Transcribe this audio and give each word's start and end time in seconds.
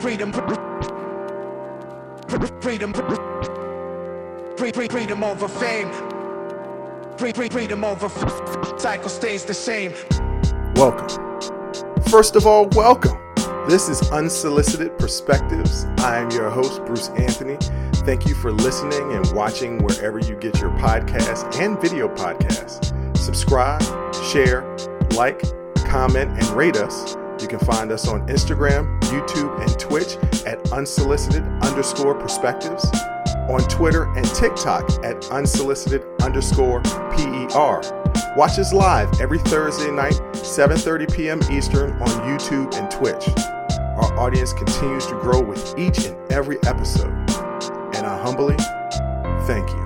freedom, 0.00 0.32
freedom, 2.60 2.92
freedom 4.88 5.24
over 5.24 5.48
fame, 5.48 5.90
free 7.16 7.32
freedom 7.32 7.84
over 7.84 8.08
cycle 8.78 9.08
stays 9.08 9.44
the 9.44 9.54
same. 9.54 9.92
Welcome. 10.74 11.08
First 12.10 12.36
of 12.36 12.46
all, 12.46 12.68
welcome. 12.68 13.18
This 13.68 13.88
is 13.88 14.10
Unsolicited 14.10 14.98
Perspectives. 14.98 15.84
I 15.98 16.18
am 16.18 16.30
your 16.30 16.50
host, 16.50 16.84
Bruce 16.84 17.08
Anthony. 17.10 17.56
Thank 18.04 18.26
you 18.26 18.34
for 18.34 18.50
listening 18.50 19.12
and 19.12 19.30
watching 19.32 19.78
wherever 19.84 20.18
you 20.18 20.34
get 20.36 20.60
your 20.60 20.70
podcasts 20.70 21.56
and 21.60 21.80
video 21.80 22.08
podcasts. 22.08 22.92
Subscribe, 23.16 23.82
share, 24.32 24.64
like, 25.14 25.42
comment, 25.86 26.30
and 26.30 26.46
rate 26.50 26.76
us. 26.76 27.16
You 27.52 27.58
can 27.58 27.66
find 27.66 27.92
us 27.92 28.08
on 28.08 28.26
Instagram, 28.28 28.98
YouTube, 29.02 29.60
and 29.60 29.78
Twitch 29.78 30.16
at 30.46 30.72
unsolicited 30.72 31.44
underscore 31.62 32.14
perspectives, 32.14 32.90
on 33.50 33.60
Twitter 33.68 34.04
and 34.14 34.24
TikTok 34.24 34.88
at 35.04 35.30
unsolicited 35.30 36.02
underscore 36.22 36.80
PER. 36.80 37.82
Watch 38.38 38.58
us 38.58 38.72
live 38.72 39.20
every 39.20 39.38
Thursday 39.38 39.90
night, 39.90 40.18
7:30 40.32 41.14
p.m. 41.14 41.40
Eastern 41.52 41.92
on 42.00 42.08
YouTube 42.26 42.74
and 42.74 42.90
Twitch. 42.90 43.28
Our 44.00 44.18
audience 44.18 44.54
continues 44.54 45.04
to 45.08 45.14
grow 45.20 45.42
with 45.42 45.78
each 45.78 46.06
and 46.06 46.16
every 46.32 46.56
episode, 46.62 47.12
and 47.94 48.06
I 48.06 48.18
humbly 48.22 48.56
thank 49.44 49.68
you. 49.68 49.81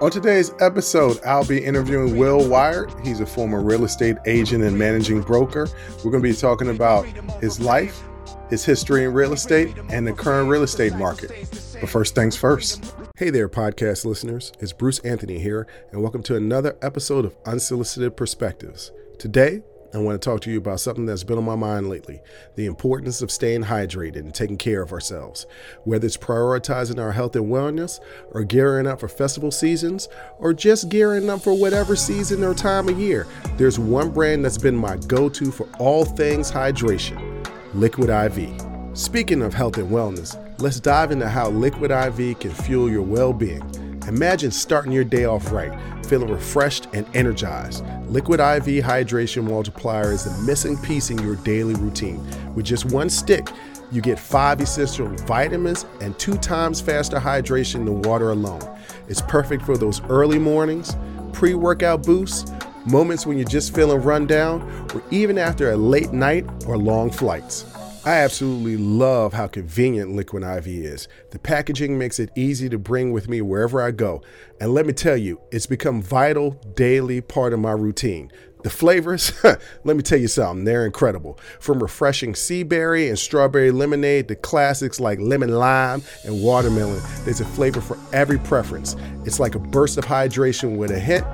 On 0.00 0.12
today's 0.12 0.52
episode, 0.60 1.18
I'll 1.26 1.44
be 1.44 1.58
interviewing 1.58 2.16
Will 2.16 2.38
Wiard. 2.38 3.04
He's 3.04 3.18
a 3.18 3.26
former 3.26 3.60
real 3.60 3.84
estate 3.84 4.16
agent 4.26 4.62
and 4.62 4.78
managing 4.78 5.22
broker. 5.22 5.68
We're 6.04 6.12
going 6.12 6.22
to 6.22 6.28
be 6.28 6.36
talking 6.36 6.68
about 6.68 7.04
his 7.40 7.58
life, 7.58 8.00
his 8.48 8.64
history 8.64 9.02
in 9.02 9.12
real 9.12 9.32
estate, 9.32 9.74
and 9.90 10.06
the 10.06 10.12
current 10.12 10.48
real 10.48 10.62
estate 10.62 10.94
market. 10.94 11.32
But 11.80 11.88
first 11.88 12.14
things 12.14 12.36
first. 12.36 12.94
Hey 13.16 13.30
there, 13.30 13.48
podcast 13.48 14.04
listeners. 14.04 14.52
It's 14.60 14.72
Bruce 14.72 15.00
Anthony 15.00 15.40
here, 15.40 15.66
and 15.90 16.00
welcome 16.00 16.22
to 16.22 16.36
another 16.36 16.78
episode 16.80 17.24
of 17.24 17.36
Unsolicited 17.44 18.16
Perspectives. 18.16 18.92
Today, 19.18 19.62
I 19.94 19.98
want 19.98 20.20
to 20.20 20.30
talk 20.30 20.42
to 20.42 20.50
you 20.50 20.58
about 20.58 20.80
something 20.80 21.06
that's 21.06 21.24
been 21.24 21.38
on 21.38 21.44
my 21.44 21.56
mind 21.56 21.88
lately 21.88 22.20
the 22.56 22.66
importance 22.66 23.22
of 23.22 23.30
staying 23.30 23.62
hydrated 23.62 24.16
and 24.16 24.34
taking 24.34 24.58
care 24.58 24.82
of 24.82 24.92
ourselves. 24.92 25.46
Whether 25.84 26.06
it's 26.06 26.16
prioritizing 26.16 27.00
our 27.00 27.12
health 27.12 27.36
and 27.36 27.46
wellness, 27.46 28.00
or 28.32 28.44
gearing 28.44 28.86
up 28.86 29.00
for 29.00 29.08
festival 29.08 29.50
seasons, 29.50 30.08
or 30.38 30.52
just 30.52 30.90
gearing 30.90 31.30
up 31.30 31.40
for 31.40 31.54
whatever 31.54 31.96
season 31.96 32.44
or 32.44 32.52
time 32.52 32.88
of 32.88 32.98
year, 32.98 33.26
there's 33.56 33.78
one 33.78 34.10
brand 34.10 34.44
that's 34.44 34.58
been 34.58 34.76
my 34.76 34.96
go 35.06 35.28
to 35.30 35.50
for 35.50 35.66
all 35.78 36.04
things 36.04 36.50
hydration 36.50 37.46
Liquid 37.74 38.10
IV. 38.10 38.50
Speaking 38.92 39.42
of 39.42 39.54
health 39.54 39.78
and 39.78 39.90
wellness, 39.90 40.36
let's 40.60 40.80
dive 40.80 41.12
into 41.12 41.28
how 41.28 41.48
Liquid 41.48 41.90
IV 41.90 42.40
can 42.40 42.50
fuel 42.50 42.90
your 42.90 43.02
well 43.02 43.32
being. 43.32 43.87
Imagine 44.08 44.50
starting 44.50 44.90
your 44.90 45.04
day 45.04 45.26
off 45.26 45.52
right, 45.52 45.78
feeling 46.06 46.30
refreshed 46.30 46.88
and 46.94 47.06
energized. 47.14 47.84
Liquid 48.06 48.40
IV 48.40 48.82
Hydration 48.82 49.44
Multiplier 49.44 50.12
is 50.12 50.24
the 50.24 50.30
missing 50.46 50.78
piece 50.78 51.10
in 51.10 51.18
your 51.18 51.36
daily 51.36 51.74
routine. 51.74 52.26
With 52.54 52.64
just 52.64 52.86
one 52.86 53.10
stick, 53.10 53.50
you 53.92 54.00
get 54.00 54.18
five 54.18 54.62
essential 54.62 55.08
vitamins 55.26 55.84
and 56.00 56.18
two 56.18 56.38
times 56.38 56.80
faster 56.80 57.18
hydration 57.18 57.84
than 57.84 58.00
water 58.00 58.30
alone. 58.30 58.62
It's 59.08 59.20
perfect 59.20 59.62
for 59.62 59.76
those 59.76 60.00
early 60.04 60.38
mornings, 60.38 60.96
pre 61.34 61.52
workout 61.52 62.02
boosts, 62.02 62.50
moments 62.86 63.26
when 63.26 63.36
you're 63.36 63.46
just 63.46 63.74
feeling 63.74 64.00
run 64.00 64.26
down, 64.26 64.62
or 64.94 65.02
even 65.10 65.36
after 65.36 65.72
a 65.72 65.76
late 65.76 66.14
night 66.14 66.46
or 66.66 66.78
long 66.78 67.10
flights. 67.10 67.66
I 68.04 68.18
absolutely 68.20 68.76
love 68.76 69.32
how 69.32 69.48
convenient 69.48 70.14
Liquid 70.14 70.42
IV 70.42 70.66
is. 70.66 71.08
The 71.30 71.38
packaging 71.38 71.98
makes 71.98 72.18
it 72.18 72.30
easy 72.36 72.68
to 72.68 72.78
bring 72.78 73.12
with 73.12 73.28
me 73.28 73.42
wherever 73.42 73.82
I 73.82 73.90
go. 73.90 74.22
And 74.60 74.72
let 74.72 74.86
me 74.86 74.92
tell 74.92 75.16
you, 75.16 75.40
it's 75.50 75.66
become 75.66 75.98
a 75.98 76.02
vital 76.02 76.52
daily 76.74 77.20
part 77.20 77.52
of 77.52 77.60
my 77.60 77.72
routine. 77.72 78.30
The 78.62 78.70
flavors, 78.70 79.32
let 79.84 79.96
me 79.96 80.02
tell 80.02 80.18
you 80.18 80.28
something, 80.28 80.64
they're 80.64 80.86
incredible. 80.86 81.38
From 81.60 81.82
refreshing 81.82 82.34
sea 82.34 82.62
berry 82.62 83.08
and 83.08 83.18
strawberry 83.18 83.70
lemonade 83.70 84.28
to 84.28 84.36
classics 84.36 85.00
like 85.00 85.18
lemon 85.20 85.50
lime 85.50 86.02
and 86.24 86.42
watermelon, 86.42 87.02
there's 87.24 87.40
a 87.40 87.44
flavor 87.44 87.80
for 87.80 87.98
every 88.12 88.38
preference. 88.38 88.96
It's 89.24 89.40
like 89.40 89.54
a 89.54 89.60
burst 89.60 89.98
of 89.98 90.04
hydration 90.04 90.76
with 90.76 90.90
a 90.90 90.98
hint 90.98 91.24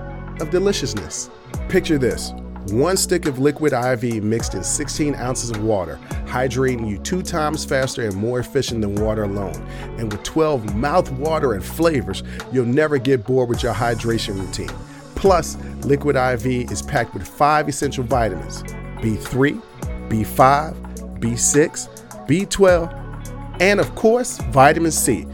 of 0.40 0.50
deliciousness. 0.50 1.30
Picture 1.68 1.98
this 1.98 2.32
one 2.72 2.96
stick 2.96 3.26
of 3.26 3.38
liquid 3.38 3.72
IV 3.72 4.22
mixed 4.22 4.54
in 4.54 4.64
16 4.64 5.14
ounces 5.16 5.50
of 5.50 5.62
water, 5.62 5.98
hydrating 6.24 6.88
you 6.88 6.98
two 6.98 7.22
times 7.22 7.64
faster 7.64 8.06
and 8.06 8.16
more 8.16 8.38
efficient 8.38 8.80
than 8.80 8.94
water 8.94 9.24
alone. 9.24 9.54
And 9.98 10.10
with 10.10 10.22
12 10.22 10.74
mouth 10.74 11.10
water 11.12 11.52
and 11.52 11.64
flavors, 11.64 12.22
you'll 12.52 12.64
never 12.64 12.98
get 12.98 13.24
bored 13.24 13.48
with 13.48 13.62
your 13.62 13.74
hydration 13.74 14.40
routine. 14.40 14.70
Plus, 15.14 15.56
Liquid 15.84 16.16
IV 16.16 16.70
is 16.70 16.82
packed 16.82 17.14
with 17.14 17.26
five 17.26 17.68
essential 17.68 18.04
vitamins 18.04 18.62
B3, 18.62 19.60
B5, 20.08 21.20
B6, 21.20 21.88
B12, 22.26 23.60
and 23.60 23.80
of 23.80 23.94
course, 23.94 24.38
vitamin 24.50 24.90
C. 24.90 25.26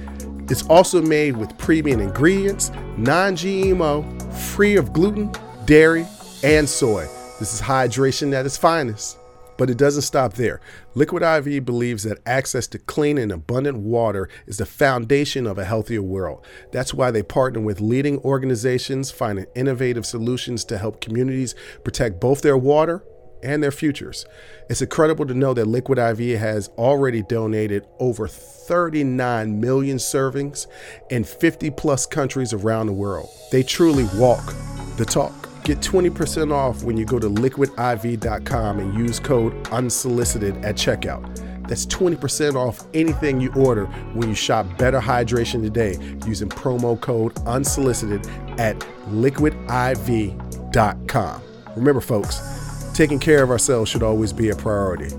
It's 0.49 0.67
also 0.67 1.01
made 1.01 1.37
with 1.37 1.57
premium 1.59 2.01
ingredients, 2.01 2.71
non 2.97 3.35
GMO, 3.35 4.33
free 4.33 4.77
of 4.77 4.93
gluten, 4.93 5.33
dairy, 5.65 6.07
and 6.43 6.69
soy. 6.69 7.09
This 7.41 7.55
is 7.55 7.63
hydration 7.63 8.35
at 8.35 8.47
its 8.47 8.59
finest. 8.59 9.19
But 9.57 9.69
it 9.69 9.77
doesn't 9.77 10.03
stop 10.03 10.35
there. 10.35 10.61
Liquid 10.95 11.23
IV 11.23 11.65
believes 11.67 12.05
that 12.05 12.21
access 12.25 12.67
to 12.69 12.79
clean 12.79 13.19
and 13.19 13.33
abundant 13.33 13.79
water 13.79 14.29
is 14.47 14.57
the 14.57 14.65
foundation 14.65 15.47
of 15.47 15.59
a 15.59 15.65
healthier 15.65 16.03
world. 16.03 16.47
That's 16.71 16.95
why 16.95 17.11
they 17.11 17.23
partner 17.23 17.61
with 17.61 17.81
leading 17.81 18.19
organizations 18.21 19.11
finding 19.11 19.47
innovative 19.55 20.07
solutions 20.07 20.65
to 20.67 20.79
help 20.79 21.01
communities 21.01 21.55
protect 21.85 22.21
both 22.21 22.41
their 22.41 22.57
water 22.57 23.05
and 23.43 23.63
their 23.63 23.71
futures. 23.71 24.25
It's 24.71 24.83
incredible 24.83 25.27
to 25.27 25.35
know 25.35 25.53
that 25.55 25.67
Liquid 25.67 25.99
IV 25.99 26.39
has 26.41 26.69
already 26.79 27.23
donated 27.23 27.87
over 27.99 28.29
39 28.29 29.61
million 29.61 29.97
servings 29.99 30.67
in 31.11 31.25
50 31.25 31.71
plus 31.73 32.07
countries 32.07 32.53
around 32.53 32.87
the 32.87 32.93
world. 32.95 33.29
They 33.51 33.63
truly 33.63 34.05
walk 34.15 34.55
the 34.97 35.05
talk. 35.05 35.50
Get 35.65 35.79
20% 35.81 36.53
off 36.53 36.83
when 36.85 36.97
you 36.97 37.05
go 37.05 37.19
to 37.19 37.29
liquidiv.com 37.29 38.79
and 38.79 38.95
use 38.95 39.21
code 39.21 39.69
unsolicited 39.69 40.65
at 40.65 40.77
checkout. 40.77 41.69
That's 41.69 41.85
20% 41.87 42.55
off 42.57 42.87
anything 42.95 43.41
you 43.41 43.53
order 43.53 43.85
when 44.15 44.29
you 44.29 44.35
shop 44.35 44.67
Better 44.79 44.99
Hydration 44.99 45.63
today 45.63 45.97
using 46.27 46.49
promo 46.49 47.01
code 47.01 47.39
unsolicited 47.47 48.27
at 48.59 48.79
liquidiv.com. 49.11 50.33
Remember, 51.77 52.01
folks, 52.01 52.41
taking 52.95 53.21
care 53.21 53.43
of 53.43 53.51
ourselves 53.51 53.91
should 53.91 54.03
always 54.03 54.33
be 54.33 54.49
a 54.49 54.57
priority. 54.57 55.11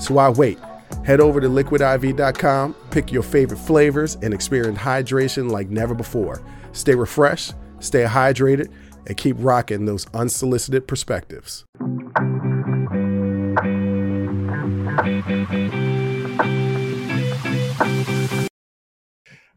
So 0.00 0.14
why 0.14 0.30
wait? 0.30 0.58
Head 1.04 1.20
over 1.20 1.40
to 1.40 1.48
liquidiv.com, 1.48 2.74
pick 2.90 3.12
your 3.12 3.22
favorite 3.22 3.58
flavors, 3.58 4.16
and 4.22 4.34
experience 4.34 4.78
hydration 4.78 5.50
like 5.50 5.68
never 5.68 5.94
before. 5.94 6.42
Stay 6.72 6.94
refreshed, 6.94 7.54
stay 7.80 8.04
hydrated 8.04 8.72
and 9.06 9.16
keep 9.16 9.36
rocking 9.38 9.86
those 9.86 10.06
unsolicited 10.14 10.86
perspectives. 10.86 11.64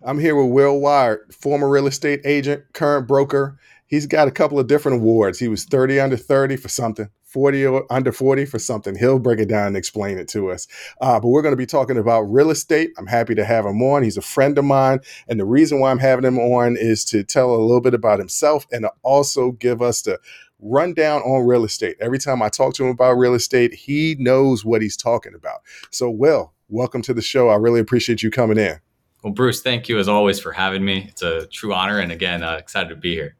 I'm 0.05 0.19
here 0.19 0.35
with 0.35 0.51
Will 0.51 0.79
Wiard, 0.79 1.33
former 1.33 1.69
real 1.69 1.87
estate 1.87 2.21
agent, 2.25 2.63
current 2.73 3.07
broker. 3.07 3.57
He's 3.87 4.05
got 4.05 4.27
a 4.27 4.31
couple 4.31 4.59
of 4.59 4.67
different 4.67 4.99
awards. 4.99 5.39
He 5.39 5.47
was 5.47 5.63
30 5.65 5.99
under 5.99 6.17
30 6.17 6.57
for 6.57 6.67
something, 6.67 7.09
40 7.33 7.81
under 7.89 8.11
40 8.11 8.45
for 8.45 8.59
something. 8.59 8.95
He'll 8.95 9.19
break 9.19 9.39
it 9.39 9.49
down 9.49 9.67
and 9.67 9.77
explain 9.77 10.19
it 10.19 10.27
to 10.29 10.51
us. 10.51 10.67
Uh, 11.01 11.19
but 11.19 11.29
we're 11.29 11.41
going 11.41 11.53
to 11.53 11.57
be 11.57 11.65
talking 11.65 11.97
about 11.97 12.21
real 12.21 12.51
estate. 12.51 12.91
I'm 12.97 13.07
happy 13.07 13.33
to 13.35 13.43
have 13.43 13.65
him 13.65 13.81
on. 13.81 14.03
He's 14.03 14.17
a 14.17 14.21
friend 14.21 14.57
of 14.57 14.65
mine. 14.65 14.99
And 15.27 15.39
the 15.39 15.45
reason 15.45 15.79
why 15.79 15.89
I'm 15.89 15.99
having 15.99 16.25
him 16.25 16.37
on 16.37 16.77
is 16.77 17.03
to 17.05 17.23
tell 17.23 17.55
a 17.55 17.57
little 17.57 17.81
bit 17.81 17.95
about 17.95 18.19
himself 18.19 18.67
and 18.71 18.85
also 19.01 19.51
give 19.51 19.81
us 19.81 20.03
the 20.03 20.19
rundown 20.59 21.21
on 21.21 21.45
real 21.45 21.65
estate. 21.65 21.97
Every 21.99 22.19
time 22.19 22.41
I 22.41 22.49
talk 22.49 22.75
to 22.75 22.83
him 22.83 22.91
about 22.91 23.13
real 23.13 23.33
estate, 23.33 23.73
he 23.73 24.15
knows 24.19 24.63
what 24.63 24.81
he's 24.81 24.95
talking 24.95 25.33
about. 25.33 25.61
So, 25.89 26.09
Will, 26.09 26.53
welcome 26.69 27.01
to 27.01 27.13
the 27.13 27.21
show. 27.21 27.49
I 27.49 27.55
really 27.55 27.79
appreciate 27.79 28.21
you 28.21 28.31
coming 28.31 28.57
in. 28.57 28.79
Well, 29.23 29.33
Bruce, 29.33 29.61
thank 29.61 29.89
you 29.89 29.99
as 29.99 30.07
always 30.07 30.39
for 30.39 30.51
having 30.51 30.83
me. 30.83 31.05
It's 31.09 31.21
a 31.21 31.47
true 31.47 31.73
honor. 31.73 31.99
And 31.99 32.11
again, 32.11 32.43
uh, 32.43 32.55
excited 32.55 32.89
to 32.89 32.95
be 32.95 33.13
here. 33.15 33.35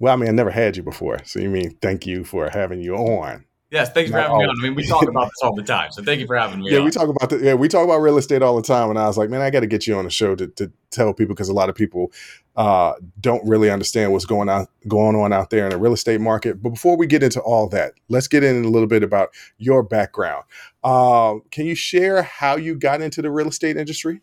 Well, 0.00 0.12
I 0.12 0.16
mean, 0.16 0.28
I 0.28 0.32
never 0.32 0.50
had 0.50 0.76
you 0.76 0.82
before. 0.82 1.18
So 1.24 1.38
you 1.38 1.50
mean 1.50 1.76
thank 1.80 2.06
you 2.06 2.24
for 2.24 2.50
having 2.50 2.80
you 2.80 2.96
on. 2.96 3.44
Yes, 3.70 3.92
thank 3.92 4.08
you 4.08 4.12
for 4.12 4.18
having 4.18 4.38
me 4.38 4.44
on. 4.44 4.50
I 4.58 4.62
mean, 4.62 4.74
we 4.74 4.84
talk 4.84 5.06
about 5.06 5.26
this 5.26 5.42
all 5.42 5.54
the 5.54 5.62
time, 5.76 5.92
so 5.92 6.02
thank 6.02 6.20
you 6.20 6.26
for 6.26 6.34
having 6.34 6.58
me. 6.58 6.72
Yeah, 6.72 6.78
on. 6.78 6.86
we 6.86 6.90
talk 6.90 7.08
about 7.08 7.30
the, 7.30 7.38
yeah, 7.38 7.54
we 7.54 7.68
talk 7.68 7.84
about 7.84 7.98
real 7.98 8.18
estate 8.18 8.42
all 8.42 8.56
the 8.56 8.62
time, 8.62 8.90
and 8.90 8.98
I 8.98 9.06
was 9.06 9.16
like, 9.16 9.30
man, 9.30 9.42
I 9.42 9.50
got 9.50 9.60
to 9.60 9.68
get 9.68 9.86
you 9.86 9.94
on 9.94 10.04
the 10.04 10.10
show 10.10 10.34
to, 10.34 10.48
to 10.48 10.72
tell 10.90 11.14
people 11.14 11.36
because 11.36 11.48
a 11.48 11.52
lot 11.52 11.68
of 11.68 11.76
people 11.76 12.10
uh, 12.56 12.94
don't 13.20 13.46
really 13.48 13.70
understand 13.70 14.10
what's 14.12 14.24
going 14.24 14.48
on 14.48 14.66
going 14.88 15.14
on 15.14 15.32
out 15.32 15.50
there 15.50 15.66
in 15.66 15.70
the 15.70 15.78
real 15.78 15.92
estate 15.92 16.20
market. 16.20 16.60
But 16.60 16.70
before 16.70 16.96
we 16.96 17.06
get 17.06 17.22
into 17.22 17.40
all 17.40 17.68
that, 17.68 17.92
let's 18.08 18.26
get 18.26 18.42
in 18.42 18.64
a 18.64 18.68
little 18.68 18.88
bit 18.88 19.04
about 19.04 19.28
your 19.58 19.84
background. 19.84 20.44
Uh, 20.82 21.36
can 21.52 21.66
you 21.66 21.76
share 21.76 22.22
how 22.22 22.56
you 22.56 22.74
got 22.74 23.00
into 23.00 23.22
the 23.22 23.30
real 23.30 23.48
estate 23.48 23.76
industry? 23.76 24.20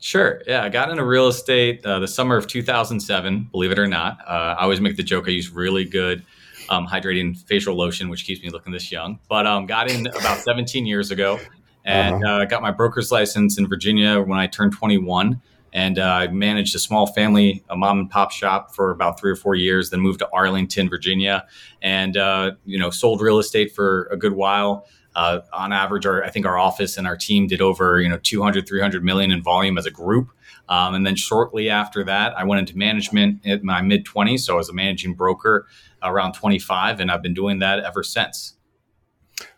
Sure. 0.00 0.42
Yeah, 0.46 0.62
I 0.62 0.68
got 0.68 0.90
into 0.90 1.04
real 1.04 1.28
estate 1.28 1.84
uh, 1.84 1.98
the 1.98 2.08
summer 2.08 2.36
of 2.36 2.46
2007. 2.46 3.48
Believe 3.50 3.70
it 3.70 3.78
or 3.78 3.86
not, 3.86 4.18
uh, 4.26 4.56
I 4.58 4.62
always 4.62 4.80
make 4.80 4.96
the 4.96 5.02
joke 5.02 5.26
I 5.26 5.30
use 5.30 5.50
really 5.50 5.84
good 5.84 6.22
um, 6.68 6.86
hydrating 6.86 7.36
facial 7.36 7.74
lotion, 7.74 8.08
which 8.08 8.24
keeps 8.24 8.42
me 8.42 8.50
looking 8.50 8.72
this 8.72 8.90
young. 8.92 9.18
But 9.28 9.46
um, 9.46 9.66
got 9.66 9.90
in 9.90 10.06
about 10.06 10.38
17 10.38 10.86
years 10.86 11.10
ago 11.10 11.38
and 11.84 12.24
uh-huh. 12.24 12.34
uh, 12.34 12.44
got 12.44 12.62
my 12.62 12.70
broker's 12.70 13.10
license 13.10 13.58
in 13.58 13.66
Virginia 13.68 14.20
when 14.20 14.38
I 14.38 14.46
turned 14.46 14.72
21. 14.72 15.40
And 15.72 15.98
uh, 15.98 16.04
I 16.04 16.28
managed 16.28 16.74
a 16.74 16.78
small 16.78 17.06
family, 17.06 17.62
a 17.68 17.76
mom 17.76 17.98
and 17.98 18.10
pop 18.10 18.32
shop 18.32 18.74
for 18.74 18.90
about 18.90 19.20
three 19.20 19.30
or 19.30 19.36
four 19.36 19.54
years. 19.54 19.90
Then 19.90 20.00
moved 20.00 20.20
to 20.20 20.28
Arlington, 20.32 20.88
Virginia, 20.88 21.46
and 21.82 22.16
uh, 22.16 22.52
you 22.64 22.78
know 22.78 22.88
sold 22.88 23.20
real 23.20 23.38
estate 23.38 23.74
for 23.74 24.08
a 24.10 24.16
good 24.16 24.32
while. 24.32 24.86
Uh, 25.16 25.40
on 25.54 25.72
average, 25.72 26.04
our, 26.04 26.22
I 26.22 26.28
think 26.28 26.44
our 26.44 26.58
office 26.58 26.98
and 26.98 27.06
our 27.06 27.16
team 27.16 27.46
did 27.46 27.62
over 27.62 28.00
you 28.02 28.08
know 28.08 28.18
200, 28.22 28.68
300 28.68 29.02
million 29.02 29.32
in 29.32 29.42
volume 29.42 29.78
as 29.78 29.86
a 29.86 29.90
group. 29.90 30.28
Um, 30.68 30.94
and 30.94 31.06
then 31.06 31.16
shortly 31.16 31.70
after 31.70 32.04
that, 32.04 32.36
I 32.38 32.44
went 32.44 32.60
into 32.60 32.76
management 32.76 33.40
in 33.44 33.64
my 33.64 33.80
mid 33.80 34.04
20s. 34.04 34.40
So 34.40 34.54
I 34.54 34.56
was 34.56 34.68
a 34.68 34.74
managing 34.74 35.14
broker 35.14 35.66
around 36.02 36.34
25, 36.34 37.00
and 37.00 37.10
I've 37.10 37.22
been 37.22 37.34
doing 37.34 37.60
that 37.60 37.80
ever 37.80 38.02
since. 38.02 38.56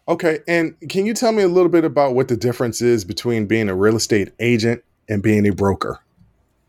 Okay. 0.07 0.39
And 0.47 0.77
can 0.89 1.07
you 1.07 1.13
tell 1.13 1.33
me 1.33 1.43
a 1.43 1.49
little 1.49 1.69
bit 1.69 1.85
about 1.85 2.15
what 2.15 2.29
the 2.29 2.37
difference 2.37 2.81
is 2.81 3.05
between 3.05 3.47
being 3.47 3.69
a 3.69 3.75
real 3.75 3.97
estate 3.97 4.31
agent 4.39 4.83
and 5.09 5.23
being 5.23 5.47
a 5.47 5.51
broker? 5.53 6.01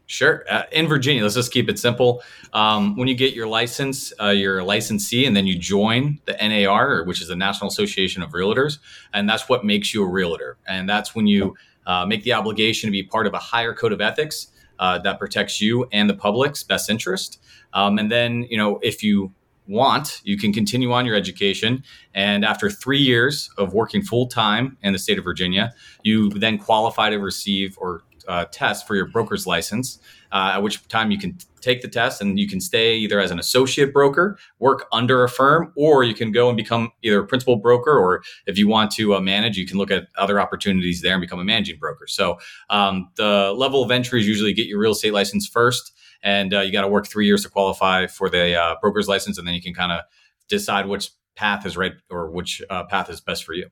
Sure. 0.10 0.44
Uh, 0.50 0.64
in 0.72 0.88
Virginia, 0.88 1.22
let's 1.22 1.36
just 1.36 1.54
keep 1.54 1.70
it 1.70 1.78
simple. 1.78 2.24
Um, 2.54 2.98
when 2.98 3.08
you 3.08 3.14
get 3.14 3.36
your 3.36 3.48
license, 3.48 4.12
uh, 4.20 4.30
you're 4.30 4.58
a 4.58 4.64
licensee, 4.64 5.28
and 5.28 5.38
then 5.38 5.46
you 5.46 5.56
join 5.56 6.20
the 6.26 6.34
NAR, 6.42 7.04
which 7.04 7.22
is 7.22 7.28
the 7.28 7.36
National 7.36 7.68
Association 7.68 8.24
of 8.24 8.32
Realtors, 8.32 8.80
and 9.14 9.30
that's 9.30 9.48
what 9.48 9.64
makes 9.64 9.94
you 9.94 10.02
a 10.04 10.08
realtor. 10.08 10.58
And 10.68 10.90
that's 10.90 11.14
when 11.14 11.28
you 11.28 11.56
uh, 11.86 12.08
make 12.08 12.24
the 12.24 12.34
obligation 12.34 12.88
to 12.88 12.92
be 12.92 13.04
part 13.04 13.28
of 13.28 13.36
a 13.36 13.38
higher 13.38 13.72
code 13.72 13.94
of 13.94 14.02
ethics 14.02 14.48
uh, 14.80 14.98
that 14.98 15.20
protects 15.20 15.62
you 15.62 15.88
and 15.92 16.10
the 16.10 16.16
public's 16.16 16.64
best 16.64 16.90
interest. 16.90 17.40
Um, 17.74 18.00
and 18.00 18.12
then, 18.12 18.48
you 18.50 18.58
know, 18.58 18.80
if 18.82 19.04
you 19.04 19.32
want, 19.68 20.22
you 20.24 20.40
can 20.40 20.52
continue 20.52 20.92
on 20.92 21.06
your 21.06 21.16
education. 21.16 21.84
And 22.16 22.44
after 22.44 22.72
three 22.72 23.00
years 23.00 23.52
of 23.60 23.74
working 23.74 24.02
full 24.02 24.26
time 24.26 24.76
in 24.82 24.92
the 24.92 24.98
state 24.98 25.20
of 25.20 25.24
Virginia, 25.24 25.72
you 26.02 26.32
then 26.32 26.58
qualify 26.58 27.12
to 27.12 27.18
receive 27.18 27.78
or 27.78 28.02
uh, 28.30 28.46
test 28.46 28.88
for 28.88 28.96
your 28.96 29.08
broker's 29.08 29.48
license, 29.48 30.00
uh, 30.32 30.52
at 30.54 30.64
which 30.64 30.88
time 30.88 31.10
you 31.12 31.18
can 31.18 31.38
take 31.62 31.82
the 31.82 31.88
test 31.88 32.22
and 32.22 32.40
you 32.40 32.48
can 32.48 32.62
stay 32.62 32.96
either 32.96 33.20
as 33.20 33.32
an 33.32 33.40
associate 33.40 33.92
broker, 33.92 34.38
work 34.60 34.88
under 34.94 35.24
a 35.24 35.30
firm, 35.30 35.74
or 35.76 36.04
you 36.04 36.14
can 36.14 36.32
go 36.32 36.48
and 36.48 36.56
become 36.56 36.92
either 37.02 37.20
a 37.20 37.26
principal 37.26 37.56
broker, 37.56 37.92
or 37.92 38.22
if 38.46 38.58
you 38.58 38.68
want 38.68 38.92
to 38.92 39.16
uh, 39.16 39.20
manage, 39.20 39.58
you 39.58 39.66
can 39.66 39.78
look 39.78 39.92
at 39.92 40.08
other 40.18 40.40
opportunities 40.40 41.02
there 41.02 41.14
and 41.14 41.22
become 41.22 41.40
a 41.40 41.44
managing 41.44 41.78
broker. 41.78 42.06
So 42.08 42.38
um, 42.70 43.10
the 43.16 43.54
level 43.58 43.84
of 43.84 43.92
entry 43.92 44.22
is 44.22 44.28
usually 44.28 44.54
get 44.54 44.68
your 44.68 44.80
real 44.80 44.92
estate 44.92 45.14
license 45.14 45.48
first 45.48 45.92
and 46.22 46.54
uh, 46.54 46.62
you 46.62 46.72
got 46.72 46.82
to 46.82 46.88
work 46.88 47.08
three 47.08 47.26
years 47.26 47.44
to 47.44 47.50
qualify 47.50 48.06
for 48.06 48.30
the 48.30 48.56
uh, 48.56 48.76
broker's 48.82 49.08
license, 49.08 49.38
and 49.38 49.48
then 49.48 49.56
you 49.56 49.62
can 49.62 49.74
kind 49.74 49.92
of 49.92 50.02
decide 50.50 50.86
which 50.86 51.12
path 51.36 51.66
is 51.66 51.78
right 51.78 51.94
or 52.10 52.30
which 52.30 52.62
path 52.90 53.10
is 53.10 53.22
best 53.22 53.46
for 53.46 53.54
you. 53.54 53.70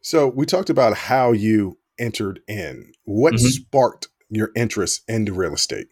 So 0.00 0.26
we 0.26 0.46
talked 0.46 0.70
about 0.70 0.96
how 0.96 1.32
you 1.32 1.78
entered 1.98 2.40
in. 2.48 2.92
What 3.04 3.34
mm-hmm. 3.34 3.46
sparked 3.46 4.08
your 4.28 4.50
interest 4.56 5.02
into 5.08 5.32
real 5.32 5.54
estate? 5.54 5.86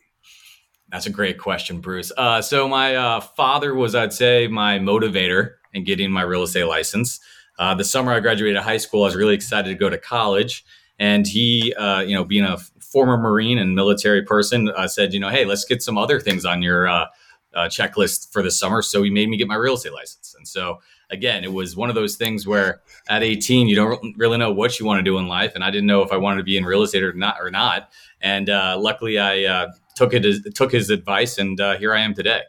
That's 0.89 1.07
a 1.07 1.11
great 1.11 1.39
question, 1.39 1.81
Bruce. 1.81 2.11
Uh, 2.17 2.43
so 2.43 2.69
my 2.69 2.97
uh, 2.97 3.21
father 3.21 3.75
was, 3.75 3.95
I'd 3.95 4.13
say, 4.13 4.49
my 4.49 4.79
motivator 4.79 5.53
in 5.73 5.85
getting 5.85 6.11
my 6.11 6.23
real 6.23 6.43
estate 6.43 6.65
license. 6.65 7.21
Uh, 7.59 7.75
the 7.75 7.85
summer 7.85 8.13
I 8.13 8.21
graduated 8.21 8.61
high 8.63 8.79
school, 8.79 9.03
I 9.03 9.07
was 9.07 9.15
really 9.15 9.35
excited 9.35 9.69
to 9.69 9.75
go 9.75 9.91
to 9.91 9.99
college, 9.99 10.65
and 10.99 11.27
he, 11.27 11.75
you 11.79 12.15
know, 12.15 12.25
being 12.25 12.45
a 12.45 12.59
former 12.91 13.17
Marine 13.17 13.59
and 13.59 13.75
military 13.75 14.23
person 14.23 14.69
uh, 14.69 14.89
said, 14.89 15.15
you 15.15 15.21
know, 15.21 15.29
hey, 15.29 15.45
let's 15.45 15.65
get 15.65 15.83
some 15.83 15.97
other 15.97 16.21
things 16.21 16.45
on 16.45 16.63
your 16.63 16.89
uh, 16.89 17.07
uh, 17.55 17.69
checklist 17.69 18.33
for 18.33 18.43
the 18.43 18.51
summer. 18.51 18.83
So 18.83 19.03
he 19.03 19.11
made 19.11 19.29
me 19.29 19.37
get 19.37 19.49
my 19.49 19.55
real 19.55 19.75
estate 19.75 19.93
license. 19.93 20.35
And 20.37 20.47
so 20.47 20.81
again, 21.11 21.45
it 21.45 21.53
was 21.53 21.77
one 21.77 21.89
of 21.89 21.95
those 21.95 22.17
things 22.17 22.47
where 22.47 22.81
at 23.09 23.23
18, 23.23 23.69
you 23.69 23.77
don't 23.77 24.17
really 24.17 24.39
know 24.39 24.53
what 24.53 24.79
you 24.79 24.87
want 24.87 24.99
to 24.99 25.03
do 25.03 25.19
in 25.19 25.29
life. 25.29 25.55
And 25.55 25.65
I 25.65 25.71
didn't 25.71 25.87
know 25.87 26.03
if 26.03 26.13
I 26.13 26.17
wanted 26.17 26.39
to 26.39 26.45
be 26.45 26.57
in 26.57 26.65
real 26.65 26.83
estate 26.83 27.03
or 27.03 27.13
not, 27.13 27.37
or 27.41 27.51
not. 27.51 27.91
And 28.21 28.49
uh, 28.49 28.77
luckily 28.79 29.19
I 29.19 29.45
uh, 29.45 29.69
took 29.97 30.15
it, 30.15 30.25
as, 30.25 30.41
took 30.55 30.73
his 30.73 30.91
advice 30.91 31.39
and 31.39 31.61
uh, 31.61 31.77
here 31.77 31.95
I 31.95 32.01
am 32.01 32.15
today. 32.15 32.43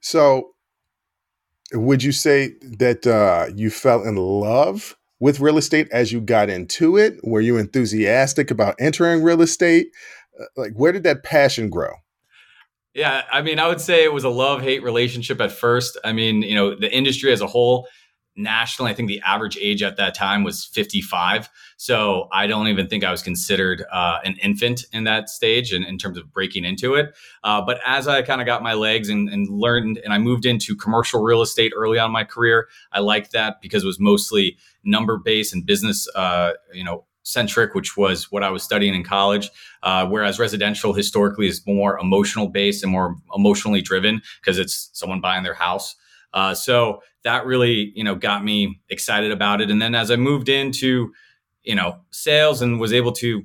So 0.00 0.54
would 1.72 2.02
you 2.02 2.12
say 2.12 2.54
that 2.78 3.52
you 3.56 3.70
fell 3.70 4.02
in 4.04 4.16
love 4.16 4.96
with 5.18 5.40
real 5.40 5.58
estate 5.58 5.88
as 5.90 6.12
you 6.12 6.20
got 6.20 6.48
into 6.48 6.96
it? 6.96 7.18
Were 7.24 7.40
you 7.40 7.56
enthusiastic 7.56 8.50
about 8.50 8.76
entering 8.78 9.22
real 9.22 9.42
estate? 9.42 9.88
Uh, 10.38 10.44
like, 10.56 10.72
where 10.74 10.92
did 10.92 11.02
that 11.04 11.22
passion 11.22 11.70
grow? 11.70 11.92
Yeah, 12.96 13.24
I 13.30 13.42
mean, 13.42 13.58
I 13.58 13.68
would 13.68 13.82
say 13.82 14.04
it 14.04 14.12
was 14.12 14.24
a 14.24 14.30
love 14.30 14.62
hate 14.62 14.82
relationship 14.82 15.38
at 15.42 15.52
first. 15.52 15.98
I 16.02 16.12
mean, 16.14 16.40
you 16.40 16.54
know, 16.54 16.74
the 16.74 16.90
industry 16.90 17.30
as 17.30 17.42
a 17.42 17.46
whole 17.46 17.86
nationally, 18.36 18.90
I 18.90 18.94
think 18.94 19.08
the 19.08 19.20
average 19.20 19.58
age 19.60 19.82
at 19.82 19.98
that 19.98 20.14
time 20.14 20.44
was 20.44 20.64
55. 20.64 21.50
So 21.76 22.28
I 22.32 22.46
don't 22.46 22.68
even 22.68 22.86
think 22.88 23.04
I 23.04 23.10
was 23.10 23.22
considered 23.22 23.84
uh, 23.92 24.20
an 24.24 24.36
infant 24.42 24.86
in 24.94 25.04
that 25.04 25.28
stage 25.28 25.74
in, 25.74 25.84
in 25.84 25.98
terms 25.98 26.16
of 26.16 26.32
breaking 26.32 26.64
into 26.64 26.94
it. 26.94 27.14
Uh, 27.44 27.60
but 27.60 27.80
as 27.84 28.08
I 28.08 28.22
kind 28.22 28.40
of 28.40 28.46
got 28.46 28.62
my 28.62 28.72
legs 28.72 29.10
and, 29.10 29.28
and, 29.28 29.46
learned, 29.46 29.98
and 30.02 30.14
I 30.14 30.16
moved 30.16 30.46
into 30.46 30.74
commercial 30.74 31.22
real 31.22 31.42
estate 31.42 31.74
early 31.76 31.98
on 31.98 32.06
in 32.06 32.12
my 32.12 32.24
career, 32.24 32.66
I 32.92 33.00
liked 33.00 33.32
that 33.32 33.60
because 33.60 33.82
it 33.82 33.86
was 33.86 34.00
mostly 34.00 34.56
number 34.84 35.18
based 35.18 35.52
and 35.52 35.66
business, 35.66 36.08
uh, 36.14 36.52
you 36.72 36.84
know, 36.84 37.04
centric, 37.26 37.74
which 37.74 37.96
was 37.96 38.30
what 38.30 38.42
I 38.42 38.50
was 38.50 38.62
studying 38.62 38.94
in 38.94 39.02
college. 39.02 39.50
Uh, 39.82 40.06
whereas 40.06 40.38
residential 40.38 40.92
historically 40.92 41.48
is 41.48 41.66
more 41.66 41.98
emotional 41.98 42.48
based 42.48 42.82
and 42.82 42.92
more 42.92 43.16
emotionally 43.34 43.82
driven 43.82 44.22
because 44.40 44.58
it's 44.58 44.90
someone 44.92 45.20
buying 45.20 45.42
their 45.42 45.54
house. 45.54 45.96
Uh, 46.32 46.54
so 46.54 47.02
that 47.24 47.44
really, 47.44 47.92
you 47.94 48.04
know, 48.04 48.14
got 48.14 48.44
me 48.44 48.80
excited 48.88 49.32
about 49.32 49.60
it. 49.60 49.70
And 49.70 49.82
then 49.82 49.94
as 49.94 50.10
I 50.10 50.16
moved 50.16 50.48
into, 50.48 51.12
you 51.62 51.74
know, 51.74 52.00
sales 52.10 52.62
and 52.62 52.78
was 52.78 52.92
able 52.92 53.12
to 53.12 53.44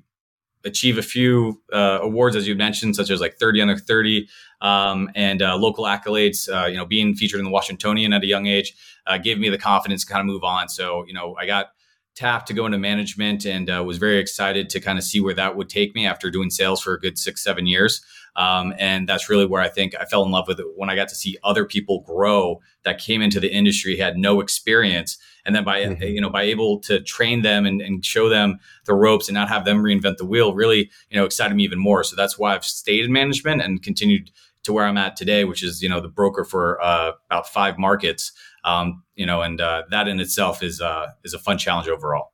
achieve 0.63 0.99
a 0.99 1.01
few 1.01 1.59
uh, 1.73 1.99
awards, 2.01 2.35
as 2.35 2.47
you 2.47 2.53
mentioned, 2.53 2.95
such 2.95 3.09
as 3.09 3.19
like 3.19 3.37
30 3.37 3.61
under 3.61 3.77
30 3.77 4.27
um, 4.61 5.09
and 5.15 5.41
uh, 5.41 5.55
local 5.57 5.85
accolades, 5.85 6.47
uh, 6.53 6.67
you 6.67 6.77
know, 6.77 6.85
being 6.85 7.15
featured 7.15 7.39
in 7.39 7.45
the 7.45 7.51
Washingtonian 7.51 8.13
at 8.13 8.21
a 8.21 8.27
young 8.27 8.45
age 8.45 8.73
uh, 9.07 9.17
gave 9.17 9.39
me 9.39 9.49
the 9.49 9.57
confidence 9.57 10.05
to 10.05 10.11
kind 10.11 10.21
of 10.21 10.27
move 10.27 10.43
on. 10.43 10.69
So, 10.69 11.03
you 11.07 11.13
know, 11.13 11.35
I 11.39 11.47
got 11.47 11.69
tapped 12.15 12.47
to 12.47 12.53
go 12.53 12.65
into 12.65 12.77
management 12.77 13.45
and 13.45 13.69
uh, 13.69 13.83
was 13.85 13.97
very 13.97 14.19
excited 14.19 14.69
to 14.69 14.79
kind 14.79 14.97
of 14.97 15.03
see 15.03 15.19
where 15.19 15.33
that 15.33 15.55
would 15.55 15.69
take 15.69 15.95
me 15.95 16.05
after 16.05 16.29
doing 16.29 16.49
sales 16.49 16.81
for 16.81 16.93
a 16.93 16.99
good 16.99 17.17
six, 17.17 17.43
seven 17.43 17.65
years. 17.65 18.01
Um, 18.35 18.73
and 18.77 19.09
that's 19.09 19.29
really 19.29 19.45
where 19.45 19.61
I 19.61 19.67
think 19.67 19.93
I 19.99 20.05
fell 20.05 20.23
in 20.23 20.31
love 20.31 20.47
with 20.47 20.59
it 20.59 20.65
when 20.75 20.89
I 20.89 20.95
got 20.95 21.09
to 21.09 21.15
see 21.15 21.37
other 21.43 21.65
people 21.65 22.01
grow 22.01 22.61
that 22.83 22.99
came 22.99 23.21
into 23.21 23.39
the 23.39 23.51
industry, 23.51 23.97
had 23.97 24.17
no 24.17 24.39
experience. 24.39 25.17
And 25.45 25.55
then 25.55 25.63
by, 25.63 25.83
mm-hmm. 25.83 26.03
you 26.03 26.21
know, 26.21 26.29
by 26.29 26.43
able 26.43 26.79
to 26.81 27.01
train 27.01 27.41
them 27.41 27.65
and, 27.65 27.81
and 27.81 28.05
show 28.05 28.29
them 28.29 28.59
the 28.85 28.93
ropes 28.93 29.27
and 29.27 29.35
not 29.35 29.49
have 29.49 29.65
them 29.65 29.83
reinvent 29.83 30.17
the 30.17 30.25
wheel 30.25 30.53
really, 30.53 30.89
you 31.09 31.17
know, 31.17 31.25
excited 31.25 31.55
me 31.55 31.63
even 31.63 31.79
more. 31.79 32.03
So 32.03 32.15
that's 32.15 32.37
why 32.37 32.55
I've 32.55 32.65
stayed 32.65 33.03
in 33.03 33.11
management 33.11 33.61
and 33.61 33.81
continued 33.81 34.31
to 34.63 34.73
where 34.73 34.85
I'm 34.85 34.97
at 34.97 35.15
today, 35.15 35.43
which 35.43 35.63
is, 35.63 35.81
you 35.81 35.89
know, 35.89 35.99
the 35.99 36.07
broker 36.07 36.43
for 36.43 36.81
uh, 36.81 37.13
about 37.29 37.47
five 37.47 37.77
markets. 37.77 38.31
Um, 38.63 39.03
you 39.15 39.25
know, 39.25 39.41
and 39.41 39.59
uh, 39.59 39.83
that 39.89 40.07
in 40.07 40.19
itself 40.19 40.61
is 40.63 40.81
uh, 40.81 41.07
is 41.23 41.33
a 41.33 41.39
fun 41.39 41.57
challenge 41.57 41.87
overall. 41.87 42.33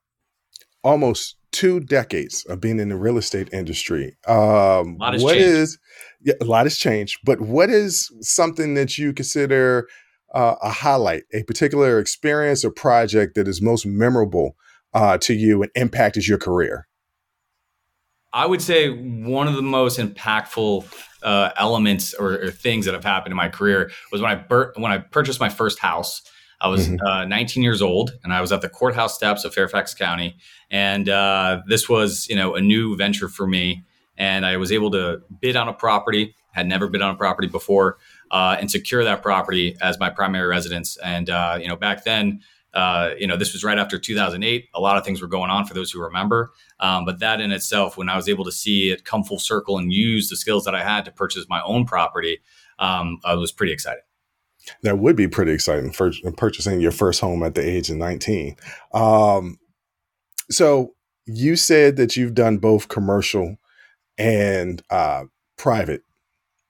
Almost 0.83 1.37
two 1.51 1.79
decades 1.79 2.45
of 2.45 2.61
being 2.61 2.79
in 2.79 2.89
the 2.89 2.95
real 2.95 3.17
estate 3.17 3.49
industry. 3.53 4.17
Um, 4.27 4.97
what 4.97 5.13
changed. 5.13 5.39
is 5.39 5.79
yeah, 6.21 6.35
a 6.41 6.45
lot 6.45 6.65
has 6.65 6.77
changed, 6.77 7.19
but 7.23 7.41
what 7.41 7.69
is 7.69 8.11
something 8.21 8.73
that 8.75 8.97
you 8.97 9.13
consider 9.13 9.87
uh, 10.33 10.55
a 10.61 10.69
highlight, 10.69 11.23
a 11.33 11.43
particular 11.43 11.99
experience 11.99 12.65
or 12.65 12.71
project 12.71 13.35
that 13.35 13.47
is 13.47 13.61
most 13.61 13.85
memorable 13.85 14.55
uh, 14.93 15.17
to 15.19 15.33
you 15.33 15.61
and 15.61 15.71
impacted 15.75 16.27
your 16.27 16.37
career? 16.37 16.86
I 18.37 18.45
would 18.45 18.61
say 18.61 18.89
one 18.89 19.47
of 19.47 19.55
the 19.55 19.63
most 19.63 19.97
impactful 19.97 20.85
uh, 21.23 21.49
elements 21.57 22.13
or, 22.13 22.33
or, 22.33 22.51
things 22.51 22.85
that 22.85 22.93
have 22.93 23.03
happened 23.03 23.31
in 23.31 23.35
my 23.35 23.49
career 23.49 23.89
was 24.11 24.21
when 24.21 24.29
I 24.29 24.35
bur- 24.35 24.73
when 24.75 24.91
I 24.91 24.99
purchased 24.99 25.39
my 25.39 25.49
first 25.49 25.79
house. 25.79 26.21
I 26.61 26.67
was 26.67 26.87
mm-hmm. 26.87 27.03
uh, 27.03 27.25
19 27.25 27.63
years 27.63 27.81
old, 27.81 28.11
and 28.23 28.31
I 28.31 28.41
was 28.41 28.51
at 28.51 28.61
the 28.61 28.69
courthouse 28.69 29.15
steps 29.15 29.43
of 29.43 29.55
Fairfax 29.55 29.95
County, 29.95 30.37
and 30.69 31.09
uh, 31.09 31.61
this 31.67 31.89
was 31.89 32.27
you 32.29 32.35
know 32.35 32.53
a 32.53 32.61
new 32.61 32.95
venture 32.95 33.27
for 33.27 33.47
me. 33.47 33.83
And 34.19 34.45
I 34.45 34.57
was 34.57 34.71
able 34.71 34.91
to 34.91 35.21
bid 35.41 35.55
on 35.55 35.67
a 35.67 35.73
property, 35.73 36.35
had 36.51 36.67
never 36.67 36.87
been 36.87 37.01
on 37.01 37.15
a 37.15 37.17
property 37.17 37.47
before, 37.47 37.97
uh, 38.29 38.55
and 38.59 38.69
secure 38.69 39.03
that 39.03 39.23
property 39.23 39.75
as 39.81 39.99
my 39.99 40.11
primary 40.11 40.47
residence. 40.47 40.95
And 40.97 41.31
uh, 41.31 41.57
you 41.59 41.67
know, 41.67 41.75
back 41.75 42.03
then, 42.03 42.41
uh, 42.73 43.11
you 43.17 43.27
know, 43.27 43.37
this 43.37 43.53
was 43.53 43.63
right 43.63 43.77
after 43.77 43.97
2008. 43.97 44.69
A 44.73 44.79
lot 44.79 44.97
of 44.97 45.05
things 45.05 45.21
were 45.21 45.27
going 45.27 45.49
on 45.49 45.65
for 45.65 45.73
those 45.73 45.91
who 45.91 46.01
remember. 46.01 46.51
Um, 46.79 47.05
but 47.05 47.19
that 47.19 47.41
in 47.41 47.51
itself, 47.51 47.97
when 47.97 48.09
I 48.09 48.15
was 48.15 48.29
able 48.29 48.45
to 48.45 48.51
see 48.51 48.91
it 48.91 49.05
come 49.05 49.23
full 49.23 49.39
circle 49.39 49.77
and 49.77 49.91
use 49.91 50.29
the 50.29 50.35
skills 50.35 50.65
that 50.65 50.75
I 50.75 50.83
had 50.83 51.05
to 51.05 51.11
purchase 51.11 51.45
my 51.49 51.61
own 51.63 51.85
property, 51.85 52.39
um, 52.79 53.19
I 53.23 53.35
was 53.35 53.51
pretty 53.51 53.73
excited. 53.73 54.03
That 54.83 54.99
would 54.99 55.15
be 55.15 55.27
pretty 55.27 55.53
exciting 55.53 55.91
for 55.91 56.11
purchasing 56.35 56.81
your 56.81 56.91
first 56.91 57.21
home 57.21 57.41
at 57.43 57.55
the 57.55 57.67
age 57.67 57.89
of 57.89 57.97
19. 57.97 58.55
Um, 58.93 59.59
so 60.51 60.93
you 61.25 61.55
said 61.55 61.95
that 61.97 62.15
you've 62.15 62.33
done 62.33 62.57
both 62.57 62.89
commercial 62.89 63.57
and 64.17 64.81
uh, 64.89 65.23
private 65.57 66.01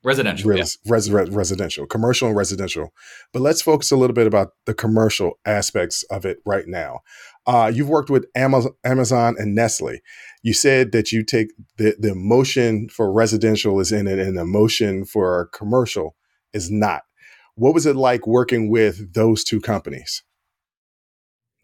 residential, 0.03 0.49
res, 0.49 0.77
yeah. 0.83 0.93
res, 0.93 1.11
res, 1.11 1.29
residential, 1.29 1.85
commercial 1.85 2.27
and 2.27 2.37
residential. 2.37 2.93
But 3.33 3.41
let's 3.41 3.61
focus 3.61 3.91
a 3.91 3.97
little 3.97 4.13
bit 4.13 4.27
about 4.27 4.49
the 4.65 4.73
commercial 4.73 5.39
aspects 5.45 6.03
of 6.03 6.25
it 6.25 6.37
right 6.45 6.67
now. 6.67 6.99
Uh, 7.45 7.71
you've 7.73 7.89
worked 7.89 8.09
with 8.09 8.25
Amazon, 8.35 8.73
Amazon 8.83 9.35
and 9.37 9.55
Nestle. 9.55 9.99
You 10.43 10.53
said 10.53 10.91
that 10.91 11.11
you 11.11 11.23
take 11.23 11.47
the, 11.77 11.95
the 11.99 12.11
emotion 12.11 12.89
for 12.89 13.11
residential 13.11 13.79
is 13.79 13.91
in 13.91 14.07
it 14.07 14.19
and 14.19 14.37
the 14.37 14.41
emotion 14.41 15.05
for 15.05 15.49
commercial 15.53 16.15
is 16.53 16.69
not. 16.69 17.03
What 17.55 17.73
was 17.73 17.85
it 17.85 17.95
like 17.95 18.27
working 18.27 18.69
with 18.69 19.13
those 19.13 19.43
two 19.43 19.59
companies? 19.59 20.23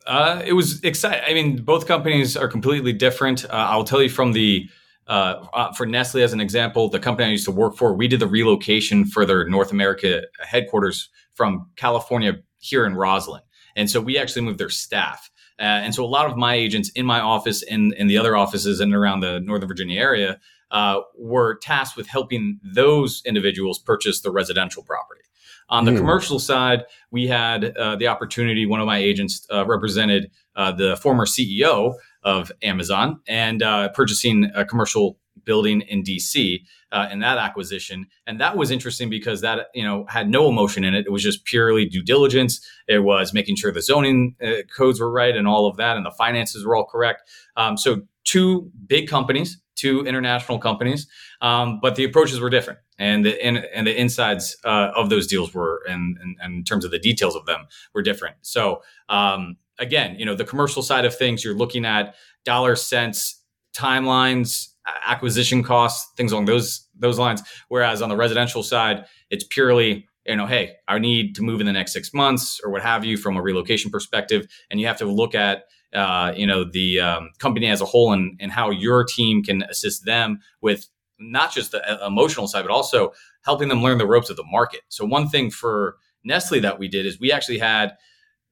Uh, 0.08 0.42
it 0.46 0.54
was 0.54 0.84
exciting. 0.84 1.24
I 1.26 1.34
mean, 1.34 1.64
both 1.64 1.88
companies 1.88 2.36
are 2.36 2.48
completely 2.48 2.94
different. 2.94 3.46
Uh, 3.46 3.50
I'll 3.52 3.86
tell 3.86 4.02
you 4.02 4.10
from 4.10 4.34
the 4.34 4.68
uh, 5.08 5.46
uh, 5.54 5.74
for 5.74 5.86
Nestle, 5.86 6.22
as 6.22 6.34
an 6.34 6.40
example, 6.40 6.90
the 6.90 7.00
company 7.00 7.28
I 7.28 7.32
used 7.32 7.46
to 7.46 7.52
work 7.52 7.76
for, 7.76 7.94
we 7.94 8.08
did 8.08 8.20
the 8.20 8.28
relocation 8.28 9.06
for 9.06 9.26
their 9.26 9.48
North 9.48 9.72
America 9.72 10.24
headquarters 10.40 11.10
from 11.34 11.70
California 11.76 12.36
here 12.60 12.86
in 12.86 12.94
Rosslyn. 12.94 13.42
And 13.76 13.90
so 13.90 14.00
we 14.00 14.18
actually 14.18 14.44
moved 14.44 14.60
their 14.60 14.70
staff. 14.70 15.30
Uh, 15.60 15.64
and 15.64 15.94
so 15.94 16.04
a 16.04 16.08
lot 16.08 16.30
of 16.30 16.38
my 16.38 16.56
agents 16.56 16.90
in 16.90 17.06
my 17.06 17.20
office 17.20 17.64
and 17.64 17.94
in 17.94 18.08
the 18.08 18.18
other 18.18 18.36
offices 18.36 18.80
in 18.80 18.90
and 18.90 18.96
around 18.96 19.20
the 19.20 19.40
Northern 19.40 19.68
Virginia 19.68 20.00
area 20.00 20.40
uh, 20.72 21.02
were 21.18 21.58
tasked 21.60 21.98
with 21.98 22.08
helping 22.08 22.60
those 22.64 23.22
individuals 23.26 23.80
purchase 23.80 24.22
the 24.22 24.32
residential 24.32 24.84
property. 24.84 25.22
On 25.70 25.86
the 25.86 25.92
mm. 25.92 25.98
commercial 25.98 26.40
side, 26.40 26.84
we 27.12 27.28
had 27.28 27.78
uh, 27.78 27.96
the 27.96 28.08
opportunity, 28.08 28.66
one 28.66 28.80
of 28.80 28.86
my 28.86 28.98
agents 28.98 29.46
uh, 29.52 29.66
represented 29.66 30.32
the 30.56 30.98
former 31.02 31.26
CEO 31.26 31.96
of 32.24 32.52
Amazon 32.62 33.20
and 33.28 33.62
uh, 33.62 33.90
purchasing 33.90 34.50
a 34.56 34.66
commercial 34.66 35.18
building 35.46 35.82
in 35.82 36.04
DC 36.04 36.62
uh, 36.92 37.08
in 37.12 37.20
that 37.20 37.38
acquisition. 37.38 38.08
And 38.28 38.40
that 38.40 38.56
was 38.56 38.72
interesting 38.72 39.10
because 39.10 39.42
that, 39.42 39.68
you 39.74 39.84
know, 39.84 40.06
had 40.08 40.30
no 40.30 40.48
emotion 40.48 40.84
in 40.84 40.94
it. 40.94 41.06
It 41.06 41.12
was 41.12 41.24
just 41.24 41.46
purely 41.46 41.86
due 41.86 42.04
diligence. 42.04 42.66
It 42.88 43.00
was 43.00 43.34
making 43.34 43.56
sure 43.56 43.72
the 43.72 43.82
zoning 43.82 44.36
uh, 44.44 44.64
codes 44.76 45.00
were 45.00 45.12
right 45.12 45.36
and 45.36 45.48
all 45.48 45.68
of 45.68 45.78
that, 45.78 45.98
and 45.98 46.06
the 46.06 46.12
finances 46.12 46.66
were 46.66 46.76
all 46.76 46.86
correct. 46.86 47.30
Um, 47.58 47.78
so 47.78 48.02
two 48.24 48.72
big 48.88 49.08
companies, 49.08 49.60
two 49.76 50.06
international 50.06 50.60
companies, 50.60 51.08
um, 51.42 51.80
but 51.82 51.96
the 51.96 52.04
approaches 52.04 52.40
were 52.40 52.50
different. 52.50 52.80
And 53.00 53.26
the 53.26 53.46
in, 53.46 53.58
and 53.58 53.88
the 53.88 54.00
insides 54.00 54.56
uh, 54.64 54.92
of 54.96 55.10
those 55.10 55.26
deals 55.26 55.54
were, 55.54 55.82
and, 55.90 56.16
and, 56.22 56.38
and, 56.42 56.54
in 56.54 56.64
terms 56.64 56.86
of 56.86 56.92
the 56.92 57.00
details 57.00 57.36
of 57.36 57.48
them, 57.48 57.66
were 57.94 58.04
different. 58.04 58.36
So 58.44 58.84
um, 59.10 59.58
again, 59.80 60.16
you 60.18 60.26
know, 60.26 60.36
the 60.36 60.46
commercial 60.46 60.82
side 60.82 61.06
of 61.06 61.16
things, 61.16 61.44
you're 61.44 61.56
looking 61.56 61.86
at 61.86 62.16
dollar 62.46 62.76
cents, 62.76 63.42
timelines, 63.76 64.68
acquisition 65.06 65.64
costs, 65.64 66.12
things 66.18 66.32
along 66.32 66.46
those 66.46 66.88
those 66.98 67.20
lines. 67.20 67.42
Whereas 67.70 68.02
on 68.02 68.10
the 68.10 68.16
residential 68.16 68.64
side, 68.64 69.06
it's 69.30 69.44
purely 69.44 70.08
you 70.26 70.38
know, 70.38 70.46
hey, 70.46 70.76
I 70.88 71.00
need 71.00 71.36
to 71.36 71.42
move 71.42 71.60
in 71.60 71.66
the 71.66 71.74
next 71.74 71.92
six 71.92 72.14
months 72.14 72.62
or 72.64 72.72
what 72.72 72.82
have 72.82 73.04
you 73.04 73.18
from 73.18 73.36
a 73.36 73.42
relocation 73.42 73.92
perspective, 73.92 74.48
and 74.72 74.80
you 74.80 74.88
have 74.88 74.98
to 75.00 75.06
look 75.06 75.36
at 75.36 75.66
uh, 75.94 76.34
you 76.36 76.48
know 76.48 76.64
the 76.64 77.00
um, 77.00 77.30
company 77.40 77.68
as 77.68 77.82
a 77.82 77.86
whole 77.86 78.14
and 78.14 78.38
and 78.40 78.52
how 78.52 78.70
your 78.70 79.04
team 79.04 79.44
can 79.44 79.64
assist 79.64 80.06
them 80.06 80.40
with 80.62 80.88
not 81.20 81.54
just 81.54 81.72
the 81.72 82.04
uh, 82.04 82.08
emotional 82.08 82.48
side, 82.48 82.64
but 82.64 82.72
also 82.72 83.12
helping 83.44 83.70
them 83.70 83.84
learn 83.84 83.98
the 83.98 84.08
ropes 84.08 84.30
of 84.30 84.38
the 84.38 84.46
market. 84.46 84.82
So 84.88 85.06
one 85.06 85.30
thing 85.30 85.52
for 85.52 85.98
Nestle 86.24 86.60
that 86.62 86.80
we 86.80 86.88
did 86.88 87.06
is 87.06 87.20
we 87.20 87.32
actually 87.32 87.60
had 87.60 87.94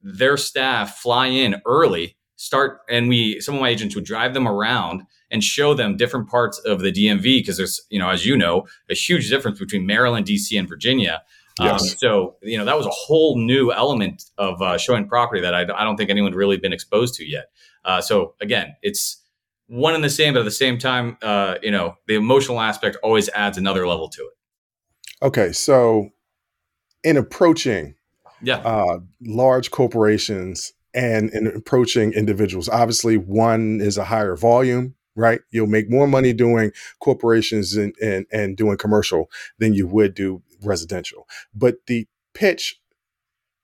their 0.02 0.36
staff 0.36 0.98
fly 0.98 1.26
in 1.26 1.60
early, 1.66 2.16
start, 2.36 2.80
and 2.88 3.08
we, 3.08 3.40
some 3.40 3.54
of 3.54 3.60
my 3.60 3.68
agents 3.68 3.94
would 3.94 4.04
drive 4.04 4.34
them 4.34 4.48
around 4.48 5.02
and 5.30 5.42
show 5.42 5.74
them 5.74 5.96
different 5.96 6.28
parts 6.28 6.58
of 6.60 6.80
the 6.80 6.92
DMV 6.92 7.22
because 7.22 7.56
there's, 7.56 7.80
you 7.88 7.98
know, 7.98 8.10
as 8.10 8.26
you 8.26 8.36
know, 8.36 8.66
a 8.90 8.94
huge 8.94 9.30
difference 9.30 9.58
between 9.58 9.86
Maryland, 9.86 10.26
DC, 10.26 10.58
and 10.58 10.68
Virginia. 10.68 11.22
Um, 11.58 11.66
yes. 11.66 11.82
Um, 11.82 11.88
so, 11.98 12.36
you 12.42 12.58
know, 12.58 12.64
that 12.64 12.76
was 12.76 12.86
a 12.86 12.90
whole 12.90 13.38
new 13.38 13.72
element 13.72 14.24
of 14.38 14.60
uh, 14.60 14.78
showing 14.78 15.08
property 15.08 15.40
that 15.40 15.54
I, 15.54 15.62
I, 15.62 15.84
don't 15.84 15.96
think 15.96 16.10
anyone 16.10 16.32
really 16.32 16.56
been 16.56 16.72
exposed 16.72 17.14
to 17.14 17.24
yet. 17.24 17.50
Uh, 17.84 18.00
so, 18.00 18.34
again, 18.40 18.74
it's 18.82 19.22
one 19.66 19.94
and 19.94 20.02
the 20.02 20.10
same, 20.10 20.34
but 20.34 20.40
at 20.40 20.44
the 20.44 20.50
same 20.50 20.78
time, 20.78 21.16
uh, 21.22 21.56
you 21.62 21.70
know, 21.70 21.96
the 22.06 22.14
emotional 22.14 22.60
aspect 22.60 22.96
always 23.02 23.28
adds 23.30 23.58
another 23.58 23.86
level 23.86 24.08
to 24.08 24.22
it. 24.22 25.24
Okay. 25.24 25.52
So, 25.52 26.10
in 27.04 27.16
approaching 27.16 27.94
yeah. 28.42 28.58
uh, 28.58 29.00
large 29.20 29.70
corporations 29.70 30.72
and 30.94 31.30
in 31.30 31.46
approaching 31.46 32.12
individuals. 32.12 32.68
Obviously, 32.68 33.16
one 33.16 33.80
is 33.80 33.96
a 33.96 34.04
higher 34.04 34.36
volume, 34.36 34.94
right? 35.16 35.40
You'll 35.50 35.66
make 35.66 35.90
more 35.90 36.06
money 36.06 36.32
doing 36.32 36.72
corporations 37.00 37.76
and, 37.76 37.94
and, 38.02 38.26
and 38.32 38.56
doing 38.56 38.76
commercial 38.76 39.30
than 39.58 39.74
you 39.74 39.86
would 39.86 40.14
do 40.14 40.42
residential. 40.62 41.26
But 41.54 41.76
the 41.86 42.06
pitch 42.34 42.78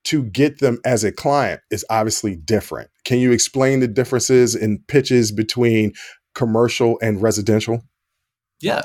to 0.04 0.24
get 0.24 0.60
them 0.60 0.80
as 0.84 1.04
a 1.04 1.12
client 1.12 1.60
is 1.70 1.84
obviously 1.90 2.34
different. 2.36 2.90
Can 3.04 3.18
you 3.18 3.30
explain 3.32 3.80
the 3.80 3.88
differences 3.88 4.54
in 4.54 4.78
pitches 4.88 5.32
between 5.32 5.92
commercial 6.34 6.98
and 7.02 7.20
residential? 7.20 7.82
Yeah. 8.60 8.82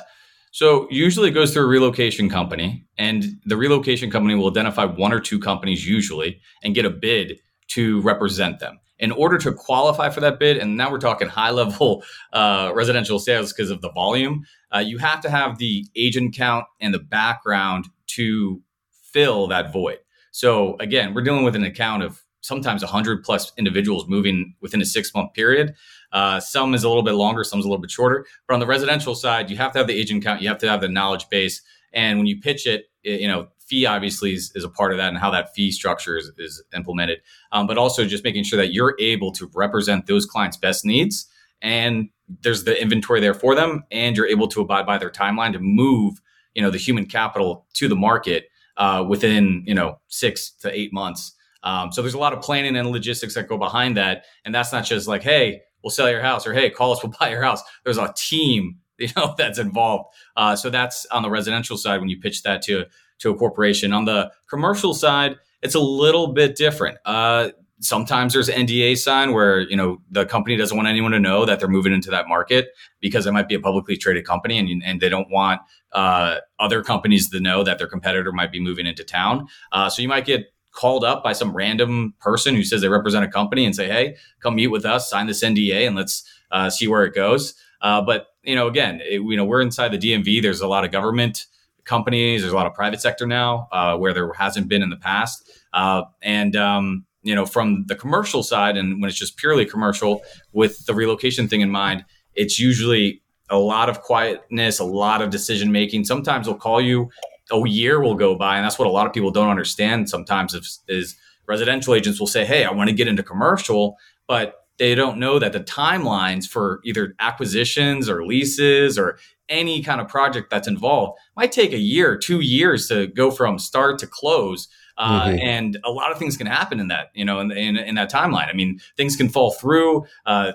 So 0.54 0.88
usually 0.92 1.30
it 1.30 1.34
goes 1.34 1.52
through 1.52 1.64
a 1.64 1.68
relocation 1.68 2.30
company, 2.30 2.86
and 3.00 3.42
the 3.44 3.58
relocation 3.58 4.12
company 4.12 4.36
will 4.36 4.52
identify 4.52 4.86
one 4.86 5.12
or 5.12 5.20
two 5.20 5.40
companies 5.40 5.88
usually 5.88 6.40
and 6.62 6.76
get 6.76 6.86
a 6.86 6.92
bid 6.92 7.40
to 7.70 8.02
represent 8.02 8.60
them. 8.60 8.80
In 9.00 9.12
order 9.12 9.40
to 9.40 9.52
qualify 9.52 10.12
for 10.12 10.20
that 10.20 10.38
bid, 10.38 10.58
and 10.58 10.78
now 10.78 10.92
we're 10.92 11.00
talking 11.00 11.28
high 11.28 11.50
level 11.50 12.04
uh, 12.34 12.72
residential 12.76 13.18
sales 13.18 13.52
because 13.52 13.72
of 13.72 13.82
the 13.82 13.92
volume, 13.94 14.46
uh, 14.72 14.78
you 14.78 15.00
have 15.00 15.22
to 15.22 15.30
have 15.32 15.58
the 15.58 15.88
agent 15.96 16.36
count 16.36 16.66
and 16.80 16.94
the 16.94 17.00
background 17.00 17.86
to 18.10 18.62
fill 18.92 19.48
that 19.48 19.74
void. 19.74 19.98
So 20.30 20.78
again, 20.80 21.16
we're 21.16 21.24
dealing 21.24 21.44
with 21.44 21.56
an 21.56 21.64
account 21.64 22.04
of 22.04 22.24
sometimes 22.42 22.84
100 22.84 23.24
plus 23.24 23.52
individuals 23.58 24.06
moving 24.08 24.54
within 24.62 24.82
a 24.82 24.86
six 24.86 25.14
month 25.16 25.34
period. 25.34 25.74
Uh, 26.14 26.40
some 26.40 26.74
is 26.74 26.84
a 26.84 26.88
little 26.88 27.04
bit 27.04 27.16
longer, 27.16 27.44
some 27.44 27.60
is 27.60 27.66
a 27.66 27.68
little 27.68 27.82
bit 27.82 27.92
shorter. 27.92 28.26
But 28.48 28.54
on 28.54 28.60
the 28.60 28.68
residential 28.68 29.16
side, 29.16 29.50
you 29.50 29.58
have 29.58 29.74
to 29.74 29.80
have 29.80 29.88
the 29.88 30.00
agent 30.00 30.24
count, 30.24 30.42
you 30.42 30.48
have 30.48 30.60
to 30.60 30.70
have 30.70 30.80
the 30.80 30.88
knowledge 30.88 31.28
base. 31.30 31.62
And 31.92 32.20
when 32.20 32.28
you 32.28 32.40
pitch 32.40 32.66
it, 32.66 32.86
it 33.04 33.20
you 33.20 33.28
know, 33.28 33.48
fee 33.60 33.86
obviously 33.86 34.34
is, 34.34 34.52
is, 34.56 34.64
a 34.64 34.70
part 34.70 34.92
of 34.92 34.98
that 34.98 35.10
and 35.10 35.18
how 35.18 35.32
that 35.32 35.54
fee 35.54 35.72
structure 35.72 36.18
is, 36.18 36.32
is 36.38 36.64
implemented. 36.76 37.22
Um, 37.52 37.68
but 37.68 37.78
also 37.78 38.06
just 38.06 38.24
making 38.24 38.44
sure 38.44 38.58
that 38.58 38.74
you're 38.74 38.96
able 39.00 39.32
to 39.34 39.50
represent 39.54 40.06
those 40.06 40.26
clients' 40.26 40.58
best 40.58 40.86
needs 40.86 41.28
and 41.62 42.10
there's 42.42 42.64
the 42.64 42.80
inventory 42.80 43.20
there 43.20 43.34
for 43.34 43.56
them 43.56 43.84
and 43.92 44.16
you're 44.16 44.28
able 44.28 44.48
to 44.50 44.62
abide 44.62 44.86
by 44.86 44.98
their 44.98 45.10
timeline 45.10 45.54
to 45.54 45.60
move, 45.60 46.22
you 46.54 46.62
know, 46.62 46.70
the 46.70 46.78
human 46.78 47.06
capital 47.06 47.66
to 47.74 47.88
the 47.88 47.96
market 47.96 48.50
uh, 48.78 49.04
within, 49.08 49.64
you 49.66 49.74
know, 49.74 50.00
six 50.08 50.52
to 50.52 50.78
eight 50.78 50.94
months. 50.94 51.34
Um, 51.64 51.92
so 51.92 52.02
there's 52.02 52.14
a 52.14 52.20
lot 52.20 52.34
of 52.34 52.42
planning 52.42 52.76
and 52.76 52.90
logistics 52.90 53.36
that 53.36 53.48
go 53.48 53.58
behind 53.58 53.96
that. 53.98 54.26
And 54.44 54.54
that's 54.54 54.74
not 54.74 54.84
just 54.84 55.08
like, 55.08 55.24
hey, 55.24 55.62
we'll 55.84 55.92
sell 55.92 56.10
your 56.10 56.22
house 56.22 56.48
or 56.48 56.54
hey, 56.54 56.70
call 56.70 56.92
us, 56.92 57.04
we'll 57.04 57.14
buy 57.20 57.30
your 57.30 57.44
house. 57.44 57.62
There's 57.84 57.98
a 57.98 58.14
team, 58.16 58.78
you 58.98 59.10
know, 59.16 59.36
that's 59.38 59.60
involved. 59.60 60.14
Uh, 60.36 60.56
so 60.56 60.70
that's 60.70 61.06
on 61.08 61.24
the 61.24 61.30
residential 61.30 61.78
side 61.78 62.00
when 62.00 62.10
you 62.10 62.20
pitch 62.20 62.44
that 62.44 62.62
to 62.64 62.86
to 63.20 63.30
a 63.30 63.36
corporation. 63.36 63.94
On 63.94 64.06
the 64.06 64.32
commercial 64.50 64.94
side, 64.94 65.38
it's 65.62 65.76
a 65.76 65.80
little 65.80 66.34
bit 66.34 66.56
different. 66.56 66.98
Uh, 67.06 67.50
sometimes 67.80 68.34
there's 68.34 68.50
NDA 68.50 68.98
sign 68.98 69.34
where 69.34 69.62
you 69.62 69.76
know 69.76 70.02
the 70.10 70.26
company 70.26 70.56
doesn't 70.56 70.76
want 70.76 70.88
anyone 70.88 71.12
to 71.12 71.20
know 71.20 71.46
that 71.46 71.60
they're 71.60 71.70
moving 71.70 71.94
into 71.94 72.10
that 72.12 72.28
market 72.28 72.70
because 73.02 73.26
it 73.26 73.32
might 73.32 73.48
be 73.48 73.56
a 73.56 73.60
publicly 73.60 73.98
traded 73.98 74.26
company 74.26 74.58
and, 74.58 74.84
and 74.84 75.02
they 75.02 75.10
don't 75.10 75.30
want 75.30 75.62
uh, 75.92 76.38
other 76.60 76.84
companies 76.84 77.30
to 77.30 77.40
know 77.40 77.64
that 77.64 77.78
their 77.78 77.88
competitor 77.88 78.32
might 78.32 78.52
be 78.52 78.60
moving 78.60 78.86
into 78.86 79.04
town. 79.04 79.48
Uh, 79.72 79.90
so 79.90 80.02
you 80.02 80.08
might 80.08 80.26
get 80.26 80.53
called 80.74 81.04
up 81.04 81.24
by 81.24 81.34
some 81.34 81.56
random 81.56 82.14
person 82.20 82.56
who 82.56 82.64
says 82.64 82.82
they 82.82 82.90
represent 82.90 83.24
a 83.24 83.28
company 83.28 83.66
and 83.66 83.76
say, 83.76 83.88
"Hey, 83.88 84.16
come 84.42 84.56
meet 84.56 84.68
with 84.68 84.86
us, 84.86 85.10
sign 85.10 85.28
this 85.28 85.44
NDA, 85.44 85.88
and 85.88 85.96
let's 85.96 86.24
uh, 86.52 86.70
see 86.70 86.88
where 86.88 87.06
it 87.06 87.14
goes." 87.14 87.54
Uh, 87.82 88.02
but 88.02 88.28
you 88.44 88.56
know, 88.56 88.68
again, 88.68 89.02
it, 89.02 89.22
you 89.22 89.38
know, 89.38 89.46
we're 89.46 89.62
inside 89.62 89.90
the 89.90 89.98
DMV. 89.98 90.42
There's 90.42 90.62
a 90.62 90.68
lot 90.68 90.84
of 90.84 90.92
government 90.92 91.46
companies. 91.86 92.42
There's 92.42 92.54
a 92.54 92.56
lot 92.56 92.66
of 92.66 92.74
private 92.74 93.02
sector 93.02 93.26
now 93.26 93.68
uh, 93.72 93.98
where 93.98 94.14
there 94.14 94.32
hasn't 94.34 94.68
been 94.68 94.82
in 94.82 94.90
the 94.90 94.98
past. 94.98 95.50
Uh, 95.74 96.04
and 96.22 96.56
um, 96.56 97.06
you 97.24 97.36
know, 97.36 97.46
from 97.46 97.86
the 97.88 97.96
commercial 97.96 98.44
side, 98.44 98.78
and 98.78 99.02
when 99.02 99.10
it's 99.10 99.18
just 99.18 99.38
purely 99.38 99.66
commercial, 99.66 100.22
with 100.52 100.86
the 100.86 100.94
relocation 100.94 101.48
thing 101.48 101.62
in 101.62 101.70
mind, 101.70 102.04
it's 102.36 102.60
usually 102.60 103.22
a 103.50 103.58
lot 103.58 103.90
of 103.90 104.02
quietness, 104.02 104.80
a 104.80 104.84
lot 104.84 105.22
of 105.22 105.30
decision 105.30 105.72
making. 105.72 106.04
Sometimes 106.06 106.46
they'll 106.46 106.56
call 106.56 106.82
you, 106.82 107.10
a 107.54 107.70
year 107.70 108.02
will 108.02 108.16
go 108.16 108.36
by, 108.36 108.58
and 108.58 108.66
that's 108.66 108.80
what 108.80 108.88
a 108.88 108.92
lot 108.92 109.08
of 109.08 109.14
people 109.14 109.32
don't 109.32 109.50
understand. 109.50 110.10
Sometimes 110.10 110.54
is, 110.54 110.80
is 110.88 111.16
residential 111.48 111.94
agents 111.94 112.20
will 112.20 112.28
say, 112.28 112.46
"Hey, 112.46 112.66
I 112.66 112.72
want 112.72 112.90
to 112.90 112.96
get 112.96 113.08
into 113.08 113.24
commercial," 113.24 113.98
but 114.28 114.56
they 114.80 114.96
don't 114.96 115.20
know 115.20 115.40
that 115.40 115.54
the 115.54 115.60
timelines 115.60 116.48
for 116.48 116.82
either 116.84 117.16
acquisitions 117.20 118.10
or 118.10 118.26
leases 118.26 118.98
or 118.98 119.20
any 119.50 119.84
kind 119.84 120.02
of 120.02 120.08
project 120.08 120.50
that's 120.50 120.68
involved 120.68 121.20
might 121.36 121.52
take 121.52 121.74
a 121.74 121.78
year, 121.78 122.18
two 122.18 122.40
years 122.40 122.88
to 122.88 123.08
go 123.08 123.30
from 123.30 123.60
start 123.60 124.00
to 124.00 124.08
close. 124.08 124.68
Uh, 124.98 125.26
mm-hmm. 125.26 125.40
And 125.40 125.80
a 125.84 125.92
lot 125.92 126.12
of 126.12 126.20
things 126.20 126.38
can 126.38 126.48
happen 126.48 126.80
in 126.80 126.88
that, 126.90 127.12
you 127.14 127.26
know, 127.26 127.40
in, 127.40 127.52
in, 127.52 127.78
in 127.78 127.96
that 127.96 128.12
timeline. 128.12 128.48
I 128.48 128.54
mean, 128.54 128.80
things 128.96 129.16
can 129.16 129.28
fall 129.28 129.52
through, 129.52 130.06
uh, 130.26 130.54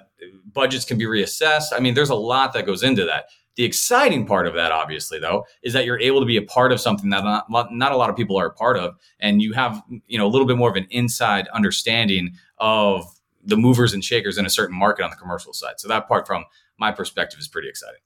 budgets 0.52 0.84
can 0.84 0.96
be 0.96 1.06
reassessed. 1.06 1.68
I 1.72 1.80
mean, 1.80 1.94
there's 1.94 2.10
a 2.10 2.14
lot 2.14 2.52
that 2.52 2.64
goes 2.64 2.82
into 2.82 3.04
that. 3.06 3.26
The 3.58 3.64
exciting 3.64 4.24
part 4.24 4.46
of 4.46 4.54
that, 4.54 4.70
obviously, 4.70 5.18
though, 5.18 5.44
is 5.64 5.72
that 5.72 5.84
you're 5.84 5.98
able 5.98 6.20
to 6.20 6.26
be 6.26 6.36
a 6.36 6.42
part 6.42 6.70
of 6.70 6.80
something 6.80 7.10
that 7.10 7.24
not, 7.24 7.74
not 7.74 7.90
a 7.90 7.96
lot 7.96 8.08
of 8.08 8.14
people 8.14 8.38
are 8.38 8.46
a 8.46 8.52
part 8.52 8.76
of, 8.76 8.94
and 9.18 9.42
you 9.42 9.52
have, 9.52 9.82
you 10.06 10.16
know, 10.16 10.28
a 10.28 10.30
little 10.30 10.46
bit 10.46 10.56
more 10.56 10.70
of 10.70 10.76
an 10.76 10.86
inside 10.90 11.48
understanding 11.48 12.36
of 12.58 13.04
the 13.42 13.56
movers 13.56 13.92
and 13.92 14.04
shakers 14.04 14.38
in 14.38 14.46
a 14.46 14.50
certain 14.50 14.78
market 14.78 15.02
on 15.02 15.10
the 15.10 15.16
commercial 15.16 15.52
side. 15.52 15.74
So 15.78 15.88
that 15.88 16.06
part, 16.06 16.24
from 16.24 16.44
my 16.78 16.92
perspective, 16.92 17.40
is 17.40 17.48
pretty 17.48 17.68
exciting. 17.68 17.98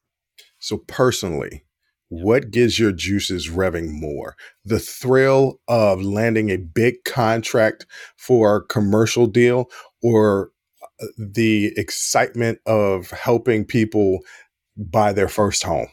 So 0.59 0.79
personally, 0.87 1.67
what 2.09 2.51
gives 2.51 2.79
your 2.79 2.93
juices 2.93 3.51
revving 3.51 3.91
more? 3.91 4.37
The 4.65 4.79
thrill 4.79 5.61
of 5.69 6.01
landing 6.01 6.49
a 6.49 6.57
big 6.57 7.05
contract 7.05 7.85
for 8.17 8.57
a 8.57 8.65
commercial 8.65 9.27
deal 9.27 9.71
or 10.03 10.51
uh, 11.03 11.09
the 11.19 11.75
excitement 11.77 12.59
of 12.65 13.11
helping 13.11 13.67
people 13.67 14.21
buy 14.77 15.13
their 15.13 15.29
first 15.29 15.63
home? 15.63 15.89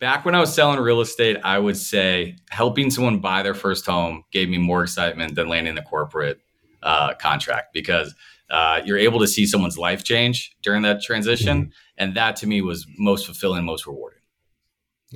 Back 0.00 0.24
when 0.24 0.34
I 0.34 0.40
was 0.40 0.52
selling 0.52 0.80
real 0.80 1.00
estate, 1.00 1.38
I 1.44 1.58
would 1.58 1.76
say 1.76 2.36
helping 2.50 2.90
someone 2.90 3.20
buy 3.20 3.42
their 3.42 3.54
first 3.54 3.86
home 3.86 4.24
gave 4.32 4.48
me 4.48 4.58
more 4.58 4.82
excitement 4.82 5.36
than 5.36 5.48
landing 5.48 5.76
the 5.76 5.82
corporate 5.82 6.40
uh, 6.82 7.14
contract 7.14 7.72
because 7.72 8.14
uh, 8.50 8.80
you're 8.84 8.98
able 8.98 9.20
to 9.20 9.28
see 9.28 9.46
someone's 9.46 9.78
life 9.78 10.02
change 10.02 10.56
during 10.62 10.82
that 10.82 11.02
transition. 11.02 11.62
Mm-hmm. 11.62 11.70
And 11.98 12.14
that 12.16 12.36
to 12.36 12.46
me 12.46 12.62
was 12.62 12.86
most 12.98 13.26
fulfilling, 13.26 13.64
most 13.64 13.86
rewarding. 13.86 14.20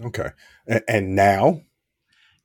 Okay. 0.00 0.31
And, 0.66 0.83
and 0.88 1.14
now? 1.16 1.62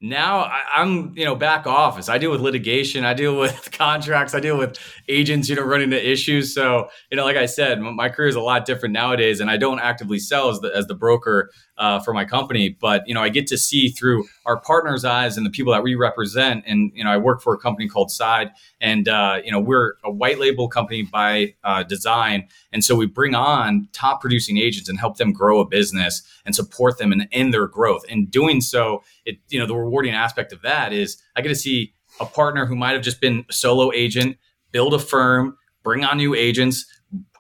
Now 0.04 0.46
I, 0.46 0.82
am 0.82 1.14
you 1.16 1.26
know, 1.26 1.36
back 1.36 1.68
office. 1.68 2.10
I 2.10 2.18
deal 2.18 2.32
with 2.32 2.42
litigation. 2.42 3.06
I 3.06 3.14
deal 3.14 3.38
with 3.40 3.72
contracts. 3.72 4.34
I 4.34 4.40
deal 4.40 4.58
with 4.58 4.78
agents, 5.08 5.48
you 5.48 5.56
know, 5.56 5.62
running 5.62 5.92
into 5.94 6.12
issues. 6.12 6.54
So, 6.54 6.90
you 7.12 7.18
know, 7.18 7.24
like 7.24 7.38
I 7.38 7.46
said, 7.46 7.80
my 7.80 8.10
career 8.10 8.28
is 8.28 8.36
a 8.36 8.42
lot 8.42 8.66
different 8.66 8.94
nowadays, 8.94 9.40
and 9.40 9.50
I 9.50 9.58
don't 9.58 9.80
actively 9.80 10.18
sell 10.18 10.50
as 10.50 10.60
the, 10.60 10.72
as 10.76 10.88
the 10.88 10.96
broker 10.96 11.52
uh, 11.82 12.00
for 12.00 12.14
my 12.14 12.24
company, 12.24 12.70
but 12.70 13.02
you 13.08 13.14
know, 13.16 13.24
I 13.24 13.30
get 13.30 13.48
to 13.48 13.58
see 13.58 13.90
through 13.90 14.26
our 14.46 14.62
partners' 14.62 15.04
eyes 15.04 15.36
and 15.36 15.44
the 15.44 15.50
people 15.50 15.74
that 15.74 15.82
we 15.82 15.96
represent. 15.96 16.64
And 16.68 16.92
you 16.94 17.04
know, 17.04 17.10
I 17.10 17.18
work 17.18 17.42
for 17.42 17.56
a 17.56 17.58
company 17.58 17.90
called 17.90 18.12
Side, 18.12 18.52
and 18.80 19.10
uh, 19.10 19.42
you 19.44 19.52
know, 19.52 19.60
we're 19.60 19.96
a 20.04 20.12
white 20.12 20.40
label 20.40 20.68
company 20.68 21.02
by 21.02 21.56
uh, 21.64 21.82
design, 21.82 22.48
and 22.72 22.84
so 22.84 22.96
we 22.96 23.08
bring 23.08 23.34
on 23.34 23.90
top 23.94 24.22
producing 24.22 24.60
agents 24.60 24.90
and 24.90 25.00
help 25.00 25.18
them 25.18 25.34
grow 25.34 25.60
a 25.60 25.66
business 25.66 26.22
and 26.46 26.56
support 26.56 27.00
them 27.00 27.12
in, 27.12 27.28
in 27.32 27.50
their 27.50 27.66
growth. 27.66 28.04
And 28.08 28.30
doing 28.30 28.62
so, 28.62 29.04
it 29.26 29.40
you 29.50 29.60
know, 29.60 29.66
the 29.66 29.76
rewarding 29.76 30.14
aspect 30.14 30.54
of 30.54 30.62
that 30.62 30.94
is 30.94 31.20
I 31.36 31.42
get 31.42 31.50
to 31.50 31.56
see 31.56 31.94
a 32.20 32.28
partner 32.28 32.68
who 32.68 32.76
might 32.76 32.92
have 32.92 33.02
just 33.02 33.20
been 33.20 33.44
a 33.50 33.54
solo 33.54 33.92
agent 33.92 34.38
build 34.72 34.94
a 34.94 35.00
firm, 35.00 35.58
bring 35.84 36.06
on 36.06 36.18
new 36.18 36.36
agents 36.36 36.86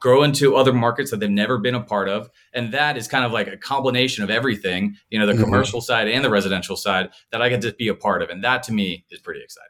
grow 0.01 0.23
into 0.23 0.55
other 0.55 0.73
markets 0.73 1.11
that 1.11 1.19
they've 1.21 1.29
never 1.29 1.59
been 1.59 1.75
a 1.75 1.83
part 1.83 2.09
of. 2.09 2.29
And 2.53 2.73
that 2.73 2.97
is 2.97 3.07
kind 3.07 3.23
of 3.23 3.31
like 3.31 3.47
a 3.47 3.55
combination 3.55 4.23
of 4.25 4.29
everything 4.29 4.97
you 5.09 5.17
know 5.17 5.25
the 5.25 5.33
mm-hmm. 5.33 5.43
commercial 5.43 5.79
side 5.79 6.09
and 6.09 6.25
the 6.25 6.29
residential 6.29 6.75
side 6.75 7.11
that 7.31 7.41
i 7.41 7.47
get 7.47 7.61
to 7.61 7.71
be 7.71 7.87
a 7.87 7.95
part 7.95 8.21
of. 8.21 8.29
And 8.29 8.43
that 8.43 8.63
to 8.63 8.73
me 8.73 9.05
is 9.09 9.21
pretty 9.21 9.41
exciting. 9.41 9.69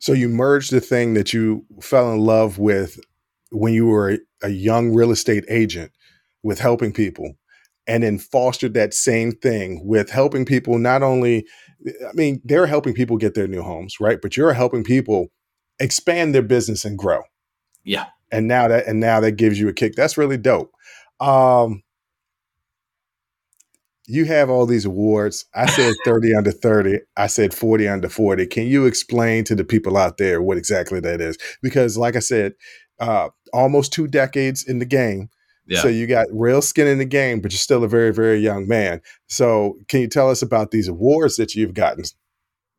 So 0.00 0.12
you 0.12 0.28
merged 0.28 0.72
the 0.72 0.80
thing 0.80 1.14
that 1.14 1.32
you 1.32 1.64
fell 1.80 2.12
in 2.12 2.18
love 2.18 2.58
with 2.58 2.98
when 3.50 3.72
you 3.72 3.86
were 3.86 4.10
a, 4.10 4.18
a 4.42 4.48
young 4.48 4.92
real 4.92 5.12
estate 5.12 5.44
agent 5.48 5.92
with 6.42 6.58
helping 6.58 6.92
people 6.92 7.34
and 7.86 8.02
then 8.02 8.18
fostered 8.18 8.74
that 8.74 8.92
same 8.94 9.30
thing 9.30 9.86
with 9.86 10.10
helping 10.10 10.44
people 10.44 10.78
not 10.78 11.02
only 11.02 11.46
i 11.86 12.12
mean 12.14 12.40
they're 12.44 12.66
helping 12.66 12.94
people 12.94 13.18
get 13.18 13.34
their 13.34 13.46
new 13.46 13.62
homes 13.62 13.96
right? 14.00 14.20
But 14.22 14.36
you're 14.36 14.54
helping 14.54 14.84
people 14.84 15.28
expand 15.78 16.34
their 16.34 16.42
business 16.42 16.84
and 16.84 16.96
grow. 16.96 17.20
Yeah 17.84 18.06
and 18.34 18.48
now 18.48 18.68
that 18.68 18.86
and 18.86 19.00
now 19.00 19.20
that 19.20 19.32
gives 19.32 19.58
you 19.58 19.68
a 19.68 19.72
kick. 19.72 19.94
That's 19.94 20.18
really 20.18 20.36
dope. 20.36 20.72
Um, 21.20 21.82
you 24.06 24.24
have 24.26 24.50
all 24.50 24.66
these 24.66 24.84
awards. 24.84 25.46
I 25.54 25.66
said 25.66 25.94
30 26.04 26.34
under 26.34 26.50
30. 26.50 26.98
I 27.16 27.26
said 27.28 27.54
40 27.54 27.88
under 27.88 28.08
40. 28.08 28.46
Can 28.46 28.66
you 28.66 28.86
explain 28.86 29.44
to 29.44 29.54
the 29.54 29.64
people 29.64 29.96
out 29.96 30.18
there 30.18 30.42
what 30.42 30.58
exactly 30.58 31.00
that 31.00 31.20
is? 31.20 31.38
Because, 31.62 31.96
like 31.96 32.16
I 32.16 32.20
said, 32.20 32.54
uh, 32.98 33.28
almost 33.52 33.92
two 33.92 34.06
decades 34.06 34.64
in 34.64 34.78
the 34.78 34.84
game. 34.84 35.30
Yeah. 35.66 35.80
So 35.80 35.88
you 35.88 36.06
got 36.06 36.26
real 36.30 36.60
skin 36.60 36.86
in 36.86 36.98
the 36.98 37.06
game, 37.06 37.40
but 37.40 37.52
you're 37.52 37.58
still 37.58 37.84
a 37.84 37.88
very, 37.88 38.12
very 38.12 38.38
young 38.38 38.68
man. 38.68 39.00
So, 39.28 39.78
can 39.88 40.00
you 40.00 40.08
tell 40.08 40.28
us 40.28 40.42
about 40.42 40.72
these 40.72 40.88
awards 40.88 41.36
that 41.36 41.54
you've 41.54 41.72
gotten? 41.72 42.04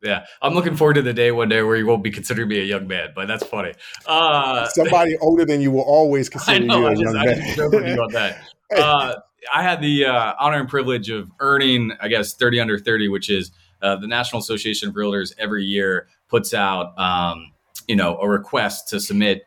Yeah, 0.02 0.24
I'm 0.42 0.54
looking 0.54 0.76
forward 0.76 0.94
to 0.94 1.02
the 1.02 1.14
day 1.14 1.32
one 1.32 1.48
day 1.48 1.62
where 1.62 1.76
you 1.76 1.86
won't 1.86 2.02
be 2.04 2.10
considering 2.10 2.48
me 2.48 2.60
a 2.60 2.64
young 2.64 2.86
man, 2.86 3.12
but 3.14 3.26
that's 3.26 3.44
funny. 3.44 3.72
Uh, 4.06 4.68
Somebody 4.74 5.16
older 5.18 5.44
than 5.44 5.60
you 5.60 5.70
will 5.70 5.82
always 5.82 6.28
consider 6.28 6.64
know, 6.64 6.80
you 6.80 6.86
a 6.86 6.90
I 6.90 6.92
young 6.94 7.12
man. 7.14 7.28
I 7.28 7.34
just 7.34 7.56
you 7.58 8.02
on 8.02 8.12
that. 8.12 8.42
Uh, 8.76 9.14
I 9.54 9.62
had 9.62 9.80
the 9.80 10.06
uh, 10.06 10.34
honor 10.40 10.58
and 10.58 10.68
privilege 10.68 11.08
of 11.08 11.30
earning, 11.38 11.92
I 12.00 12.08
guess, 12.08 12.34
30 12.34 12.58
under 12.58 12.78
30, 12.80 13.08
which 13.10 13.30
is 13.30 13.52
uh, 13.80 13.94
the 13.94 14.08
National 14.08 14.40
Association 14.40 14.88
of 14.88 14.96
Realtors 14.96 15.32
every 15.38 15.64
year 15.64 16.08
puts 16.28 16.52
out, 16.52 16.98
um, 16.98 17.52
you 17.86 17.94
know, 17.94 18.18
a 18.18 18.28
request 18.28 18.88
to 18.88 18.98
submit 18.98 19.46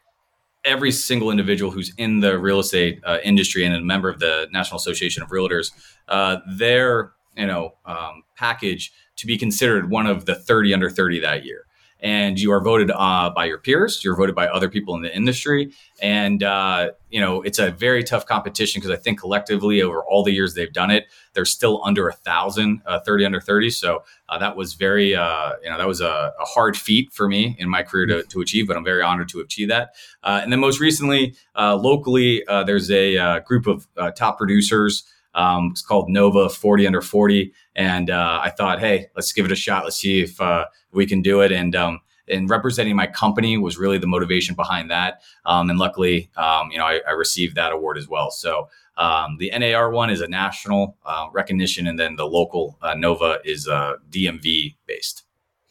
every 0.65 0.91
single 0.91 1.31
individual 1.31 1.71
who's 1.71 1.93
in 1.97 2.19
the 2.19 2.37
real 2.37 2.59
estate 2.59 3.01
uh, 3.05 3.17
industry 3.23 3.65
and 3.65 3.75
a 3.75 3.81
member 3.81 4.09
of 4.09 4.19
the 4.19 4.47
National 4.51 4.77
Association 4.77 5.23
of 5.23 5.29
Realtors, 5.29 5.71
uh, 6.07 6.37
their, 6.47 7.13
you 7.35 7.47
know, 7.47 7.73
um, 7.85 8.23
package 8.35 8.93
to 9.19 9.27
be 9.27 9.37
considered 9.37 9.89
one 9.89 10.07
of 10.07 10.25
the 10.25 10.35
30 10.35 10.73
under 10.73 10.89
30 10.89 11.19
that 11.19 11.45
year. 11.45 11.65
And 12.01 12.39
you 12.39 12.53
are 12.53 12.63
voted 12.63 12.91
uh, 12.95 13.29
by 13.29 13.43
your 13.43 13.57
peers. 13.57 14.05
You're 14.05 14.15
voted 14.15 14.33
by 14.33 14.47
other 14.47 14.69
people 14.69 14.95
in 14.95 15.01
the 15.01 15.13
industry, 15.13 15.73
and 16.01 16.41
uh, 16.41 16.91
you 17.09 17.19
know 17.19 17.41
it's 17.41 17.59
a 17.59 17.71
very 17.71 18.05
tough 18.05 18.25
competition 18.25 18.79
because 18.79 18.97
I 18.97 19.01
think 19.01 19.19
collectively 19.19 19.81
over 19.81 20.01
all 20.05 20.23
the 20.23 20.31
years 20.31 20.53
they've 20.53 20.71
done 20.71 20.91
it, 20.91 21.07
they're 21.33 21.43
still 21.43 21.81
under 21.83 22.07
a 22.07 22.13
thousand, 22.13 22.83
uh, 22.85 23.01
30 23.01 23.25
under 23.25 23.41
30. 23.41 23.71
So 23.71 24.03
uh, 24.29 24.37
that 24.37 24.55
was 24.55 24.75
very, 24.75 25.13
uh, 25.13 25.55
you 25.61 25.69
know, 25.69 25.77
that 25.77 25.89
was 25.89 25.99
a, 25.99 26.31
a, 26.39 26.45
hard 26.45 26.77
feat 26.77 27.11
for 27.11 27.27
me 27.27 27.57
in 27.59 27.67
my 27.67 27.83
career 27.83 28.05
to, 28.05 28.23
to 28.23 28.39
achieve. 28.39 28.65
But 28.69 28.77
I'm 28.77 28.85
very 28.85 29.01
honored 29.01 29.27
to 29.29 29.41
achieve 29.41 29.67
that. 29.67 29.89
Uh, 30.23 30.39
and 30.41 30.53
then 30.53 30.61
most 30.61 30.79
recently, 30.79 31.35
locally, 31.57 32.45
there's 32.47 32.89
a 32.89 33.41
group 33.41 33.67
of 33.67 33.89
top 34.15 34.37
producers. 34.37 35.03
Um, 35.35 35.69
it's 35.71 35.81
called 35.81 36.09
Nova 36.09 36.49
40 36.49 36.87
under 36.87 37.01
40. 37.01 37.53
And 37.75 38.09
uh, 38.09 38.39
I 38.43 38.49
thought, 38.49 38.79
hey, 38.79 39.07
let's 39.15 39.31
give 39.31 39.45
it 39.45 39.51
a 39.51 39.55
shot. 39.55 39.83
Let's 39.83 39.97
see 39.97 40.21
if 40.21 40.39
uh, 40.41 40.65
we 40.91 41.05
can 41.05 41.21
do 41.21 41.41
it. 41.41 41.51
And 41.51 41.75
um, 41.75 42.01
and 42.29 42.49
representing 42.49 42.95
my 42.95 43.07
company 43.07 43.57
was 43.57 43.77
really 43.77 43.97
the 43.97 44.07
motivation 44.07 44.55
behind 44.55 44.91
that. 44.91 45.21
Um, 45.45 45.69
and 45.69 45.79
luckily, 45.79 46.29
um, 46.37 46.69
you 46.71 46.77
know, 46.77 46.85
I, 46.85 47.01
I, 47.07 47.11
received 47.11 47.55
that 47.55 47.71
award 47.71 47.97
as 47.97 48.07
well. 48.07 48.29
So 48.29 48.69
um, 48.97 49.37
the 49.39 49.51
NAR 49.57 49.89
one 49.89 50.09
is 50.09 50.21
a 50.21 50.27
national 50.27 50.95
uh, 51.05 51.27
recognition, 51.31 51.87
and 51.87 51.97
then 51.97 52.17
the 52.17 52.27
local 52.27 52.77
uh, 52.81 52.93
Nova 52.93 53.39
is 53.43 53.67
uh, 53.67 53.93
DMV 54.11 54.75
based. 54.85 55.23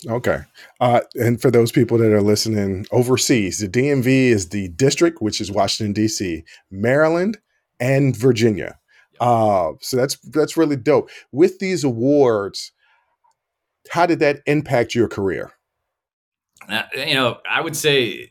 Okay. 0.07 0.41
Uh, 0.81 1.01
and 1.15 1.41
for 1.41 1.51
those 1.51 1.73
people 1.73 1.99
that 1.99 2.13
are 2.13 2.23
listening 2.23 2.87
overseas, 2.93 3.59
the 3.59 3.69
DMV 3.69 4.07
is 4.07 4.51
the 4.51 4.69
district, 4.69 5.21
which 5.21 5.41
is 5.41 5.51
Washington, 5.51 5.93
D.C., 5.93 6.45
Maryland, 6.71 7.39
and 7.81 8.17
Virginia. 8.17 8.79
Uh, 9.21 9.73
so 9.81 9.97
that's 9.97 10.17
that's 10.31 10.57
really 10.57 10.77
dope. 10.77 11.11
With 11.33 11.59
these 11.59 11.85
awards, 11.85 12.73
how 13.91 14.07
did 14.07 14.21
that 14.21 14.41
impact 14.47 14.95
your 14.95 15.09
career? 15.09 15.53
Uh, 16.69 16.83
you 16.95 17.15
know, 17.15 17.39
I 17.49 17.61
would 17.61 17.77
say 17.77 18.31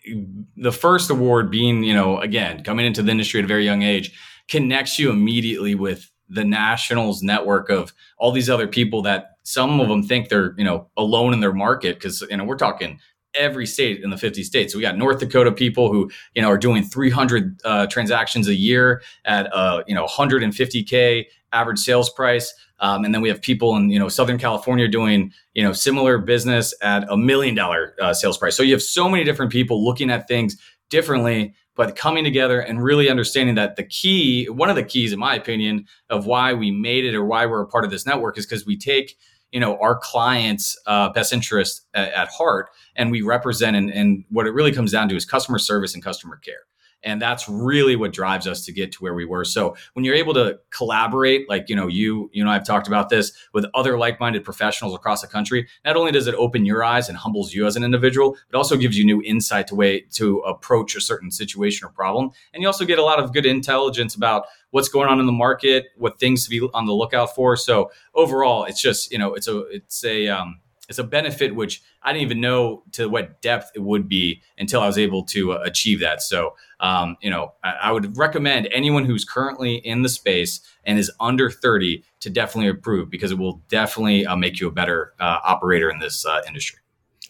the 0.55 0.71
first 0.71 1.09
award 1.09 1.49
being, 1.49 1.83
you 1.83 1.93
know, 1.93 2.19
again, 2.19 2.63
coming 2.63 2.85
into 2.85 3.01
the 3.01 3.11
industry 3.11 3.39
at 3.39 3.45
a 3.45 3.47
very 3.47 3.65
young 3.65 3.81
age 3.81 4.11
connects 4.47 4.99
you 4.99 5.09
immediately 5.09 5.75
with 5.75 6.11
the 6.29 6.43
nationals 6.43 7.23
network 7.23 7.69
of 7.69 7.93
all 8.17 8.31
these 8.31 8.49
other 8.49 8.67
people 8.67 9.01
that 9.01 9.31
some 9.43 9.79
of 9.79 9.87
them 9.87 10.03
think 10.03 10.29
they're, 10.29 10.53
you 10.57 10.63
know, 10.63 10.89
alone 10.97 11.33
in 11.33 11.39
their 11.39 11.53
market 11.53 11.95
because, 11.95 12.21
you 12.29 12.37
know, 12.37 12.43
we're 12.43 12.57
talking 12.57 12.99
every 13.37 13.65
state 13.65 14.03
in 14.03 14.09
the 14.09 14.17
50 14.17 14.43
states. 14.43 14.73
So 14.73 14.79
we 14.79 14.83
got 14.83 14.97
North 14.97 15.19
Dakota 15.19 15.51
people 15.51 15.91
who, 15.91 16.09
you 16.33 16.41
know, 16.41 16.49
are 16.49 16.57
doing 16.57 16.83
300 16.83 17.61
uh, 17.63 17.87
transactions 17.87 18.47
a 18.47 18.55
year 18.55 19.01
at, 19.25 19.53
uh, 19.53 19.83
you 19.87 19.95
know, 19.95 20.05
150K 20.05 21.25
average 21.53 21.79
sales 21.79 22.09
price. 22.09 22.53
Um, 22.79 23.05
and 23.05 23.13
then 23.13 23.21
we 23.21 23.29
have 23.29 23.41
people 23.41 23.75
in, 23.75 23.89
you 23.89 23.99
know, 23.99 24.09
Southern 24.09 24.37
California 24.37 24.87
doing, 24.87 25.31
you 25.53 25.63
know, 25.63 25.73
similar 25.73 26.17
business 26.17 26.73
at 26.81 27.09
a 27.09 27.17
million 27.17 27.55
dollar 27.55 27.95
uh, 28.01 28.13
sales 28.13 28.37
price. 28.37 28.55
So 28.55 28.63
you 28.63 28.73
have 28.73 28.83
so 28.83 29.09
many 29.09 29.23
different 29.23 29.51
people 29.51 29.83
looking 29.83 30.11
at 30.11 30.27
things 30.27 30.57
differently, 30.89 31.53
but 31.75 31.95
coming 31.95 32.23
together 32.23 32.59
and 32.59 32.83
really 32.83 33.09
understanding 33.09 33.55
that 33.55 33.75
the 33.75 33.83
key, 33.83 34.45
one 34.45 34.69
of 34.69 34.75
the 34.75 34.83
keys, 34.83 35.11
in 35.11 35.19
my 35.19 35.35
opinion, 35.35 35.85
of 36.09 36.25
why 36.25 36.53
we 36.53 36.71
made 36.71 37.05
it 37.05 37.15
or 37.15 37.25
why 37.25 37.45
we're 37.45 37.61
a 37.61 37.67
part 37.67 37.83
of 37.83 37.91
this 37.91 38.05
network 38.05 38.37
is 38.37 38.45
because 38.45 38.65
we 38.65 38.77
take 38.77 39.17
you 39.51 39.59
know 39.59 39.77
our 39.79 39.97
clients 39.97 40.77
uh, 40.87 41.09
best 41.09 41.33
interest 41.33 41.85
at, 41.93 42.11
at, 42.13 42.27
heart 42.29 42.69
and 42.95 43.11
we 43.11 43.21
represent 43.21 43.75
and, 43.75 43.91
and 43.91 44.25
what 44.29 44.47
it 44.47 44.51
really 44.51 44.71
comes 44.71 44.91
down 44.91 45.07
to 45.09 45.15
is 45.15 45.25
customer 45.25 45.59
service 45.59 45.93
and 45.93 46.03
customer 46.03 46.37
care 46.37 46.65
and 47.07 47.21
that's 47.21 47.47
really 47.47 47.95
what 47.95 48.11
drives 48.11 48.47
us 48.47 48.65
to 48.65 48.73
get 48.73 48.91
to 48.91 48.99
where 48.99 49.13
we 49.13 49.23
were. 49.23 49.45
So 49.45 49.77
when 49.93 50.03
you're 50.03 50.13
able 50.13 50.33
to 50.33 50.59
collaborate 50.71 51.49
like 51.49 51.69
you 51.69 51.75
know 51.75 51.87
you 51.87 52.29
you 52.33 52.43
know 52.43 52.51
i've 52.51 52.65
talked 52.65 52.87
about 52.87 53.09
this 53.09 53.31
with 53.53 53.65
other 53.73 53.97
like-minded 53.97 54.43
professionals 54.43 54.93
across 54.93 55.21
the 55.21 55.27
country 55.27 55.67
not 55.85 55.95
only 55.95 56.11
does 56.11 56.27
it 56.27 56.35
open 56.35 56.65
your 56.65 56.83
eyes 56.83 57.07
and 57.09 57.17
humbles 57.17 57.53
you 57.53 57.65
as 57.65 57.75
an 57.75 57.83
individual 57.83 58.35
but 58.51 58.57
also 58.57 58.75
gives 58.75 58.97
you 58.97 59.05
new 59.05 59.21
insight 59.23 59.67
to 59.67 59.75
way 59.75 60.01
to 60.11 60.39
approach 60.39 60.95
a 60.95 61.01
certain 61.01 61.31
situation 61.31 61.87
or 61.87 61.91
problem. 61.91 62.29
And 62.53 62.61
you 62.61 62.67
also 62.67 62.85
get 62.85 62.99
a 62.99 63.03
lot 63.03 63.19
of 63.19 63.33
good 63.33 63.45
intelligence 63.45 64.13
about 64.15 64.45
what's 64.71 64.89
going 64.89 65.07
on 65.07 65.19
in 65.19 65.25
the 65.25 65.31
market 65.31 65.85
what 65.95 66.19
things 66.19 66.43
to 66.43 66.49
be 66.49 66.61
on 66.73 66.85
the 66.85 66.93
lookout 66.93 67.33
for. 67.33 67.55
So 67.55 67.89
overall 68.13 68.65
it's 68.65 68.81
just 68.81 69.11
you 69.11 69.17
know 69.17 69.33
it's 69.33 69.47
a 69.47 69.59
it's 69.67 70.03
a 70.03 70.27
um, 70.27 70.59
it's 70.89 70.99
a 70.99 71.03
benefit 71.03 71.55
which 71.55 71.81
I 72.01 72.13
didn't 72.13 72.23
even 72.23 72.41
know 72.41 72.83
to 72.93 73.07
what 73.09 73.41
depth 73.41 73.71
it 73.75 73.79
would 73.79 74.07
be 74.07 74.41
until 74.57 74.81
I 74.81 74.87
was 74.87 74.97
able 74.97 75.23
to 75.25 75.53
uh, 75.53 75.61
achieve 75.63 75.99
that. 75.99 76.21
So, 76.21 76.55
um, 76.79 77.17
you 77.21 77.29
know, 77.29 77.53
I, 77.63 77.71
I, 77.83 77.91
would 77.91 78.17
recommend 78.17 78.67
anyone 78.71 79.05
who's 79.05 79.25
currently 79.25 79.75
in 79.75 80.03
the 80.03 80.09
space 80.09 80.61
and 80.83 80.97
is 80.97 81.11
under 81.19 81.49
30 81.49 82.03
to 82.21 82.29
definitely 82.29 82.69
approve 82.69 83.09
because 83.09 83.31
it 83.31 83.37
will 83.37 83.61
definitely 83.67 84.25
uh, 84.25 84.35
make 84.35 84.59
you 84.59 84.67
a 84.67 84.71
better 84.71 85.13
uh, 85.19 85.39
operator 85.43 85.89
in 85.89 85.99
this 85.99 86.25
uh, 86.25 86.41
industry. 86.47 86.79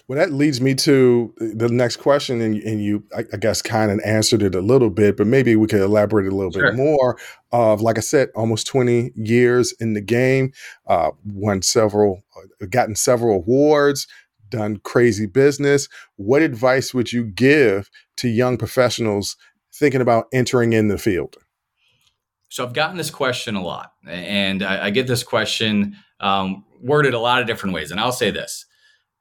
Well, 0.08 0.18
that 0.18 0.32
leads 0.32 0.62
me 0.62 0.74
to 0.76 1.34
the 1.38 1.68
next 1.68 1.98
question, 1.98 2.40
and, 2.40 2.56
and 2.64 2.82
you, 2.82 3.04
I, 3.16 3.26
I, 3.34 3.38
guess, 3.38 3.62
kind 3.62 3.92
of 3.92 4.00
answered 4.06 4.42
it 4.42 4.56
a 4.56 4.62
little 4.62 4.90
bit, 4.90 5.18
but 5.18 5.28
maybe 5.28 5.58
we 5.58 5.68
could 5.68 5.82
elaborate 5.82 6.28
a 6.28 6.36
little 6.36 6.52
sure. 6.52 6.72
bit 6.72 6.76
more. 6.76 7.18
Of, 7.52 7.82
like 7.82 7.98
I 7.98 8.02
said, 8.02 8.30
almost 8.34 8.68
20 8.68 9.12
years 9.16 9.74
in 9.82 9.94
the 9.94 10.02
game, 10.02 10.54
uh, 10.88 11.12
won 11.26 11.62
several, 11.62 12.24
uh, 12.38 12.68
gotten 12.68 12.96
several 12.96 13.36
awards, 13.36 14.08
done 14.48 14.78
crazy 14.78 15.26
business. 15.26 15.90
What 16.16 16.42
advice 16.42 16.94
would 16.94 17.12
you 17.12 17.26
give 17.26 17.90
to 18.18 18.30
young 18.30 18.56
professionals 18.58 19.36
thinking 19.74 20.00
about 20.00 20.28
entering 20.32 20.72
in 20.72 20.88
the 20.88 20.98
field? 20.98 21.36
So 22.48 22.66
I've 22.66 22.74
gotten 22.74 22.96
this 22.96 23.10
question 23.10 23.58
a 23.58 23.62
lot, 23.62 23.92
and 24.08 24.64
I, 24.64 24.86
I 24.86 24.90
get 24.90 25.08
this 25.08 25.24
question 25.24 25.98
um, 26.22 26.64
worded 26.82 27.14
a 27.14 27.20
lot 27.20 27.42
of 27.42 27.48
different 27.48 27.76
ways. 27.76 27.92
And 27.92 28.00
I'll 28.00 28.14
say 28.14 28.32
this. 28.32 28.66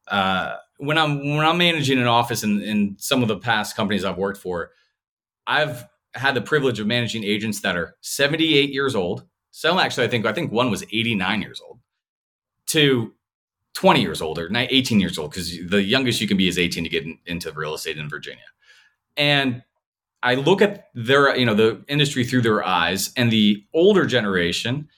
Uh, 0.06 0.54
when 0.78 0.98
I'm 0.98 1.18
when 1.36 1.44
I'm 1.44 1.58
managing 1.58 1.98
an 1.98 2.06
office 2.06 2.42
in, 2.42 2.60
in 2.62 2.96
some 2.98 3.22
of 3.22 3.28
the 3.28 3.38
past 3.38 3.76
companies 3.76 4.04
I've 4.04 4.18
worked 4.18 4.40
for, 4.40 4.70
I've 5.46 5.86
had 6.14 6.34
the 6.34 6.40
privilege 6.40 6.80
of 6.80 6.86
managing 6.86 7.24
agents 7.24 7.60
that 7.60 7.76
are 7.76 7.96
78 8.00 8.70
years 8.70 8.94
old. 8.94 9.24
Some 9.50 9.78
actually, 9.78 10.06
I 10.06 10.08
think 10.08 10.26
I 10.26 10.32
think 10.32 10.52
one 10.52 10.70
was 10.70 10.82
89 10.84 11.42
years 11.42 11.60
old 11.66 11.80
to 12.66 13.12
20 13.74 14.00
years 14.00 14.22
old 14.22 14.38
or 14.38 14.50
18 14.54 15.00
years 15.00 15.18
old 15.18 15.30
because 15.30 15.50
the 15.68 15.82
youngest 15.82 16.20
you 16.20 16.26
can 16.26 16.36
be 16.36 16.48
is 16.48 16.58
18 16.58 16.84
to 16.84 16.90
get 16.90 17.04
in, 17.04 17.18
into 17.26 17.52
real 17.52 17.74
estate 17.74 17.98
in 17.98 18.08
Virginia. 18.08 18.44
And 19.16 19.62
I 20.22 20.34
look 20.34 20.62
at 20.62 20.88
their, 20.94 21.36
you 21.36 21.44
know, 21.44 21.54
the 21.54 21.84
industry 21.88 22.24
through 22.24 22.42
their 22.42 22.64
eyes, 22.64 23.12
and 23.16 23.30
the 23.30 23.64
older 23.74 24.06
generation 24.06 24.88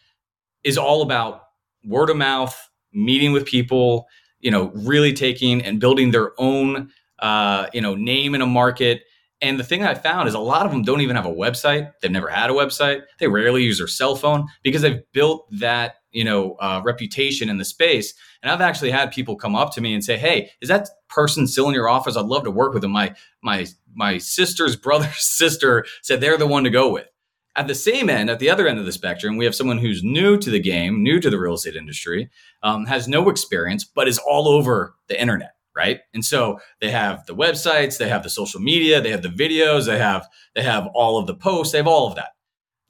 is 0.65 0.79
all 0.79 1.03
about 1.03 1.43
word 1.85 2.09
of 2.09 2.17
mouth, 2.17 2.57
meeting 2.93 3.33
with 3.33 3.45
people, 3.45 4.07
you 4.41 4.51
know, 4.51 4.71
really 4.75 5.13
taking 5.13 5.63
and 5.63 5.81
building 5.81 6.11
their 6.11 6.33
own, 6.39 6.91
uh, 7.19 7.67
you 7.73 7.81
know, 7.81 7.95
name 7.95 8.35
in 8.35 8.43
a 8.43 8.47
market. 8.47 9.03
And 9.41 9.59
the 9.59 9.65
thing 9.65 9.85
I 9.85 9.95
found 9.95 10.29
is 10.29 10.35
a 10.35 10.41
lot 10.41 10.67
of 10.67 10.73
them 10.73 10.83
don't 10.83 11.01
even 11.01 11.17
have 11.17 11.27
a 11.27 11.33
website. 11.33 11.93
They've 12.01 12.11
never 12.11 12.29
had 12.29 12.51
a 12.51 12.53
website. 12.53 13.03
They 13.21 13.29
rarely 13.29 13.63
use 13.63 13.79
their 13.79 13.87
cell 13.87 14.17
phone 14.17 14.47
because 14.63 14.83
they've 14.83 15.01
built 15.13 15.47
that, 15.53 15.97
you 16.11 16.25
know, 16.25 16.57
uh, 16.61 16.83
reputation 16.85 17.49
in 17.49 17.59
the 17.59 17.65
space. 17.65 18.15
And 18.43 18.51
I've 18.51 18.61
actually 18.61 18.91
had 18.91 19.13
people 19.13 19.37
come 19.37 19.55
up 19.55 19.73
to 19.75 19.81
me 19.81 19.95
and 19.95 20.03
say, 20.03 20.17
"Hey, 20.17 20.51
is 20.61 20.69
that 20.69 20.89
person 21.09 21.47
still 21.47 21.69
in 21.69 21.75
your 21.75 21.89
office? 21.89 22.17
I'd 22.17 22.27
love 22.27 22.45
to 22.45 22.51
work 22.51 22.73
with 22.73 22.83
them." 22.83 22.93
My 22.93 23.15
my 23.43 23.67
my 23.95 24.19
sister's 24.19 24.75
brother's 24.87 25.23
sister 25.23 25.85
said 26.03 26.21
they're 26.21 26.39
the 26.39 26.47
one 26.47 26.65
to 26.65 26.71
go 26.71 26.91
with. 26.91 27.07
At 27.59 27.67
the 27.67 27.75
same 27.75 28.09
end, 28.09 28.31
at 28.31 28.39
the 28.39 28.51
other 28.51 28.69
end 28.69 28.79
of 28.79 28.87
the 28.87 28.93
spectrum, 28.93 29.37
we 29.37 29.45
have 29.45 29.55
someone 29.55 29.79
who's 29.79 30.05
new 30.05 30.39
to 30.39 30.49
the 30.49 30.61
game, 30.61 31.03
new 31.03 31.19
to 31.19 31.29
the 31.29 31.41
real 31.41 31.55
estate 31.55 31.75
industry, 31.75 32.31
um, 32.63 32.87
has 32.87 33.09
no 33.09 33.29
experience, 33.29 33.83
but 33.83 34.07
is 34.07 34.17
all 34.19 34.47
over 34.47 34.95
the 35.09 35.21
internet, 35.21 35.57
right? 35.75 35.99
And 36.15 36.25
so 36.25 36.61
they 36.81 36.93
have 36.93 37.27
the 37.27 37.35
websites, 37.35 37.99
they 37.99 38.09
have 38.09 38.23
the 38.23 38.31
social 38.31 38.61
media, 38.61 39.01
they 39.01 39.11
have 39.11 39.23
the 39.23 39.29
videos, 39.29 39.87
they 39.87 39.99
have 39.99 40.29
they 40.55 40.63
have 40.63 40.87
all 40.95 41.19
of 41.19 41.27
the 41.27 41.35
posts, 41.35 41.73
they 41.73 41.79
have 41.79 41.89
all 41.89 42.07
of 42.07 42.15
that. 42.15 42.37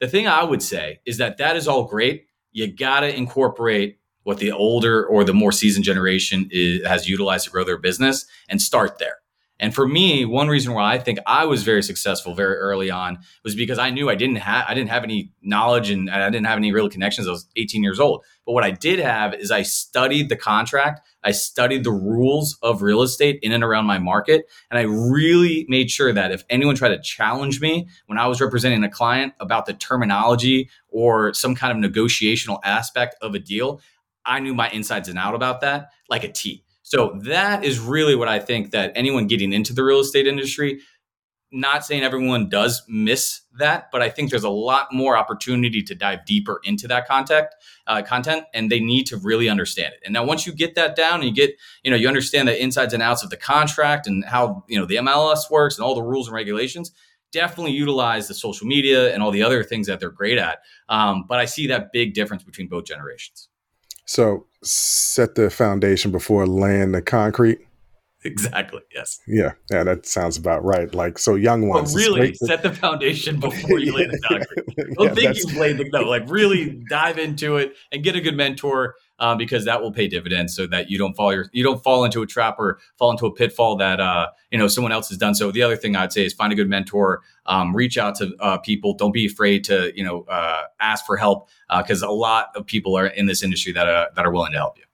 The 0.00 0.06
thing 0.06 0.28
I 0.28 0.44
would 0.44 0.62
say 0.62 1.00
is 1.06 1.16
that 1.16 1.38
that 1.38 1.56
is 1.56 1.66
all 1.66 1.84
great. 1.84 2.26
You 2.52 2.70
got 2.70 3.00
to 3.00 3.16
incorporate 3.16 3.98
what 4.24 4.36
the 4.36 4.52
older 4.52 5.06
or 5.06 5.24
the 5.24 5.32
more 5.32 5.50
seasoned 5.50 5.86
generation 5.86 6.46
is, 6.52 6.86
has 6.86 7.08
utilized 7.08 7.46
to 7.46 7.50
grow 7.50 7.64
their 7.64 7.78
business 7.78 8.26
and 8.50 8.60
start 8.60 8.98
there. 8.98 9.16
And 9.60 9.74
for 9.74 9.88
me, 9.88 10.24
one 10.24 10.48
reason 10.48 10.72
why 10.72 10.92
I 10.92 10.98
think 10.98 11.18
I 11.26 11.44
was 11.44 11.64
very 11.64 11.82
successful 11.82 12.34
very 12.34 12.54
early 12.54 12.90
on 12.90 13.18
was 13.42 13.56
because 13.56 13.78
I 13.78 13.90
knew 13.90 14.08
I 14.08 14.14
didn't 14.14 14.36
have 14.36 14.66
I 14.68 14.74
didn't 14.74 14.90
have 14.90 15.02
any 15.02 15.32
knowledge 15.42 15.90
and 15.90 16.08
I 16.08 16.30
didn't 16.30 16.46
have 16.46 16.58
any 16.58 16.72
real 16.72 16.88
connections. 16.88 17.26
I 17.26 17.32
was 17.32 17.46
18 17.56 17.82
years 17.82 17.98
old. 17.98 18.24
But 18.46 18.52
what 18.52 18.64
I 18.64 18.70
did 18.70 19.00
have 19.00 19.34
is 19.34 19.50
I 19.50 19.62
studied 19.62 20.28
the 20.28 20.36
contract, 20.36 21.06
I 21.24 21.32
studied 21.32 21.84
the 21.84 21.90
rules 21.90 22.56
of 22.62 22.82
real 22.82 23.02
estate 23.02 23.40
in 23.42 23.52
and 23.52 23.64
around 23.64 23.86
my 23.86 23.98
market, 23.98 24.48
and 24.70 24.78
I 24.78 24.82
really 24.82 25.66
made 25.68 25.90
sure 25.90 26.12
that 26.12 26.30
if 26.30 26.44
anyone 26.48 26.76
tried 26.76 26.90
to 26.90 27.00
challenge 27.00 27.60
me 27.60 27.88
when 28.06 28.18
I 28.18 28.26
was 28.26 28.40
representing 28.40 28.84
a 28.84 28.90
client 28.90 29.34
about 29.40 29.66
the 29.66 29.74
terminology 29.74 30.70
or 30.88 31.34
some 31.34 31.54
kind 31.54 31.84
of 31.84 31.90
negotiational 31.90 32.60
aspect 32.64 33.16
of 33.20 33.34
a 33.34 33.38
deal, 33.38 33.80
I 34.24 34.40
knew 34.40 34.54
my 34.54 34.68
insides 34.70 35.08
and 35.08 35.18
out 35.18 35.34
about 35.34 35.60
that 35.62 35.90
like 36.08 36.24
a 36.24 36.30
T. 36.30 36.64
So 36.88 37.20
that 37.24 37.64
is 37.64 37.78
really 37.78 38.14
what 38.14 38.28
I 38.28 38.38
think 38.38 38.70
that 38.70 38.92
anyone 38.94 39.26
getting 39.26 39.52
into 39.52 39.74
the 39.74 39.84
real 39.84 40.00
estate 40.00 40.26
industry, 40.26 40.80
not 41.52 41.84
saying 41.84 42.02
everyone 42.02 42.48
does 42.48 42.82
miss 42.88 43.42
that, 43.58 43.90
but 43.92 44.00
I 44.00 44.08
think 44.08 44.30
there's 44.30 44.42
a 44.42 44.48
lot 44.48 44.88
more 44.90 45.14
opportunity 45.14 45.82
to 45.82 45.94
dive 45.94 46.24
deeper 46.24 46.62
into 46.64 46.88
that 46.88 47.06
content, 47.06 47.48
uh, 47.86 48.00
content, 48.00 48.44
and 48.54 48.70
they 48.70 48.80
need 48.80 49.04
to 49.08 49.18
really 49.18 49.50
understand 49.50 49.92
it. 49.92 50.00
And 50.02 50.14
now, 50.14 50.24
once 50.24 50.46
you 50.46 50.54
get 50.54 50.76
that 50.76 50.96
down, 50.96 51.16
and 51.16 51.24
you 51.24 51.34
get, 51.34 51.50
you 51.82 51.90
know, 51.90 51.96
you 51.98 52.08
understand 52.08 52.48
the 52.48 52.58
insides 52.58 52.94
and 52.94 53.02
outs 53.02 53.22
of 53.22 53.28
the 53.28 53.36
contract 53.36 54.06
and 54.06 54.24
how 54.24 54.64
you 54.66 54.80
know 54.80 54.86
the 54.86 54.96
MLS 54.96 55.50
works 55.50 55.76
and 55.76 55.84
all 55.84 55.94
the 55.94 56.02
rules 56.02 56.28
and 56.28 56.34
regulations. 56.34 56.90
Definitely 57.32 57.72
utilize 57.72 58.28
the 58.28 58.34
social 58.34 58.66
media 58.66 59.12
and 59.12 59.22
all 59.22 59.30
the 59.30 59.42
other 59.42 59.62
things 59.62 59.88
that 59.88 60.00
they're 60.00 60.08
great 60.08 60.38
at. 60.38 60.60
Um, 60.88 61.26
but 61.28 61.38
I 61.38 61.44
see 61.44 61.66
that 61.66 61.92
big 61.92 62.14
difference 62.14 62.44
between 62.44 62.68
both 62.68 62.86
generations. 62.86 63.50
So 64.06 64.46
set 64.62 65.34
the 65.34 65.50
foundation 65.50 66.10
before 66.10 66.46
laying 66.46 66.92
the 66.92 67.02
concrete. 67.02 67.60
Exactly. 68.24 68.80
Yes. 68.92 69.20
Yeah. 69.28 69.52
Yeah. 69.70 69.84
That 69.84 70.06
sounds 70.06 70.36
about 70.36 70.64
right. 70.64 70.92
Like 70.92 71.18
so, 71.18 71.36
young 71.36 71.68
ones. 71.68 71.94
But 71.94 71.98
really, 71.98 72.34
set 72.34 72.62
the 72.62 72.72
foundation 72.72 73.38
before 73.40 73.78
you 73.78 73.94
lay 73.94 74.06
the 74.06 74.18
concrete. 74.18 74.94
Don't 74.96 75.08
yeah, 75.08 75.14
think 75.14 75.36
you've 75.38 75.56
laid 75.56 75.78
the 75.78 75.88
no. 75.92 76.02
Like 76.02 76.24
really 76.28 76.82
dive 76.88 77.18
into 77.18 77.56
it 77.56 77.74
and 77.92 78.02
get 78.02 78.16
a 78.16 78.20
good 78.20 78.36
mentor 78.36 78.96
um, 79.18 79.38
because 79.38 79.64
that 79.64 79.80
will 79.82 79.92
pay 79.92 80.08
dividends 80.08 80.54
so 80.54 80.66
that 80.66 80.90
you 80.90 80.98
don't 80.98 81.14
fall 81.14 81.32
your 81.32 81.46
you 81.52 81.62
don't 81.62 81.82
fall 81.82 82.04
into 82.04 82.22
a 82.22 82.26
trap 82.26 82.56
or 82.58 82.78
fall 82.96 83.10
into 83.10 83.26
a 83.26 83.32
pitfall 83.32 83.76
that 83.76 84.00
uh, 84.00 84.28
you 84.50 84.58
know 84.58 84.68
someone 84.68 84.92
else 84.92 85.08
has 85.08 85.18
done. 85.18 85.34
So 85.34 85.50
the 85.50 85.62
other 85.62 85.76
thing 85.76 85.96
I'd 85.96 86.12
say 86.12 86.24
is 86.24 86.32
find 86.32 86.52
a 86.52 86.56
good 86.56 86.68
mentor, 86.68 87.22
um, 87.46 87.74
reach 87.74 87.98
out 87.98 88.14
to 88.16 88.34
uh, 88.40 88.58
people. 88.58 88.94
Don't 88.94 89.12
be 89.12 89.26
afraid 89.26 89.64
to 89.64 89.92
you 89.96 90.04
know 90.04 90.24
uh, 90.28 90.64
ask 90.80 91.04
for 91.06 91.16
help 91.16 91.48
because 91.76 92.02
uh, 92.02 92.08
a 92.08 92.12
lot 92.12 92.48
of 92.54 92.66
people 92.66 92.96
are 92.96 93.06
in 93.06 93.26
this 93.26 93.42
industry 93.42 93.72
that 93.72 93.88
uh, 93.88 94.06
that 94.14 94.24
are 94.24 94.32
willing 94.32 94.52
to 94.52 94.58
help 94.58 94.78
you. 94.78 94.84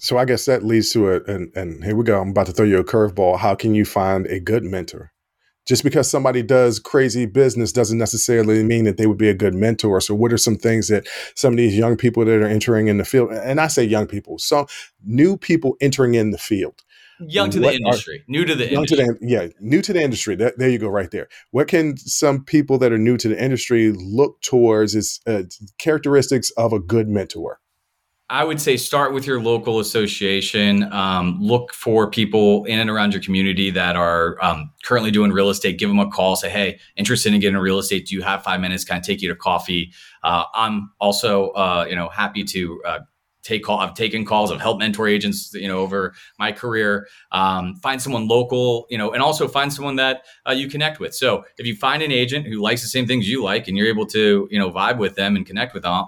So 0.00 0.16
I 0.16 0.24
guess 0.24 0.44
that 0.44 0.64
leads 0.64 0.92
to 0.92 1.08
it, 1.08 1.26
and, 1.26 1.50
and 1.56 1.82
here 1.82 1.96
we 1.96 2.04
go. 2.04 2.20
I'm 2.20 2.30
about 2.30 2.46
to 2.46 2.52
throw 2.52 2.64
you 2.64 2.78
a 2.78 2.84
curveball. 2.84 3.38
How 3.38 3.56
can 3.56 3.74
you 3.74 3.84
find 3.84 4.26
a 4.26 4.38
good 4.38 4.62
mentor? 4.62 5.12
Just 5.68 5.84
because 5.84 6.10
somebody 6.10 6.42
does 6.42 6.78
crazy 6.78 7.26
business 7.26 7.72
doesn't 7.72 7.98
necessarily 7.98 8.64
mean 8.64 8.84
that 8.84 8.96
they 8.96 9.06
would 9.06 9.18
be 9.18 9.28
a 9.28 9.34
good 9.34 9.54
mentor. 9.54 10.00
So, 10.00 10.14
what 10.14 10.32
are 10.32 10.38
some 10.38 10.56
things 10.56 10.88
that 10.88 11.06
some 11.34 11.52
of 11.52 11.58
these 11.58 11.76
young 11.76 11.96
people 11.96 12.24
that 12.24 12.42
are 12.42 12.48
entering 12.48 12.88
in 12.88 12.96
the 12.96 13.04
field, 13.04 13.30
and 13.32 13.60
I 13.60 13.66
say 13.66 13.84
young 13.84 14.06
people, 14.06 14.38
so 14.38 14.66
new 15.04 15.36
people 15.36 15.76
entering 15.80 16.14
in 16.14 16.30
the 16.30 16.38
field, 16.38 16.82
young 17.20 17.50
to 17.50 17.60
the 17.60 17.70
industry, 17.70 18.20
are, 18.20 18.24
new 18.28 18.46
to 18.46 18.54
the 18.54 18.72
industry, 18.72 18.96
to 18.96 19.04
the, 19.04 19.18
yeah, 19.20 19.48
new 19.60 19.82
to 19.82 19.92
the 19.92 20.00
industry. 20.00 20.34
That, 20.36 20.58
there 20.58 20.70
you 20.70 20.78
go, 20.78 20.88
right 20.88 21.10
there. 21.10 21.28
What 21.50 21.68
can 21.68 21.98
some 21.98 22.44
people 22.44 22.78
that 22.78 22.90
are 22.90 22.98
new 22.98 23.18
to 23.18 23.28
the 23.28 23.42
industry 23.42 23.92
look 23.92 24.40
towards 24.40 24.96
as 24.96 25.20
uh, 25.26 25.42
characteristics 25.78 26.50
of 26.52 26.72
a 26.72 26.80
good 26.80 27.08
mentor? 27.08 27.60
I 28.30 28.44
would 28.44 28.60
say 28.60 28.76
start 28.76 29.14
with 29.14 29.26
your 29.26 29.40
local 29.40 29.80
association. 29.80 30.92
Um, 30.92 31.38
look 31.40 31.72
for 31.72 32.10
people 32.10 32.66
in 32.66 32.78
and 32.78 32.90
around 32.90 33.14
your 33.14 33.22
community 33.22 33.70
that 33.70 33.96
are 33.96 34.36
um, 34.44 34.70
currently 34.84 35.10
doing 35.10 35.32
real 35.32 35.48
estate. 35.48 35.78
Give 35.78 35.88
them 35.88 35.98
a 35.98 36.10
call. 36.10 36.36
Say, 36.36 36.50
hey, 36.50 36.78
interested 36.96 37.32
in 37.32 37.40
getting 37.40 37.56
real 37.56 37.78
estate? 37.78 38.06
Do 38.06 38.14
you 38.14 38.22
have 38.22 38.42
five 38.42 38.60
minutes? 38.60 38.84
Can 38.84 38.98
I 38.98 39.00
take 39.00 39.22
you 39.22 39.28
to 39.28 39.34
coffee? 39.34 39.92
Uh, 40.22 40.44
I'm 40.54 40.90
also, 41.00 41.50
uh, 41.50 41.86
you 41.88 41.96
know, 41.96 42.10
happy 42.10 42.44
to 42.44 42.82
uh, 42.84 42.98
take 43.42 43.64
call. 43.64 43.78
I've 43.78 43.94
taken 43.94 44.26
calls. 44.26 44.52
I've 44.52 44.60
helped 44.60 44.80
mentor 44.80 45.08
agents, 45.08 45.54
you 45.54 45.66
know, 45.66 45.78
over 45.78 46.12
my 46.38 46.52
career. 46.52 47.08
Um, 47.32 47.76
find 47.76 48.00
someone 48.00 48.28
local, 48.28 48.86
you 48.90 48.98
know, 48.98 49.12
and 49.12 49.22
also 49.22 49.48
find 49.48 49.72
someone 49.72 49.96
that 49.96 50.24
uh, 50.46 50.52
you 50.52 50.68
connect 50.68 51.00
with. 51.00 51.14
So 51.14 51.44
if 51.56 51.66
you 51.66 51.74
find 51.74 52.02
an 52.02 52.12
agent 52.12 52.46
who 52.46 52.60
likes 52.60 52.82
the 52.82 52.88
same 52.88 53.06
things 53.06 53.26
you 53.26 53.42
like, 53.42 53.68
and 53.68 53.76
you're 53.76 53.86
able 53.86 54.06
to, 54.06 54.46
you 54.50 54.58
know, 54.58 54.70
vibe 54.70 54.98
with 54.98 55.14
them 55.14 55.34
and 55.34 55.46
connect 55.46 55.72
with 55.72 55.84
them, 55.84 56.04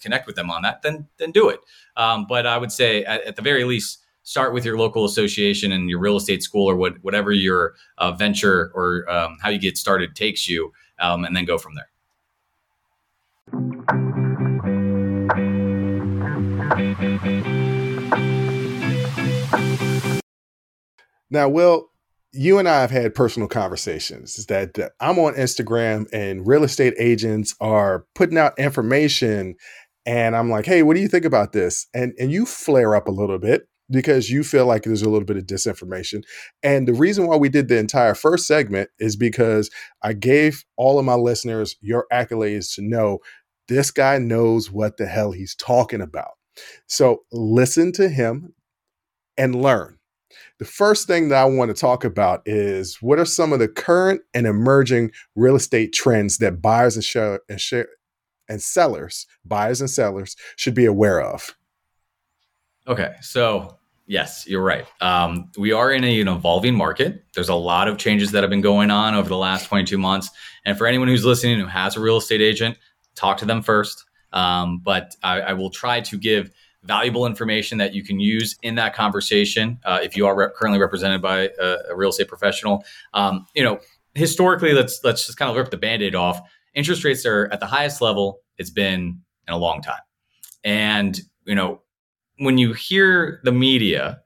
connect 0.00 0.26
with 0.26 0.36
them 0.36 0.50
on 0.50 0.62
that, 0.62 0.82
then 0.82 1.06
then 1.18 1.30
do 1.30 1.48
it. 1.48 1.60
Um, 1.96 2.26
but 2.28 2.46
I 2.46 2.58
would 2.58 2.72
say 2.72 3.04
at, 3.04 3.22
at, 3.22 3.36
the 3.36 3.42
very 3.42 3.64
least, 3.64 3.98
start 4.22 4.52
with 4.52 4.64
your 4.64 4.76
local 4.78 5.04
association 5.04 5.72
and 5.72 5.88
your 5.88 6.00
real 6.00 6.16
estate 6.16 6.42
school 6.42 6.68
or 6.68 6.76
what 6.76 6.94
whatever 7.02 7.32
your 7.32 7.74
uh, 7.98 8.12
venture 8.12 8.72
or 8.74 9.08
um, 9.10 9.36
how 9.40 9.48
you 9.48 9.58
get 9.58 9.78
started 9.78 10.14
takes 10.14 10.48
you, 10.48 10.72
um, 10.98 11.24
and 11.24 11.36
then 11.36 11.44
go 11.44 11.58
from 11.58 11.74
there. 11.74 11.88
Now, 21.30 21.48
Will, 21.48 21.90
you 22.32 22.58
and 22.58 22.68
I 22.68 22.80
have 22.80 22.90
had 22.90 23.14
personal 23.14 23.48
conversations. 23.48 24.38
Is 24.38 24.46
that, 24.46 24.74
that 24.74 24.92
I'm 25.00 25.18
on 25.18 25.34
Instagram 25.34 26.06
and 26.12 26.46
real 26.46 26.64
estate 26.64 26.94
agents 26.98 27.54
are 27.60 28.04
putting 28.14 28.38
out 28.38 28.58
information, 28.58 29.56
and 30.04 30.36
I'm 30.36 30.50
like, 30.50 30.66
"Hey, 30.66 30.82
what 30.82 30.94
do 30.94 31.00
you 31.00 31.08
think 31.08 31.24
about 31.24 31.52
this?" 31.52 31.86
And 31.94 32.12
and 32.18 32.30
you 32.30 32.46
flare 32.46 32.94
up 32.94 33.08
a 33.08 33.12
little 33.12 33.38
bit 33.38 33.68
because 33.90 34.30
you 34.30 34.42
feel 34.42 34.66
like 34.66 34.82
there's 34.82 35.02
a 35.02 35.08
little 35.08 35.26
bit 35.26 35.36
of 35.36 35.44
disinformation. 35.44 36.22
And 36.62 36.88
the 36.88 36.94
reason 36.94 37.26
why 37.26 37.36
we 37.36 37.48
did 37.48 37.68
the 37.68 37.78
entire 37.78 38.14
first 38.14 38.46
segment 38.46 38.90
is 38.98 39.16
because 39.16 39.70
I 40.02 40.12
gave 40.12 40.64
all 40.76 40.98
of 40.98 41.04
my 41.04 41.14
listeners 41.14 41.76
your 41.80 42.06
accolades 42.12 42.74
to 42.74 42.82
know 42.82 43.18
this 43.68 43.90
guy 43.90 44.18
knows 44.18 44.70
what 44.70 44.96
the 44.96 45.06
hell 45.06 45.32
he's 45.32 45.54
talking 45.54 46.00
about. 46.00 46.32
So 46.86 47.22
listen 47.32 47.92
to 47.92 48.08
him 48.08 48.54
and 49.36 49.54
learn. 49.54 49.98
The 50.58 50.64
first 50.64 51.06
thing 51.06 51.28
that 51.28 51.42
I 51.42 51.44
want 51.44 51.74
to 51.74 51.78
talk 51.78 52.04
about 52.04 52.42
is 52.46 53.02
what 53.02 53.18
are 53.18 53.26
some 53.26 53.52
of 53.52 53.58
the 53.58 53.68
current 53.68 54.22
and 54.32 54.46
emerging 54.46 55.12
real 55.34 55.54
estate 55.54 55.92
trends 55.92 56.38
that 56.38 56.62
buyers 56.62 56.96
and, 56.96 57.04
share, 57.04 57.40
and, 57.48 57.60
share, 57.60 57.88
and 58.48 58.62
sellers, 58.62 59.26
buyers 59.44 59.80
and 59.82 59.90
sellers, 59.90 60.34
should 60.56 60.74
be 60.74 60.86
aware 60.86 61.20
of? 61.20 61.54
Okay, 62.88 63.14
so 63.20 63.76
yes, 64.06 64.46
you're 64.46 64.62
right. 64.62 64.86
Um, 65.02 65.50
we 65.58 65.72
are 65.72 65.92
in 65.92 66.04
a, 66.04 66.20
an 66.20 66.28
evolving 66.28 66.74
market. 66.74 67.24
There's 67.34 67.50
a 67.50 67.54
lot 67.54 67.86
of 67.88 67.98
changes 67.98 68.32
that 68.32 68.42
have 68.42 68.50
been 68.50 68.62
going 68.62 68.90
on 68.90 69.14
over 69.14 69.28
the 69.28 69.36
last 69.36 69.66
22 69.66 69.98
months. 69.98 70.30
And 70.64 70.78
for 70.78 70.86
anyone 70.86 71.08
who's 71.08 71.24
listening 71.24 71.60
who 71.60 71.66
has 71.66 71.96
a 71.96 72.00
real 72.00 72.16
estate 72.16 72.40
agent, 72.40 72.78
talk 73.14 73.36
to 73.38 73.44
them 73.44 73.62
first. 73.62 74.04
Um, 74.32 74.78
but 74.78 75.14
I, 75.22 75.40
I, 75.40 75.52
will 75.52 75.70
try 75.70 76.00
to 76.00 76.18
give 76.18 76.50
valuable 76.86 77.26
information 77.26 77.78
that 77.78 77.94
you 77.94 78.02
can 78.02 78.20
use 78.20 78.56
in 78.62 78.74
that 78.76 78.94
conversation 78.94 79.78
uh, 79.84 79.98
if 80.02 80.16
you 80.16 80.26
are 80.26 80.50
currently 80.50 80.80
represented 80.80 81.20
by 81.22 81.50
a, 81.60 81.76
a 81.90 81.96
real 81.96 82.10
estate 82.10 82.28
professional. 82.28 82.84
Um, 83.14 83.46
you 83.54 83.62
know, 83.62 83.80
historically, 84.14 84.72
let's 84.72 85.00
let's 85.04 85.26
just 85.26 85.38
kind 85.38 85.50
of 85.50 85.56
rip 85.56 85.70
the 85.70 85.76
band-aid 85.76 86.14
off. 86.14 86.40
Interest 86.74 87.04
rates 87.04 87.24
are 87.26 87.48
at 87.52 87.60
the 87.60 87.66
highest 87.66 88.00
level 88.00 88.40
it's 88.58 88.70
been 88.70 89.20
in 89.46 89.54
a 89.54 89.58
long 89.58 89.82
time, 89.82 90.00
and 90.64 91.20
you 91.44 91.54
know, 91.54 91.82
when 92.38 92.58
you 92.58 92.72
hear 92.72 93.40
the 93.44 93.52
media 93.52 94.20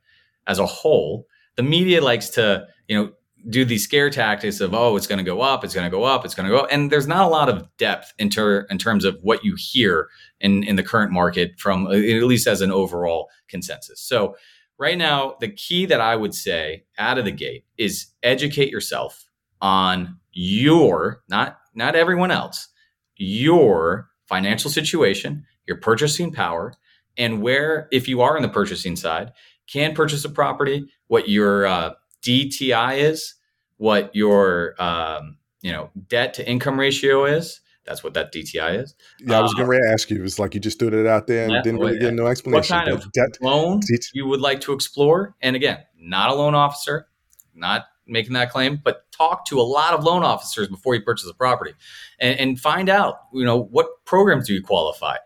as 0.47 0.59
a 0.59 0.67
whole, 0.67 1.27
the 1.57 1.63
media 1.63 2.01
likes 2.01 2.31
to 2.31 2.67
you 2.89 2.97
know 2.97 3.13
do 3.49 3.65
these 3.65 3.85
scare 3.85 4.11
tactics 4.11 4.61
of 4.61 4.75
oh 4.75 4.97
it's 4.97 5.07
going 5.07 5.19
to 5.19 5.25
go 5.25 5.41
up 5.41 5.65
it's 5.65 5.75
going 5.75 5.89
to 5.89 5.97
go 5.97 6.05
up 6.05 6.25
it's 6.25 6.35
going 6.35 6.49
to 6.49 6.55
go 6.55 6.63
up. 6.63 6.69
and 6.71 6.91
there's 6.91 7.07
not 7.07 7.25
a 7.25 7.29
lot 7.29 7.49
of 7.49 7.67
depth 7.79 8.13
in, 8.19 8.29
ter- 8.29 8.67
in 8.71 8.79
terms 8.79 9.05
of 9.05 9.19
what 9.23 9.45
you 9.45 9.55
hear 9.57 10.09
in, 10.41 10.63
in 10.65 10.77
the 10.77 10.83
current 10.83 11.13
market 11.13 11.59
from 11.59 11.87
uh, 11.87 11.91
at 11.91 12.23
least 12.25 12.47
as 12.47 12.61
an 12.61 12.71
overall 12.71 13.29
consensus 13.49 14.01
so 14.01 14.37
right 14.79 14.99
now 14.99 15.37
the 15.41 15.49
key 15.49 15.87
that 15.87 16.01
i 16.01 16.15
would 16.15 16.35
say 16.35 16.85
out 16.99 17.19
of 17.19 17.25
the 17.25 17.31
gate 17.31 17.65
is 17.79 18.09
educate 18.23 18.71
yourself 18.71 19.27
on 19.61 20.19
your 20.33 21.23
not 21.29 21.59
not 21.75 21.95
everyone 21.95 22.31
else 22.31 22.69
your 23.17 24.11
financial 24.27 24.71
situation 24.71 25.45
your 25.67 25.79
purchasing 25.79 26.33
power 26.33 26.75
and 27.17 27.43
where 27.43 27.89
if 27.91 28.09
you 28.09 28.21
are 28.21 28.37
on 28.37 28.43
the 28.43 28.49
purchasing 28.49 28.97
side 28.97 29.33
can 29.67 29.95
purchase 29.95 30.25
a 30.25 30.29
property 30.29 30.87
what 31.09 31.29
your 31.29 31.67
uh, 31.67 31.93
DTI 32.23 32.99
is, 32.99 33.35
what 33.77 34.15
your 34.15 34.75
um, 34.83 35.39
you 35.63 35.73
know 35.73 35.91
debt 36.09 36.35
to 36.35 36.49
income 36.49 36.79
ratio 36.79 37.25
is. 37.25 37.61
That's 37.85 38.05
what 38.05 38.15
that 38.15 38.33
DTI 38.33 38.83
is. 38.83 38.95
Yeah, 39.21 39.39
I 39.39 39.41
was 39.41 39.55
uh, 39.55 39.65
going 39.65 39.81
to 39.81 39.89
ask 39.93 40.11
you. 40.11 40.23
It's 40.23 40.39
like 40.39 40.55
you 40.55 40.61
just 40.61 40.79
threw 40.79 40.89
it 40.89 41.07
out 41.07 41.27
there 41.27 41.45
and 41.45 41.53
yeah, 41.53 41.63
didn't 41.63 41.81
really 41.81 41.95
yeah. 41.95 42.03
get 42.03 42.15
no 42.15 42.27
explanation. 42.27 42.77
What 42.77 42.85
kind 42.85 42.97
of 42.97 43.11
debt 43.13 43.39
loan 43.41 43.81
you 44.13 44.27
would 44.27 44.41
like 44.41 44.61
to 44.63 44.73
explore? 44.73 45.35
And 45.41 45.57
again, 45.57 45.79
not 45.99 46.31
a 46.31 46.35
loan 46.35 46.55
officer, 46.55 47.09
not 47.55 47.87
making 48.07 48.35
that 48.35 48.51
claim, 48.51 48.81
but 48.85 49.11
talk 49.13 49.47
to 49.47 49.59
a 49.59 49.63
lot 49.63 49.95
of 49.95 50.05
loan 50.05 50.23
officers 50.23 50.69
before 50.69 50.95
you 50.95 51.01
purchase 51.01 51.29
a 51.29 51.35
property, 51.35 51.73
and, 52.21 52.39
and 52.39 52.61
find 52.61 52.89
out 52.89 53.17
you 53.33 53.45
know 53.45 53.63
what 53.63 53.89
programs 54.05 54.47
do 54.47 54.55
you 54.55 54.63
qualify. 54.63 55.17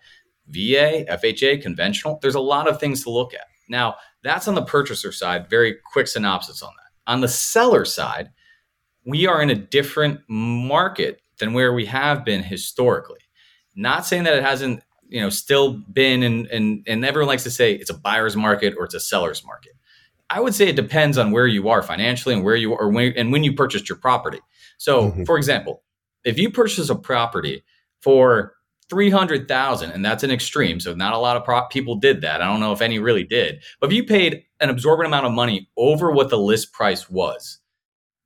VA, 0.49 1.05
FHA, 1.09 1.61
conventional. 1.63 2.19
There's 2.23 2.35
a 2.35 2.41
lot 2.41 2.69
of 2.69 2.79
things 2.79 3.03
to 3.05 3.11
look 3.11 3.35
at. 3.35 3.47
Now, 3.69 3.97
that's 4.23 4.47
on 4.47 4.55
the 4.55 4.65
purchaser 4.65 5.11
side. 5.11 5.49
Very 5.49 5.77
quick 5.93 6.07
synopsis 6.07 6.63
on 6.63 6.71
that. 6.77 6.84
On 7.07 7.21
the 7.21 7.29
seller 7.29 7.85
side, 7.85 8.31
we 9.05 9.27
are 9.27 9.43
in 9.43 9.51
a 9.51 9.55
different 9.55 10.21
market 10.29 11.21
than 11.39 11.53
where 11.53 11.73
we 11.73 11.87
have 11.87 12.25
been 12.25 12.43
historically. 12.43 13.21
Not 13.75 14.07
saying 14.07 14.25
that 14.25 14.37
it 14.37 14.43
hasn't, 14.43 14.83
you 15.09 15.21
know, 15.21 15.31
still 15.31 15.83
been 15.93 16.23
and 16.23 16.47
and 16.47 16.85
and 16.87 17.05
everyone 17.05 17.29
likes 17.29 17.43
to 17.43 17.51
say 17.51 17.75
it's 17.75 17.91
a 17.91 17.99
buyer's 17.99 18.37
market 18.37 18.75
or 18.79 18.85
it's 18.85 18.95
a 18.95 19.01
seller's 19.01 19.45
market. 19.45 19.73
I 20.31 20.41
would 20.41 20.55
say 20.55 20.69
it 20.69 20.77
depends 20.77 21.19
on 21.19 21.33
where 21.33 21.47
you 21.47 21.69
are 21.69 21.83
financially 21.83 22.35
and 22.35 22.43
where 22.43 22.57
you 22.57 22.75
are 22.75 22.89
when, 22.89 23.13
and 23.17 23.31
when 23.31 23.45
you 23.45 23.53
purchased 23.55 23.89
your 23.89 23.99
property. 23.99 24.41
So, 24.79 25.11
mm-hmm. 25.11 25.25
for 25.25 25.37
example, 25.37 25.83
if 26.25 26.39
you 26.39 26.51
purchase 26.51 26.89
a 26.89 26.95
property 26.95 27.63
for 28.01 28.55
300,000 28.91 29.91
and 29.91 30.05
that's 30.05 30.23
an 30.23 30.31
extreme 30.31 30.79
so 30.79 30.95
not 30.95 31.15
a 31.15 31.19
lot 31.19 31.37
of 31.37 31.45
pro- 31.45 31.67
people 31.69 31.97
did 31.97 32.21
that. 32.21 32.43
I 32.43 32.47
don't 32.47 32.61
know 32.61 32.73
if 32.73 32.83
any 32.83 32.99
really 32.99 33.25
did. 33.25 33.63
But 33.81 33.89
if 33.89 33.97
you 33.97 34.05
paid 34.05 34.45
an 34.61 34.71
absorbent 34.71 35.07
amount 35.07 35.27
of 35.27 35.33
money 35.33 35.69
over 35.77 36.11
what 36.11 36.29
the 36.29 36.39
list 36.39 36.73
price 36.73 37.09
was 37.09 37.59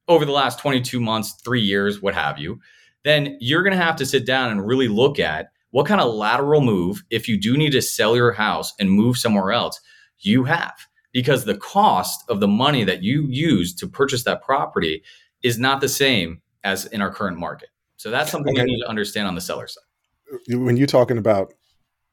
over 0.08 0.24
the 0.24 0.32
last 0.32 0.58
22 0.58 1.00
months 1.00 1.40
3 1.44 1.60
years 1.60 2.02
what 2.02 2.14
have 2.14 2.38
you 2.38 2.58
then 3.04 3.36
you're 3.40 3.62
going 3.62 3.76
to 3.76 3.82
have 3.82 3.96
to 3.96 4.06
sit 4.06 4.26
down 4.26 4.50
and 4.50 4.66
really 4.66 4.88
look 4.88 5.18
at 5.18 5.50
what 5.70 5.86
kind 5.86 6.00
of 6.00 6.14
lateral 6.14 6.60
move 6.60 7.02
if 7.10 7.28
you 7.28 7.38
do 7.38 7.56
need 7.56 7.70
to 7.72 7.82
sell 7.82 8.16
your 8.16 8.32
house 8.32 8.72
and 8.78 8.90
move 8.90 9.16
somewhere 9.16 9.52
else 9.52 9.80
you 10.20 10.44
have. 10.44 10.74
Because 11.12 11.44
the 11.44 11.56
cost 11.56 12.24
of 12.28 12.40
the 12.40 12.48
money 12.48 12.84
that 12.84 13.02
you 13.02 13.26
use 13.28 13.74
to 13.76 13.86
purchase 13.86 14.24
that 14.24 14.42
property 14.42 15.02
is 15.42 15.58
not 15.58 15.80
the 15.80 15.88
same 15.88 16.42
as 16.64 16.86
in 16.86 17.00
our 17.00 17.12
current 17.12 17.38
market. 17.38 17.70
So 17.96 18.10
that's 18.10 18.30
something 18.30 18.52
okay. 18.52 18.62
you 18.62 18.76
need 18.76 18.82
to 18.82 18.88
understand 18.88 19.26
on 19.26 19.34
the 19.34 19.40
seller 19.40 19.66
side 19.66 19.87
when 20.48 20.76
you're 20.76 20.86
talking 20.86 21.18
about 21.18 21.52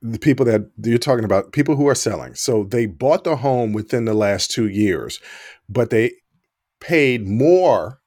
the 0.01 0.19
people 0.19 0.45
that 0.45 0.69
you're 0.83 0.97
talking 0.97 1.25
about 1.25 1.51
people 1.51 1.75
who 1.75 1.87
are 1.87 1.95
selling. 1.95 2.35
So 2.35 2.63
they 2.63 2.85
bought 2.85 3.23
the 3.23 3.37
home 3.37 3.73
within 3.73 4.05
the 4.05 4.13
last 4.13 4.51
two 4.51 4.67
years 4.67 5.19
but 5.69 5.89
they 5.89 6.11
paid 6.79 7.27
more 7.27 7.99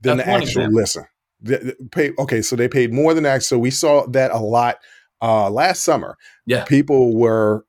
than 0.00 0.18
That's 0.18 0.28
the 0.28 0.34
actual 0.34 0.72
listen 0.72 1.04
they, 1.40 1.72
pay, 1.92 2.12
okay 2.18 2.42
so 2.42 2.56
they 2.56 2.68
paid 2.68 2.92
more 2.92 3.14
than 3.14 3.24
that 3.24 3.42
so 3.42 3.58
we 3.58 3.70
saw 3.70 4.06
that 4.08 4.30
a 4.30 4.38
lot 4.38 4.78
uh 5.20 5.50
last 5.50 5.82
summer. 5.82 6.16
Yeah. 6.46 6.64
People 6.64 7.16
were 7.16 7.64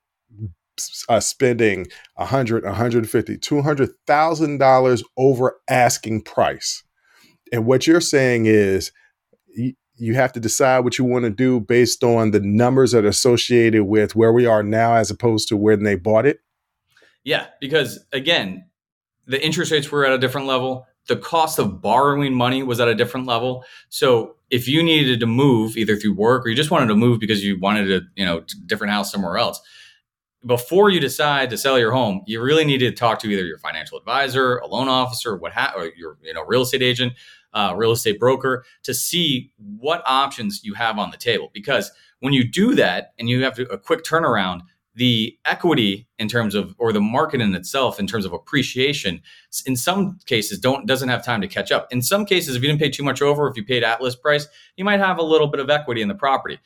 uh, 1.10 1.20
spending 1.20 1.88
100 2.16 2.64
150 2.64 3.38
200 3.38 3.90
thousand 4.08 4.58
dollars 4.60 5.04
over 5.18 5.60
asking 5.70 6.22
price. 6.22 6.84
And 7.52 7.66
what 7.66 7.88
you're 7.88 8.02
saying 8.02 8.46
is 8.46 8.92
you 10.00 10.16
have 10.16 10.34
to 10.34 10.40
decide 10.40 10.80
what 10.80 10.98
you 10.98 11.06
want 11.06 11.26
to 11.26 11.30
do 11.30 11.60
based 11.60 12.04
on 12.04 12.32
the 12.32 12.40
numbers 12.40 12.92
that 12.92 13.06
are 13.06 13.10
associated 13.10 13.84
with 13.84 14.16
where 14.16 14.34
we 14.34 14.46
are 14.46 14.64
now 14.64 14.96
as 14.96 15.12
opposed 15.12 15.48
to 15.50 15.58
when 15.58 15.84
they 15.84 15.96
bought 15.96 16.26
it? 16.26 16.40
Yeah, 17.24 17.48
because 17.60 18.00
again, 18.12 18.66
the 19.28 19.44
interest 19.44 19.72
rates 19.72 19.92
were 19.92 20.06
at 20.06 20.14
a 20.14 20.18
different 20.18 20.48
level. 20.48 20.88
The 21.08 21.16
cost 21.16 21.60
of 21.60 21.82
borrowing 21.82 22.34
money 22.34 22.64
was 22.64 22.80
at 22.80 22.88
a 22.88 22.96
different 22.96 23.28
level. 23.28 23.64
So 23.90 24.36
if 24.50 24.68
you 24.68 24.84
needed 24.84 25.20
to 25.20 25.26
move 25.26 25.78
either 25.78 25.96
through 25.96 26.16
work 26.16 26.46
or 26.46 26.50
you 26.50 26.56
just 26.56 26.72
wanted 26.72 26.88
to 26.88 26.96
move 26.96 27.20
because 27.20 27.44
you 27.44 27.60
wanted 27.60 27.92
a 27.92 28.02
you 28.16 28.26
know 28.26 28.44
different 28.66 28.94
house 28.94 29.12
somewhere 29.12 29.38
else, 29.38 29.62
before 30.46 30.90
you 30.90 31.00
decide 31.00 31.50
to 31.50 31.58
sell 31.58 31.78
your 31.78 31.92
home, 31.92 32.22
you 32.26 32.42
really 32.42 32.64
need 32.64 32.80
to 32.80 32.92
talk 32.92 33.20
to 33.20 33.30
either 33.30 33.46
your 33.46 33.58
financial 33.58 33.98
advisor, 33.98 34.58
a 34.58 34.68
loan 34.68 34.88
officer, 34.88 35.36
what 35.36 35.52
ha- 35.52 35.74
or 35.76 35.92
your 35.98 36.18
you 36.24 36.34
know 36.34 36.44
real 36.46 36.62
estate 36.62 36.82
agent, 36.82 37.14
uh, 37.54 37.74
real 37.76 37.92
estate 37.92 38.20
broker 38.20 38.64
to 38.84 38.94
see 38.94 39.52
what 39.58 40.02
options 40.06 40.64
you 40.64 40.74
have 40.74 41.00
on 41.00 41.12
the 41.12 41.18
table. 41.18 41.50
Because 41.54 41.92
when 42.20 42.34
you 42.34 42.44
do 42.44 42.76
that 42.76 43.14
and 43.18 43.30
you 43.30 43.44
have 43.44 43.56
to, 43.56 43.68
a 43.70 43.78
quick 43.78 44.04
turnaround, 44.04 44.62
the 44.96 45.38
equity 45.46 46.08
in 46.18 46.28
terms 46.28 46.56
of 46.56 46.76
or 46.78 46.92
the 46.92 47.00
market 47.00 47.40
in 47.40 47.56
itself 47.56 48.00
in 48.00 48.08
terms 48.08 48.26
of 48.26 48.34
appreciation 48.34 49.22
in 49.66 49.76
some 49.76 50.20
cases 50.26 50.60
don't 50.60 50.88
doesn't 50.88 51.10
have 51.10 51.24
time 51.24 51.40
to 51.40 51.48
catch 51.48 51.72
up 51.72 51.88
in 51.92 52.02
some 52.02 52.26
cases 52.26 52.56
if 52.56 52.62
you 52.62 52.68
didn't 52.68 52.82
pay 52.82 52.90
too 52.90 53.04
much 53.04 53.22
over 53.22 53.48
if 53.48 53.56
you 53.56 53.64
paid 53.64 53.84
at 53.84 54.02
list 54.02 54.20
price 54.22 54.48
you 54.76 54.84
might 54.84 55.00
have 55.00 55.20
a 55.20 55.24
little 55.24 55.48
bit 55.48 55.62
of 55.62 55.70
equity 55.70 56.02
in 56.02 56.08
the 56.08 56.16
property 56.16 56.60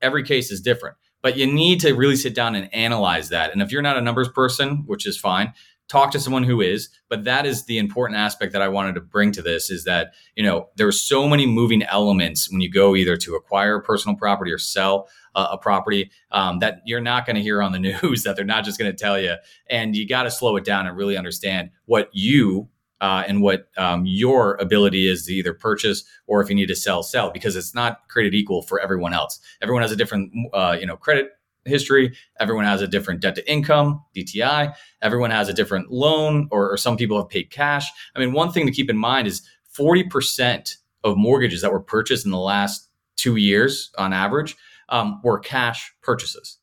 every 0.00 0.22
case 0.22 0.50
is 0.50 0.60
different 0.60 0.96
but 1.26 1.36
you 1.36 1.52
need 1.52 1.80
to 1.80 1.92
really 1.92 2.14
sit 2.14 2.36
down 2.36 2.54
and 2.54 2.72
analyze 2.72 3.30
that. 3.30 3.50
And 3.50 3.60
if 3.60 3.72
you're 3.72 3.82
not 3.82 3.96
a 3.96 4.00
numbers 4.00 4.28
person, 4.28 4.84
which 4.86 5.08
is 5.08 5.18
fine, 5.18 5.54
talk 5.88 6.10
to 6.10 6.20
someone 6.20 6.42
who 6.42 6.60
is 6.60 6.88
but 7.08 7.24
that 7.24 7.46
is 7.46 7.64
the 7.64 7.78
important 7.78 8.18
aspect 8.18 8.52
that 8.52 8.62
i 8.62 8.68
wanted 8.68 8.94
to 8.94 9.00
bring 9.00 9.32
to 9.32 9.42
this 9.42 9.70
is 9.70 9.84
that 9.84 10.12
you 10.34 10.42
know 10.42 10.68
there's 10.76 11.00
so 11.00 11.28
many 11.28 11.46
moving 11.46 11.82
elements 11.84 12.50
when 12.50 12.60
you 12.60 12.70
go 12.70 12.96
either 12.96 13.16
to 13.16 13.34
acquire 13.34 13.80
personal 13.80 14.16
property 14.16 14.52
or 14.52 14.58
sell 14.58 15.08
a 15.34 15.58
property 15.58 16.10
um, 16.32 16.60
that 16.60 16.80
you're 16.86 16.98
not 16.98 17.26
going 17.26 17.36
to 17.36 17.42
hear 17.42 17.62
on 17.62 17.70
the 17.72 17.78
news 18.02 18.22
that 18.22 18.36
they're 18.36 18.44
not 18.44 18.64
just 18.64 18.78
going 18.78 18.90
to 18.90 18.96
tell 18.96 19.20
you 19.20 19.34
and 19.68 19.94
you 19.94 20.08
got 20.08 20.22
to 20.22 20.30
slow 20.30 20.56
it 20.56 20.64
down 20.64 20.86
and 20.86 20.96
really 20.96 21.16
understand 21.16 21.70
what 21.84 22.08
you 22.12 22.68
uh, 23.00 23.24
and 23.26 23.42
what 23.42 23.68
um, 23.76 24.04
your 24.06 24.54
ability 24.56 25.06
is 25.06 25.24
to 25.26 25.34
either 25.34 25.52
purchase 25.52 26.04
or 26.26 26.40
if 26.40 26.48
you 26.48 26.54
need 26.54 26.66
to 26.66 26.74
sell, 26.74 27.02
sell 27.02 27.30
because 27.30 27.56
it's 27.56 27.74
not 27.74 28.08
created 28.08 28.34
equal 28.34 28.62
for 28.62 28.80
everyone 28.80 29.12
else. 29.12 29.38
Everyone 29.60 29.82
has 29.82 29.92
a 29.92 29.96
different, 29.96 30.32
uh, 30.54 30.76
you 30.78 30.86
know, 30.86 30.96
credit 30.96 31.32
history. 31.66 32.16
Everyone 32.40 32.64
has 32.64 32.82
a 32.82 32.86
different 32.86 33.20
debt 33.20 33.34
to 33.36 33.50
income, 33.50 34.02
DTI. 34.16 34.74
Everyone 35.02 35.30
has 35.30 35.48
a 35.48 35.52
different 35.52 35.90
loan, 35.90 36.48
or, 36.50 36.72
or, 36.72 36.76
some 36.76 36.96
people 36.96 37.16
have 37.16 37.28
paid 37.28 37.50
cash. 37.50 37.90
I 38.14 38.20
mean, 38.20 38.32
one 38.32 38.52
thing 38.52 38.66
to 38.66 38.72
keep 38.72 38.90
in 38.90 38.96
mind 38.96 39.26
is 39.26 39.42
40% 39.76 40.76
of 41.04 41.16
mortgages 41.16 41.60
that 41.62 41.72
were 41.72 41.80
purchased 41.80 42.24
in 42.24 42.30
the 42.30 42.38
last 42.38 42.88
two 43.16 43.36
years 43.36 43.90
on 43.98 44.12
average 44.12 44.56
um, 44.88 45.20
were 45.22 45.38
cash 45.38 45.92
purchases. 46.02 46.58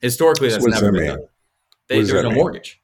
Historically, 0.00 0.48
that's 0.48 0.64
never 0.64 0.86
that 0.86 0.92
been 0.92 1.06
done. 1.06 1.20
They, 1.88 2.02
there's 2.02 2.12
no 2.12 2.30
mean? 2.30 2.34
mortgage. 2.34 2.82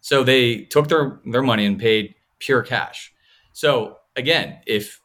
So 0.00 0.22
they 0.22 0.62
took 0.62 0.88
their, 0.88 1.20
their 1.26 1.42
money 1.42 1.66
and 1.66 1.78
paid 1.78 2.14
pure 2.38 2.62
cash. 2.62 3.12
So 3.52 3.98
again, 4.14 4.60
if 4.66 5.00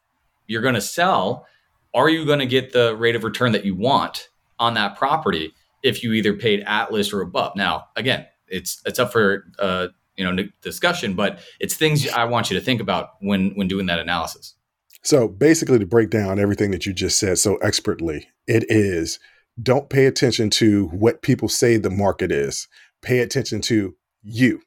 you're 0.47 0.61
going 0.61 0.75
to 0.75 0.81
sell, 0.81 1.47
are 1.93 2.09
you 2.09 2.25
going 2.25 2.39
to 2.39 2.45
get 2.45 2.71
the 2.71 2.95
rate 2.95 3.15
of 3.15 3.23
return 3.23 3.51
that 3.53 3.65
you 3.65 3.75
want 3.75 4.29
on 4.59 4.75
that 4.75 4.97
property? 4.97 5.53
If 5.83 6.03
you 6.03 6.13
either 6.13 6.33
paid 6.33 6.61
at 6.61 6.91
list 6.91 7.13
or 7.13 7.21
above. 7.21 7.55
Now, 7.55 7.85
again, 7.95 8.27
it's 8.47 8.81
it's 8.85 8.99
up 8.99 9.11
for 9.11 9.45
uh, 9.59 9.87
you 10.15 10.23
know 10.23 10.47
discussion, 10.61 11.15
but 11.15 11.39
it's 11.59 11.75
things 11.75 12.07
I 12.09 12.25
want 12.25 12.49
you 12.49 12.59
to 12.59 12.63
think 12.63 12.81
about 12.81 13.11
when 13.21 13.51
when 13.51 13.67
doing 13.67 13.87
that 13.87 13.99
analysis. 13.99 14.55
So 15.03 15.27
basically, 15.27 15.79
to 15.79 15.85
break 15.85 16.09
down 16.09 16.39
everything 16.39 16.71
that 16.71 16.85
you 16.85 16.93
just 16.93 17.17
said 17.17 17.39
so 17.39 17.55
expertly, 17.57 18.27
it 18.47 18.65
is 18.69 19.19
don't 19.61 19.89
pay 19.89 20.05
attention 20.05 20.49
to 20.49 20.87
what 20.87 21.21
people 21.21 21.49
say 21.49 21.77
the 21.77 21.89
market 21.89 22.31
is. 22.31 22.67
Pay 23.01 23.19
attention 23.19 23.61
to 23.61 23.95
you 24.21 24.61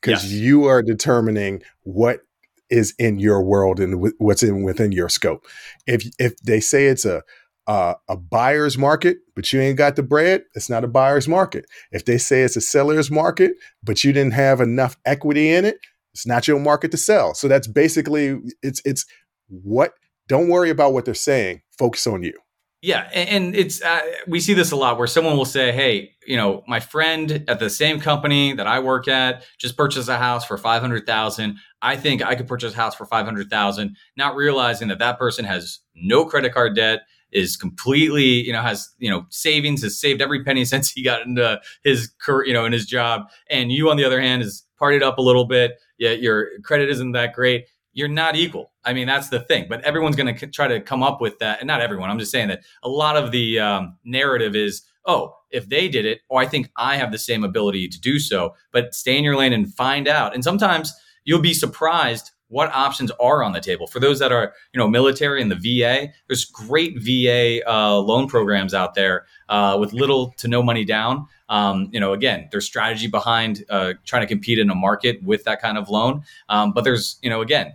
because 0.00 0.24
yes. 0.24 0.32
you 0.32 0.64
are 0.64 0.82
determining 0.82 1.62
what 1.82 2.20
is 2.68 2.94
in 2.98 3.18
your 3.18 3.42
world 3.42 3.78
and 3.78 4.12
what's 4.18 4.42
in 4.42 4.62
within 4.62 4.92
your 4.92 5.08
scope. 5.08 5.46
If 5.86 6.04
if 6.18 6.36
they 6.38 6.60
say 6.60 6.86
it's 6.86 7.04
a 7.04 7.22
uh, 7.66 7.94
a 8.08 8.16
buyer's 8.16 8.78
market, 8.78 9.18
but 9.34 9.52
you 9.52 9.60
ain't 9.60 9.78
got 9.78 9.96
the 9.96 10.02
bread, 10.02 10.44
it's 10.54 10.70
not 10.70 10.84
a 10.84 10.88
buyer's 10.88 11.26
market. 11.26 11.66
If 11.92 12.04
they 12.04 12.18
say 12.18 12.42
it's 12.42 12.56
a 12.56 12.60
seller's 12.60 13.10
market, 13.10 13.52
but 13.82 14.04
you 14.04 14.12
didn't 14.12 14.34
have 14.34 14.60
enough 14.60 14.96
equity 15.04 15.50
in 15.50 15.64
it, 15.64 15.78
it's 16.14 16.26
not 16.26 16.48
your 16.48 16.58
market 16.58 16.90
to 16.92 16.96
sell. 16.96 17.34
So 17.34 17.48
that's 17.48 17.66
basically 17.66 18.38
it's 18.62 18.80
it's 18.84 19.04
what. 19.48 19.92
Don't 20.28 20.48
worry 20.48 20.70
about 20.70 20.92
what 20.92 21.04
they're 21.04 21.14
saying. 21.14 21.62
Focus 21.78 22.06
on 22.06 22.24
you. 22.24 22.32
Yeah, 22.82 23.08
and 23.12 23.56
it's 23.56 23.82
uh, 23.82 24.00
we 24.26 24.38
see 24.38 24.54
this 24.54 24.70
a 24.70 24.76
lot 24.76 24.96
where 24.96 25.06
someone 25.06 25.36
will 25.36 25.44
say, 25.44 25.72
"Hey, 25.72 26.12
you 26.26 26.36
know, 26.36 26.62
my 26.68 26.78
friend 26.78 27.44
at 27.48 27.58
the 27.58 27.68
same 27.68 28.00
company 28.00 28.52
that 28.52 28.66
I 28.66 28.78
work 28.80 29.08
at 29.08 29.44
just 29.58 29.76
purchased 29.76 30.08
a 30.08 30.18
house 30.18 30.44
for 30.44 30.56
five 30.56 30.82
hundred 30.82 31.06
thousand. 31.06 31.56
I 31.82 31.96
think 31.96 32.24
I 32.24 32.34
could 32.34 32.46
purchase 32.46 32.74
a 32.74 32.76
house 32.76 32.94
for 32.94 33.04
five 33.04 33.24
hundred 33.24 33.50
thousand, 33.50 33.96
not 34.16 34.36
realizing 34.36 34.88
that 34.88 34.98
that 35.00 35.18
person 35.18 35.44
has 35.44 35.80
no 35.94 36.24
credit 36.26 36.52
card 36.52 36.76
debt, 36.76 37.00
is 37.32 37.56
completely, 37.56 38.24
you 38.46 38.52
know, 38.52 38.62
has, 38.62 38.88
you 38.98 39.10
know, 39.10 39.26
savings, 39.30 39.82
has 39.82 39.98
saved 39.98 40.20
every 40.20 40.44
penny 40.44 40.64
since 40.64 40.90
he 40.90 41.02
got 41.02 41.22
into 41.22 41.60
his 41.84 42.12
career, 42.20 42.46
you 42.46 42.52
know, 42.52 42.64
in 42.64 42.72
his 42.72 42.86
job. 42.86 43.28
And 43.50 43.72
you, 43.72 43.90
on 43.90 43.96
the 43.96 44.04
other 44.04 44.20
hand, 44.20 44.42
is 44.42 44.64
partied 44.80 45.02
up 45.02 45.18
a 45.18 45.22
little 45.22 45.44
bit. 45.44 45.78
Yet 45.98 46.20
your 46.20 46.60
credit 46.62 46.90
isn't 46.90 47.12
that 47.12 47.32
great. 47.32 47.66
You're 47.92 48.08
not 48.08 48.36
equal. 48.36 48.72
I 48.84 48.92
mean, 48.92 49.06
that's 49.06 49.30
the 49.30 49.40
thing. 49.40 49.66
But 49.68 49.80
everyone's 49.82 50.16
going 50.16 50.34
to 50.34 50.46
try 50.48 50.68
to 50.68 50.80
come 50.80 51.02
up 51.02 51.20
with 51.20 51.38
that. 51.38 51.60
And 51.60 51.66
not 51.66 51.80
everyone. 51.80 52.10
I'm 52.10 52.18
just 52.18 52.32
saying 52.32 52.48
that 52.48 52.60
a 52.82 52.88
lot 52.88 53.16
of 53.16 53.32
the 53.32 53.58
um, 53.58 53.96
narrative 54.04 54.54
is, 54.54 54.82
oh, 55.06 55.34
if 55.50 55.68
they 55.68 55.88
did 55.88 56.04
it, 56.04 56.20
oh, 56.30 56.36
I 56.36 56.46
think 56.46 56.70
I 56.76 56.96
have 56.96 57.10
the 57.10 57.18
same 57.18 57.42
ability 57.42 57.88
to 57.88 58.00
do 58.00 58.18
so. 58.18 58.54
But 58.70 58.94
stay 58.94 59.16
in 59.16 59.24
your 59.24 59.36
lane 59.36 59.54
and 59.54 59.72
find 59.72 60.08
out. 60.08 60.34
And 60.34 60.44
sometimes 60.44 60.92
you'll 61.24 61.40
be 61.40 61.54
surprised 61.54 62.32
what 62.48 62.72
options 62.72 63.10
are 63.20 63.42
on 63.42 63.52
the 63.52 63.60
table. 63.60 63.86
For 63.86 63.98
those 63.98 64.18
that 64.18 64.32
are 64.32 64.52
you 64.72 64.78
know 64.78 64.88
military 64.88 65.42
and 65.42 65.50
the 65.50 65.56
va 65.56 66.12
there's 66.28 66.44
great 66.44 66.98
va 66.98 67.60
uh, 67.68 67.98
loan 67.98 68.28
programs 68.28 68.74
out 68.74 68.94
there 68.94 69.26
uh, 69.48 69.76
with 69.80 69.92
little 69.92 70.32
to 70.38 70.48
no 70.48 70.62
money 70.62 70.84
down. 70.84 71.26
Um, 71.48 71.88
you 71.92 72.00
know 72.00 72.12
again 72.12 72.48
there's 72.50 72.66
strategy 72.66 73.06
behind 73.06 73.64
uh, 73.68 73.94
trying 74.04 74.22
to 74.22 74.28
compete 74.28 74.58
in 74.58 74.70
a 74.70 74.74
market 74.74 75.22
with 75.22 75.44
that 75.44 75.60
kind 75.60 75.78
of 75.78 75.88
loan. 75.88 76.24
Um, 76.48 76.72
but 76.72 76.84
there's 76.84 77.18
you 77.22 77.30
know 77.30 77.40
again 77.40 77.74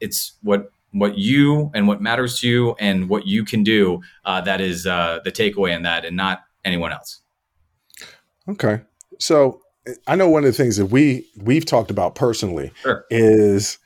it's 0.00 0.32
what 0.42 0.70
what 0.92 1.18
you 1.18 1.70
and 1.74 1.86
what 1.86 2.00
matters 2.00 2.40
to 2.40 2.48
you 2.48 2.74
and 2.78 3.08
what 3.08 3.26
you 3.26 3.44
can 3.44 3.62
do 3.62 4.00
uh, 4.24 4.40
that 4.40 4.60
is 4.60 4.86
uh, 4.86 5.20
the 5.24 5.32
takeaway 5.32 5.74
in 5.74 5.82
that 5.82 6.04
and 6.04 6.16
not 6.16 6.44
anyone 6.64 6.92
else. 6.92 7.20
Okay. 8.48 8.80
So 9.18 9.60
I 10.06 10.16
know 10.16 10.28
one 10.28 10.44
of 10.44 10.48
the 10.48 10.56
things 10.56 10.76
that 10.76 10.86
we 10.86 11.28
we've 11.36 11.64
talked 11.64 11.90
about 11.90 12.14
personally 12.14 12.72
sure. 12.82 13.04
is 13.10 13.78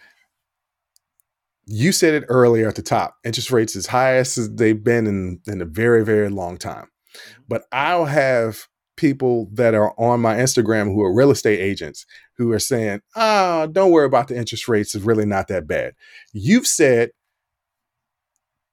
you 1.73 1.93
said 1.93 2.15
it 2.15 2.25
earlier 2.29 2.69
at 2.69 2.75
the 2.75 2.83
top 2.83 3.17
interest 3.25 3.53
rates 3.53 3.77
as 3.77 3.87
high 3.87 4.17
as 4.17 4.35
they've 4.57 4.83
been 4.83 5.07
in, 5.07 5.41
in 5.47 5.63
a 5.63 5.65
very 5.65 6.05
very 6.05 6.29
long 6.29 6.57
time. 6.59 6.87
Mm-hmm. 7.11 7.43
but 7.49 7.65
i'll 7.73 8.05
have 8.05 8.69
people 8.97 9.49
that 9.53 9.75
are 9.75 9.93
on 9.99 10.21
my 10.21 10.37
instagram 10.37 10.87
who 10.87 11.03
are 11.03 11.13
real 11.13 11.31
estate 11.31 11.59
agents 11.59 12.07
who 12.37 12.53
are 12.53 12.59
saying 12.59 13.01
ah 13.17 13.63
oh, 13.63 13.67
don't 13.67 13.91
worry 13.91 14.07
about 14.07 14.29
the 14.29 14.37
interest 14.37 14.69
rates 14.69 14.95
it's 14.95 15.05
really 15.05 15.27
not 15.27 15.49
that 15.49 15.67
bad. 15.67 15.95
You've 16.33 16.67
said 16.67 17.11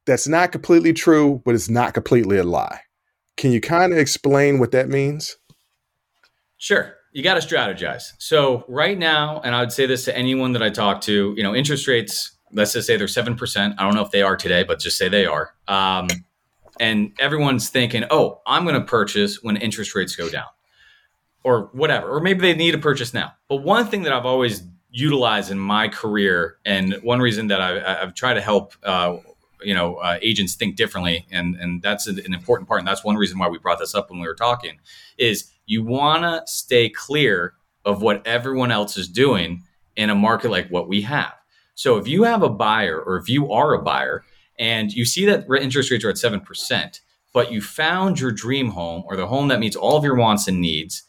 that's 0.05 0.27
not 0.27 0.51
completely 0.51 0.93
true 0.93 1.41
but 1.45 1.55
it's 1.55 1.69
not 1.69 1.93
completely 1.93 2.37
a 2.37 2.43
lie. 2.43 2.81
Can 3.37 3.51
you 3.51 3.61
kind 3.61 3.91
of 3.91 3.99
explain 3.99 4.59
what 4.59 4.71
that 4.71 4.89
means? 4.89 5.37
Sure 6.57 6.93
you 7.11 7.23
got 7.23 7.41
to 7.41 7.55
strategize. 7.55 8.11
So 8.19 8.63
right 8.67 8.97
now 8.97 9.41
and 9.43 9.55
i 9.55 9.61
would 9.61 9.71
say 9.71 9.85
this 9.87 10.05
to 10.05 10.15
anyone 10.15 10.51
that 10.51 10.61
i 10.61 10.69
talk 10.69 11.01
to 11.01 11.33
you 11.35 11.43
know 11.43 11.55
interest 11.55 11.87
rates 11.87 12.36
let's 12.51 12.73
just 12.73 12.87
say 12.87 12.97
they're 12.97 13.07
7%. 13.07 13.75
I 13.77 13.83
don't 13.83 13.95
know 13.95 14.03
if 14.03 14.11
they 14.11 14.21
are 14.21 14.35
today, 14.35 14.63
but 14.63 14.79
just 14.79 14.97
say 14.97 15.09
they 15.09 15.25
are. 15.25 15.53
Um, 15.67 16.07
and 16.79 17.11
everyone's 17.19 17.69
thinking, 17.69 18.05
oh, 18.09 18.41
I'm 18.45 18.63
going 18.63 18.79
to 18.79 18.85
purchase 18.85 19.41
when 19.41 19.57
interest 19.57 19.95
rates 19.95 20.15
go 20.15 20.29
down 20.29 20.45
or 21.43 21.69
whatever. 21.71 22.09
Or 22.09 22.19
maybe 22.19 22.41
they 22.41 22.55
need 22.55 22.71
to 22.71 22.77
purchase 22.77 23.13
now. 23.13 23.33
But 23.47 23.57
one 23.57 23.87
thing 23.87 24.03
that 24.03 24.13
I've 24.13 24.25
always 24.25 24.63
utilized 24.91 25.51
in 25.51 25.59
my 25.59 25.87
career, 25.87 26.57
and 26.65 26.95
one 27.03 27.19
reason 27.19 27.47
that 27.47 27.61
I, 27.61 27.99
have 27.99 28.13
tried 28.13 28.35
to 28.35 28.41
help, 28.41 28.73
uh, 28.83 29.17
you 29.61 29.73
know, 29.73 29.95
uh, 29.95 30.19
agents 30.21 30.55
think 30.55 30.75
differently, 30.75 31.25
and 31.31 31.55
and 31.55 31.81
that's 31.81 32.05
an 32.07 32.33
important 32.33 32.67
part, 32.67 32.79
and 32.79 32.87
that's 32.87 33.03
one 33.03 33.15
reason 33.15 33.39
why 33.39 33.47
we 33.47 33.57
brought 33.57 33.79
this 33.79 33.95
up 33.95 34.09
when 34.09 34.19
we 34.19 34.27
were 34.27 34.35
talking, 34.35 34.79
is 35.17 35.51
you 35.65 35.83
want 35.83 36.23
to 36.23 36.41
stay 36.45 36.89
clear 36.89 37.53
of 37.85 38.01
what 38.01 38.25
everyone 38.27 38.71
else 38.71 38.97
is 38.97 39.07
doing 39.07 39.63
in 39.95 40.09
a 40.09 40.15
market 40.15 40.51
like 40.51 40.69
what 40.69 40.87
we 40.87 41.01
have. 41.01 41.33
So 41.77 41.97
if 41.97 42.07
you 42.07 42.23
have 42.23 42.41
a 42.41 42.49
buyer 42.49 42.99
or 42.99 43.17
if 43.17 43.29
you 43.29 43.51
are 43.51 43.75
a 43.75 43.81
buyer 43.81 44.25
and 44.57 44.91
you 44.91 45.05
see 45.05 45.27
that 45.27 45.45
interest 45.61 45.91
rates 45.91 46.03
are 46.03 46.09
at 46.09 46.15
7%, 46.15 46.99
but 47.35 47.51
you 47.51 47.61
found 47.61 48.19
your 48.19 48.31
dream 48.31 48.69
home 48.69 49.03
or 49.05 49.15
the 49.15 49.27
home 49.27 49.47
that 49.49 49.59
meets 49.59 49.75
all 49.75 49.95
of 49.95 50.03
your 50.03 50.15
wants 50.15 50.47
and 50.47 50.59
needs, 50.59 51.03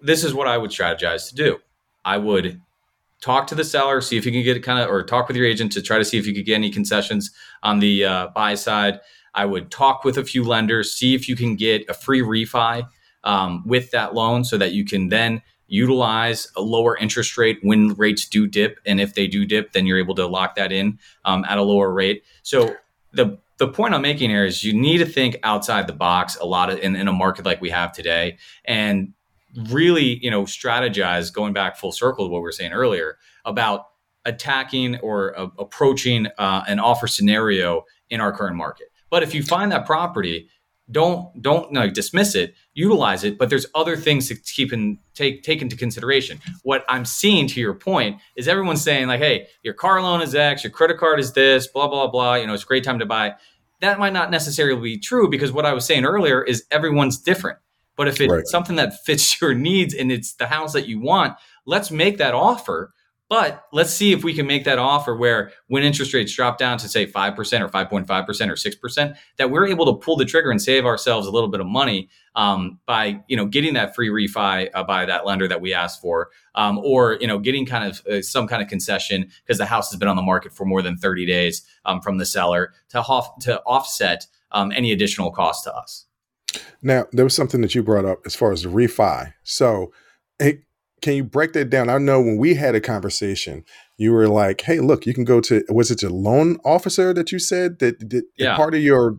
this 0.00 0.24
is 0.24 0.32
what 0.32 0.48
I 0.48 0.56
would 0.56 0.70
strategize 0.70 1.28
to 1.28 1.34
do. 1.34 1.58
I 2.06 2.16
would 2.16 2.58
talk 3.20 3.46
to 3.48 3.54
the 3.54 3.64
seller, 3.64 4.00
see 4.00 4.16
if 4.16 4.24
you 4.24 4.32
can 4.32 4.42
get 4.42 4.62
kind 4.62 4.78
of, 4.78 4.88
or 4.88 5.02
talk 5.02 5.28
with 5.28 5.36
your 5.36 5.44
agent 5.44 5.72
to 5.72 5.82
try 5.82 5.98
to 5.98 6.06
see 6.06 6.16
if 6.16 6.26
you 6.26 6.34
could 6.34 6.46
get 6.46 6.54
any 6.54 6.70
concessions 6.70 7.30
on 7.62 7.78
the 7.78 8.06
uh, 8.06 8.28
buy 8.28 8.54
side. 8.54 9.00
I 9.34 9.44
would 9.44 9.70
talk 9.70 10.04
with 10.04 10.16
a 10.16 10.24
few 10.24 10.42
lenders, 10.42 10.96
see 10.96 11.14
if 11.14 11.28
you 11.28 11.36
can 11.36 11.54
get 11.54 11.84
a 11.90 11.92
free 11.92 12.22
refi 12.22 12.88
um, 13.24 13.62
with 13.66 13.90
that 13.90 14.14
loan 14.14 14.42
so 14.42 14.56
that 14.56 14.72
you 14.72 14.86
can 14.86 15.10
then 15.10 15.42
utilize 15.68 16.48
a 16.56 16.60
lower 16.60 16.96
interest 16.96 17.36
rate 17.36 17.58
when 17.62 17.94
rates 17.94 18.26
do 18.28 18.46
dip. 18.46 18.78
And 18.86 19.00
if 19.00 19.14
they 19.14 19.26
do 19.26 19.44
dip, 19.44 19.72
then 19.72 19.86
you're 19.86 19.98
able 19.98 20.14
to 20.16 20.26
lock 20.26 20.54
that 20.56 20.72
in 20.72 20.98
um, 21.24 21.44
at 21.48 21.58
a 21.58 21.62
lower 21.62 21.92
rate. 21.92 22.24
So 22.42 22.76
the 23.12 23.38
the 23.58 23.68
point 23.68 23.94
I'm 23.94 24.02
making 24.02 24.28
here 24.30 24.44
is 24.44 24.62
you 24.62 24.74
need 24.74 24.98
to 24.98 25.06
think 25.06 25.38
outside 25.42 25.86
the 25.86 25.94
box 25.94 26.36
a 26.36 26.44
lot 26.44 26.68
of 26.68 26.78
in, 26.78 26.94
in 26.94 27.08
a 27.08 27.12
market 27.12 27.46
like 27.46 27.60
we 27.60 27.70
have 27.70 27.92
today 27.92 28.36
and 28.66 29.14
really, 29.70 30.22
you 30.22 30.30
know, 30.30 30.42
strategize 30.42 31.32
going 31.32 31.54
back 31.54 31.76
full 31.76 31.92
circle 31.92 32.26
to 32.26 32.30
what 32.30 32.40
we 32.40 32.42
were 32.42 32.52
saying 32.52 32.72
earlier 32.72 33.16
about 33.46 33.86
attacking 34.26 34.98
or 34.98 35.38
uh, 35.38 35.48
approaching 35.58 36.26
uh, 36.36 36.64
an 36.68 36.78
offer 36.78 37.06
scenario 37.06 37.84
in 38.10 38.20
our 38.20 38.32
current 38.32 38.56
market. 38.56 38.88
But 39.08 39.22
if 39.22 39.34
you 39.34 39.42
find 39.42 39.72
that 39.72 39.86
property 39.86 40.50
don't 40.90 41.42
don't 41.42 41.72
dismiss 41.92 42.34
it 42.34 42.54
utilize 42.76 43.24
it 43.24 43.38
but 43.38 43.50
there's 43.50 43.66
other 43.74 43.96
things 43.96 44.28
to 44.28 44.34
keep 44.36 44.70
and 44.70 44.98
take 45.14 45.42
take 45.42 45.62
into 45.62 45.76
consideration 45.76 46.38
what 46.62 46.84
i'm 46.88 47.04
seeing 47.04 47.46
to 47.46 47.60
your 47.60 47.74
point 47.74 48.20
is 48.36 48.46
everyone's 48.46 48.82
saying 48.82 49.08
like 49.08 49.20
hey 49.20 49.46
your 49.62 49.74
car 49.74 50.00
loan 50.02 50.20
is 50.20 50.34
x 50.34 50.62
your 50.62 50.70
credit 50.70 50.98
card 50.98 51.18
is 51.18 51.32
this 51.32 51.66
blah 51.66 51.88
blah 51.88 52.06
blah 52.06 52.34
you 52.34 52.46
know 52.46 52.52
it's 52.52 52.62
a 52.62 52.66
great 52.66 52.84
time 52.84 52.98
to 52.98 53.06
buy 53.06 53.34
that 53.80 53.98
might 53.98 54.12
not 54.12 54.30
necessarily 54.30 54.80
be 54.80 54.98
true 54.98 55.28
because 55.28 55.52
what 55.52 55.66
I 55.66 55.72
was 55.72 55.84
saying 55.84 56.04
earlier 56.04 56.42
is 56.42 56.64
everyone's 56.70 57.18
different. 57.18 57.58
But 57.96 58.08
if 58.08 58.20
it's 58.20 58.32
right. 58.32 58.46
something 58.46 58.76
that 58.76 59.04
fits 59.04 59.40
your 59.40 59.54
needs 59.54 59.94
and 59.94 60.10
it's 60.12 60.34
the 60.34 60.46
house 60.46 60.72
that 60.72 60.86
you 60.86 61.00
want, 61.00 61.36
let's 61.64 61.90
make 61.90 62.18
that 62.18 62.34
offer. 62.34 62.92
But 63.28 63.64
let's 63.72 63.92
see 63.92 64.12
if 64.12 64.22
we 64.22 64.34
can 64.34 64.46
make 64.46 64.64
that 64.64 64.78
offer 64.78 65.16
where 65.16 65.50
when 65.66 65.82
interest 65.82 66.14
rates 66.14 66.32
drop 66.32 66.58
down 66.58 66.78
to 66.78 66.88
say 66.88 67.06
5% 67.06 67.36
or 67.60 67.68
5.5% 67.68 68.08
or 68.08 68.28
6%, 68.54 69.16
that 69.36 69.50
we're 69.50 69.66
able 69.66 69.86
to 69.86 69.94
pull 69.94 70.16
the 70.16 70.24
trigger 70.24 70.52
and 70.52 70.62
save 70.62 70.86
ourselves 70.86 71.26
a 71.26 71.32
little 71.32 71.48
bit 71.48 71.60
of 71.60 71.66
money 71.66 72.08
um, 72.36 72.78
by, 72.86 73.20
you 73.26 73.36
know, 73.36 73.46
getting 73.46 73.74
that 73.74 73.94
free 73.94 74.08
refi 74.08 74.68
uh, 74.74 74.84
by 74.84 75.06
that 75.06 75.26
lender 75.26 75.48
that 75.48 75.60
we 75.60 75.72
asked 75.72 76.00
for 76.00 76.30
um, 76.54 76.78
or, 76.78 77.16
you 77.20 77.26
know, 77.26 77.38
getting 77.38 77.66
kind 77.66 77.84
of 77.84 78.06
uh, 78.06 78.22
some 78.22 78.46
kind 78.46 78.62
of 78.62 78.68
concession 78.68 79.30
because 79.44 79.58
the 79.58 79.66
house 79.66 79.90
has 79.90 79.98
been 79.98 80.08
on 80.08 80.16
the 80.16 80.22
market 80.22 80.52
for 80.52 80.66
more 80.66 80.82
than 80.82 80.96
30 80.96 81.26
days 81.26 81.66
um, 81.86 82.00
from 82.00 82.18
the 82.18 82.26
seller 82.26 82.74
to, 82.90 83.02
to 83.40 83.60
offset 83.62 84.26
um, 84.52 84.70
any 84.72 84.92
additional 84.92 85.32
cost 85.32 85.64
to 85.64 85.74
us. 85.74 86.04
Now, 86.82 87.06
there 87.10 87.24
was 87.24 87.34
something 87.34 87.62
that 87.62 87.74
you 87.74 87.82
brought 87.82 88.04
up 88.04 88.20
as 88.26 88.36
far 88.36 88.52
as 88.52 88.62
the 88.62 88.68
refi. 88.68 89.32
So, 89.42 89.92
hey, 90.38 90.60
can 91.02 91.14
you 91.14 91.24
break 91.24 91.52
that 91.54 91.70
down? 91.70 91.88
I 91.88 91.98
know 91.98 92.20
when 92.20 92.36
we 92.36 92.54
had 92.54 92.74
a 92.74 92.80
conversation, 92.80 93.64
you 93.98 94.12
were 94.12 94.28
like, 94.28 94.62
"Hey, 94.62 94.80
look, 94.80 95.04
you 95.04 95.12
can 95.12 95.24
go 95.24 95.40
to 95.42 95.62
was 95.68 95.90
it 95.90 96.00
your 96.02 96.10
loan 96.10 96.58
officer 96.64 97.12
that 97.12 97.32
you 97.32 97.38
said 97.38 97.80
that, 97.80 97.98
that 98.10 98.24
yeah. 98.38 98.56
part 98.56 98.74
of 98.74 98.80
your 98.80 99.16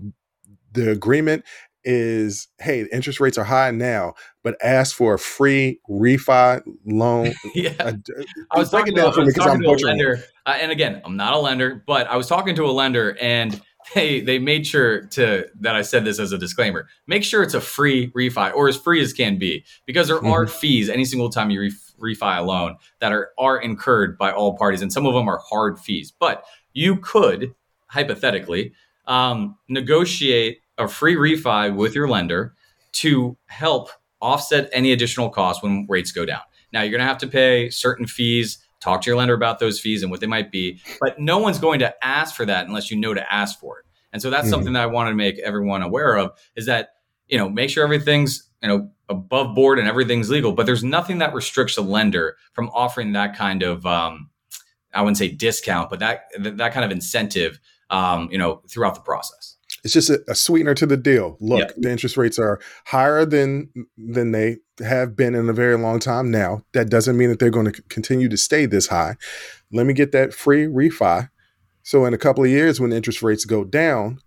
the 0.73 0.91
agreement 0.91 1.43
is 1.87 2.49
hey, 2.59 2.85
interest 2.91 3.21
rates 3.21 3.37
are 3.37 3.45
high 3.45 3.71
now, 3.71 4.13
but 4.43 4.57
ask 4.61 4.93
for 4.93 5.13
a 5.13 5.19
free 5.19 5.79
refi 5.89 6.61
loan. 6.85 7.33
yeah, 7.55 7.71
uh, 7.79 7.93
I 8.51 8.59
was 8.59 8.69
talking 8.69 8.93
down 8.93 9.13
for 9.13 9.21
me 9.21 9.27
because 9.27 9.47
I'm 9.47 9.61
butchering. 9.61 9.97
Lender, 9.97 10.23
uh, 10.45 10.57
and 10.59 10.71
again, 10.71 11.01
I'm 11.05 11.15
not 11.15 11.33
a 11.33 11.39
lender, 11.39 11.83
but 11.87 12.07
I 12.07 12.17
was 12.17 12.27
talking 12.27 12.55
to 12.55 12.65
a 12.65 12.71
lender 12.71 13.17
and 13.21 13.59
they 13.95 14.19
they 14.19 14.37
made 14.37 14.67
sure 14.67 15.05
to 15.07 15.47
that 15.61 15.75
I 15.75 15.81
said 15.81 16.03
this 16.03 16.19
as 16.19 16.33
a 16.33 16.37
disclaimer. 16.37 16.87
Make 17.07 17.23
sure 17.23 17.41
it's 17.41 17.53
a 17.53 17.61
free 17.61 18.11
refi 18.11 18.53
or 18.53 18.67
as 18.67 18.75
free 18.75 19.01
as 19.01 19.13
can 19.13 19.37
be 19.37 19.63
because 19.85 20.07
there 20.07 20.17
mm-hmm. 20.17 20.27
are 20.27 20.45
fees 20.45 20.89
any 20.89 21.05
single 21.05 21.29
time 21.29 21.49
you 21.49 21.61
re- 21.61 22.15
refi 22.15 22.37
a 22.37 22.41
loan 22.41 22.75
that 22.99 23.13
are 23.13 23.29
are 23.37 23.57
incurred 23.57 24.17
by 24.17 24.31
all 24.31 24.57
parties, 24.57 24.81
and 24.81 24.91
some 24.91 25.05
of 25.05 25.13
them 25.13 25.29
are 25.29 25.39
hard 25.49 25.79
fees. 25.79 26.11
But 26.11 26.43
you 26.73 26.97
could 26.97 27.55
hypothetically 27.87 28.73
um, 29.05 29.57
negotiate 29.69 30.59
a 30.77 30.87
free 30.87 31.15
refi 31.15 31.73
with 31.75 31.95
your 31.95 32.07
lender 32.07 32.53
to 32.93 33.37
help 33.47 33.89
offset 34.21 34.69
any 34.73 34.91
additional 34.91 35.29
costs 35.29 35.61
when 35.61 35.85
rates 35.89 36.11
go 36.11 36.25
down. 36.25 36.41
Now 36.73 36.81
you're 36.81 36.91
going 36.91 36.99
to 36.99 37.07
have 37.07 37.19
to 37.19 37.27
pay 37.27 37.69
certain 37.69 38.05
fees 38.05 38.59
talk 38.79 39.01
to 39.01 39.09
your 39.09 39.17
lender 39.17 39.33
about 39.33 39.59
those 39.59 39.79
fees 39.79 40.03
and 40.03 40.11
what 40.11 40.19
they 40.19 40.27
might 40.27 40.51
be 40.51 40.79
but 40.99 41.19
no 41.19 41.37
one's 41.37 41.59
going 41.59 41.79
to 41.79 41.93
ask 42.05 42.35
for 42.35 42.45
that 42.45 42.67
unless 42.67 42.91
you 42.91 42.97
know 42.97 43.13
to 43.13 43.33
ask 43.33 43.59
for 43.59 43.79
it 43.79 43.85
and 44.13 44.21
so 44.21 44.29
that's 44.29 44.43
mm-hmm. 44.43 44.51
something 44.51 44.73
that 44.73 44.83
i 44.83 44.85
want 44.85 45.09
to 45.09 45.15
make 45.15 45.39
everyone 45.39 45.81
aware 45.81 46.17
of 46.17 46.31
is 46.55 46.65
that 46.65 46.89
you 47.27 47.37
know 47.37 47.49
make 47.49 47.69
sure 47.69 47.83
everything's 47.83 48.49
you 48.61 48.67
know 48.67 48.89
above 49.09 49.55
board 49.55 49.79
and 49.79 49.87
everything's 49.87 50.29
legal 50.29 50.51
but 50.51 50.65
there's 50.65 50.83
nothing 50.83 51.17
that 51.17 51.33
restricts 51.33 51.77
a 51.77 51.81
lender 51.81 52.35
from 52.53 52.69
offering 52.69 53.13
that 53.13 53.35
kind 53.35 53.63
of 53.63 53.85
um, 53.85 54.29
i 54.93 55.01
wouldn't 55.01 55.17
say 55.17 55.27
discount 55.27 55.89
but 55.89 55.99
that 55.99 56.25
that 56.39 56.71
kind 56.71 56.85
of 56.85 56.91
incentive 56.91 57.59
um, 57.89 58.29
you 58.31 58.37
know 58.37 58.61
throughout 58.69 58.95
the 58.95 59.01
process 59.01 59.56
it's 59.83 59.93
just 59.93 60.09
a, 60.09 60.23
a, 60.27 60.35
sweetener 60.35 60.73
to 60.75 60.85
the 60.85 60.97
deal. 60.97 61.37
Look, 61.39 61.59
yeah. 61.59 61.73
the 61.77 61.91
interest 61.91 62.17
rates 62.17 62.39
are 62.39 62.59
higher 62.85 63.25
than 63.25 63.69
than 63.97 64.31
they 64.31 64.57
have 64.79 65.15
been 65.15 65.35
in 65.35 65.49
a 65.49 65.53
very 65.53 65.77
long 65.77 65.99
time 65.99 66.31
now. 66.31 66.63
That 66.73 66.89
doesn't 66.89 67.17
mean 67.17 67.29
that 67.29 67.39
they're 67.39 67.49
going 67.49 67.71
to 67.71 67.81
continue 67.83 68.29
to 68.29 68.37
stay 68.37 68.65
this 68.65 68.87
high. 68.87 69.15
Let 69.71 69.85
me 69.85 69.93
get 69.93 70.11
that 70.11 70.33
free 70.33 70.65
refi. 70.65 71.29
So 71.83 72.05
in 72.05 72.13
a 72.13 72.17
couple 72.17 72.43
of 72.43 72.49
years 72.49 72.79
when 72.79 72.91
interest 72.91 73.21
rates 73.21 73.45
go 73.45 73.63
down, 73.63 74.19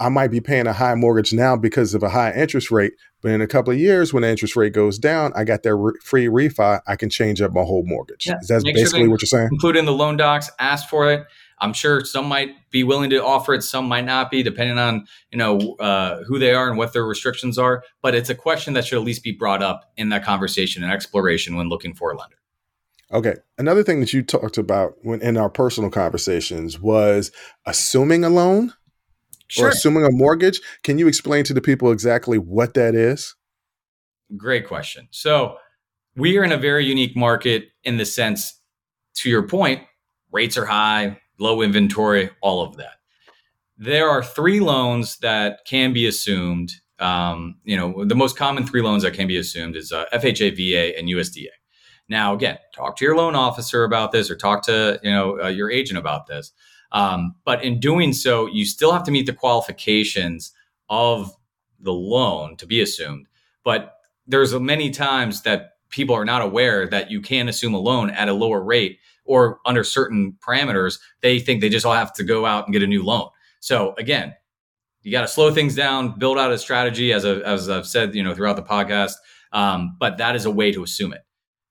I 0.00 0.08
might 0.08 0.30
be 0.30 0.40
paying 0.40 0.66
a 0.66 0.72
high 0.72 0.94
mortgage 0.94 1.32
now 1.32 1.56
because 1.56 1.92
of 1.92 2.02
a 2.02 2.08
high 2.08 2.32
interest 2.32 2.70
rate, 2.70 2.92
but 3.20 3.32
in 3.32 3.40
a 3.40 3.48
couple 3.48 3.72
of 3.72 3.78
years 3.78 4.12
when 4.12 4.22
the 4.22 4.28
interest 4.28 4.54
rate 4.54 4.72
goes 4.72 4.96
down, 4.98 5.32
I 5.34 5.42
got 5.42 5.64
that 5.64 5.74
re- 5.74 5.98
free 6.04 6.26
refi, 6.26 6.80
I 6.86 6.96
can 6.96 7.10
change 7.10 7.40
up 7.40 7.52
my 7.52 7.62
whole 7.62 7.84
mortgage. 7.84 8.26
Yeah. 8.26 8.34
That's 8.48 8.62
basically 8.62 9.00
sure 9.00 9.10
what 9.10 9.22
you're 9.22 9.26
saying. 9.26 9.48
Include 9.50 9.76
in 9.76 9.86
the 9.86 9.92
loan 9.92 10.16
docs, 10.16 10.50
ask 10.60 10.88
for 10.88 11.10
it. 11.10 11.26
I'm 11.60 11.72
sure 11.72 12.04
some 12.04 12.26
might 12.26 12.50
be 12.70 12.84
willing 12.84 13.10
to 13.10 13.24
offer 13.24 13.54
it, 13.54 13.62
some 13.62 13.86
might 13.86 14.04
not 14.04 14.30
be, 14.30 14.42
depending 14.42 14.78
on 14.78 15.06
you 15.30 15.38
know 15.38 15.58
uh, 15.80 16.22
who 16.24 16.38
they 16.38 16.52
are 16.54 16.68
and 16.68 16.78
what 16.78 16.92
their 16.92 17.04
restrictions 17.04 17.58
are. 17.58 17.82
But 18.02 18.14
it's 18.14 18.30
a 18.30 18.34
question 18.34 18.74
that 18.74 18.86
should 18.86 18.98
at 18.98 19.04
least 19.04 19.22
be 19.22 19.32
brought 19.32 19.62
up 19.62 19.90
in 19.96 20.08
that 20.10 20.24
conversation 20.24 20.82
and 20.82 20.92
exploration 20.92 21.56
when 21.56 21.68
looking 21.68 21.94
for 21.94 22.12
a 22.12 22.16
lender. 22.16 22.36
Okay. 23.10 23.36
Another 23.56 23.82
thing 23.82 24.00
that 24.00 24.12
you 24.12 24.22
talked 24.22 24.58
about 24.58 24.94
when 25.02 25.22
in 25.22 25.36
our 25.38 25.48
personal 25.48 25.90
conversations 25.90 26.78
was 26.78 27.32
assuming 27.64 28.22
a 28.22 28.28
loan 28.28 28.74
sure. 29.48 29.66
or 29.66 29.68
assuming 29.70 30.04
a 30.04 30.10
mortgage. 30.10 30.60
Can 30.82 30.98
you 30.98 31.08
explain 31.08 31.44
to 31.44 31.54
the 31.54 31.60
people 31.60 31.90
exactly 31.90 32.38
what 32.38 32.74
that 32.74 32.94
is? 32.94 33.34
Great 34.36 34.66
question. 34.66 35.08
So 35.10 35.56
we 36.16 36.36
are 36.36 36.44
in 36.44 36.52
a 36.52 36.58
very 36.58 36.84
unique 36.84 37.16
market 37.16 37.68
in 37.82 37.96
the 37.96 38.04
sense, 38.04 38.60
to 39.16 39.30
your 39.30 39.48
point, 39.48 39.82
rates 40.30 40.58
are 40.58 40.66
high, 40.66 41.18
low 41.38 41.62
inventory, 41.62 42.30
all 42.40 42.62
of 42.62 42.76
that. 42.76 42.94
There 43.76 44.08
are 44.08 44.22
three 44.22 44.60
loans 44.60 45.18
that 45.18 45.60
can 45.64 45.92
be 45.92 46.06
assumed. 46.06 46.72
Um, 46.98 47.56
you 47.64 47.76
know, 47.76 48.04
the 48.04 48.16
most 48.16 48.36
common 48.36 48.66
three 48.66 48.82
loans 48.82 49.04
that 49.04 49.14
can 49.14 49.28
be 49.28 49.36
assumed 49.36 49.76
is 49.76 49.92
uh, 49.92 50.06
FHA, 50.12 50.56
VA, 50.56 50.98
and 50.98 51.08
USDA. 51.08 51.46
Now, 52.08 52.34
again, 52.34 52.58
talk 52.74 52.96
to 52.96 53.04
your 53.04 53.16
loan 53.16 53.34
officer 53.34 53.84
about 53.84 54.12
this, 54.12 54.30
or 54.30 54.36
talk 54.36 54.64
to 54.64 54.98
you 55.02 55.10
know 55.10 55.40
uh, 55.42 55.48
your 55.48 55.70
agent 55.70 55.98
about 55.98 56.26
this. 56.26 56.52
Um, 56.90 57.34
but 57.44 57.62
in 57.62 57.80
doing 57.80 58.12
so, 58.12 58.46
you 58.46 58.64
still 58.64 58.92
have 58.92 59.04
to 59.04 59.10
meet 59.10 59.26
the 59.26 59.32
qualifications 59.32 60.52
of 60.88 61.34
the 61.78 61.92
loan 61.92 62.56
to 62.56 62.66
be 62.66 62.80
assumed. 62.80 63.26
But 63.62 63.94
there's 64.26 64.54
many 64.54 64.90
times 64.90 65.42
that 65.42 65.74
people 65.90 66.14
are 66.14 66.24
not 66.24 66.42
aware 66.42 66.86
that 66.86 67.10
you 67.10 67.20
can 67.20 67.48
assume 67.48 67.74
a 67.74 67.78
loan 67.78 68.10
at 68.10 68.28
a 68.28 68.32
lower 68.32 68.62
rate 68.62 68.98
or 69.28 69.60
under 69.66 69.84
certain 69.84 70.36
parameters, 70.46 70.98
they 71.20 71.38
think 71.38 71.60
they 71.60 71.68
just 71.68 71.86
all 71.86 71.94
have 71.94 72.12
to 72.14 72.24
go 72.24 72.46
out 72.46 72.66
and 72.66 72.72
get 72.72 72.82
a 72.82 72.86
new 72.86 73.04
loan. 73.04 73.28
So 73.60 73.94
again, 73.98 74.34
you 75.02 75.12
got 75.12 75.22
to 75.22 75.28
slow 75.28 75.52
things 75.52 75.74
down, 75.74 76.18
build 76.18 76.38
out 76.38 76.50
a 76.50 76.58
strategy, 76.58 77.12
as, 77.12 77.24
a, 77.24 77.40
as 77.46 77.68
I've 77.68 77.86
said, 77.86 78.14
you 78.14 78.22
know, 78.22 78.34
throughout 78.34 78.56
the 78.56 78.62
podcast. 78.62 79.12
Um, 79.52 79.96
but 79.98 80.18
that 80.18 80.34
is 80.34 80.44
a 80.44 80.50
way 80.50 80.72
to 80.72 80.82
assume 80.82 81.12
it 81.12 81.22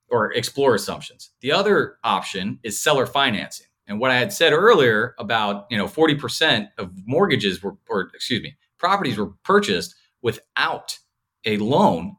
or 0.09 0.31
explore 0.33 0.73
assumptions. 0.75 1.31
The 1.41 1.51
other 1.51 1.97
option 2.03 2.59
is 2.63 2.79
seller 2.79 3.05
financing. 3.05 3.67
And 3.87 3.99
what 3.99 4.11
I 4.11 4.17
had 4.17 4.33
said 4.33 4.53
earlier 4.53 5.15
about, 5.17 5.67
you 5.69 5.77
know, 5.77 5.85
40% 5.85 6.69
of 6.77 6.91
mortgages 7.05 7.63
were, 7.63 7.75
or 7.89 8.09
excuse 8.13 8.41
me, 8.41 8.55
properties 8.77 9.17
were 9.17 9.31
purchased 9.43 9.95
without 10.21 10.97
a 11.45 11.57
loan. 11.57 12.15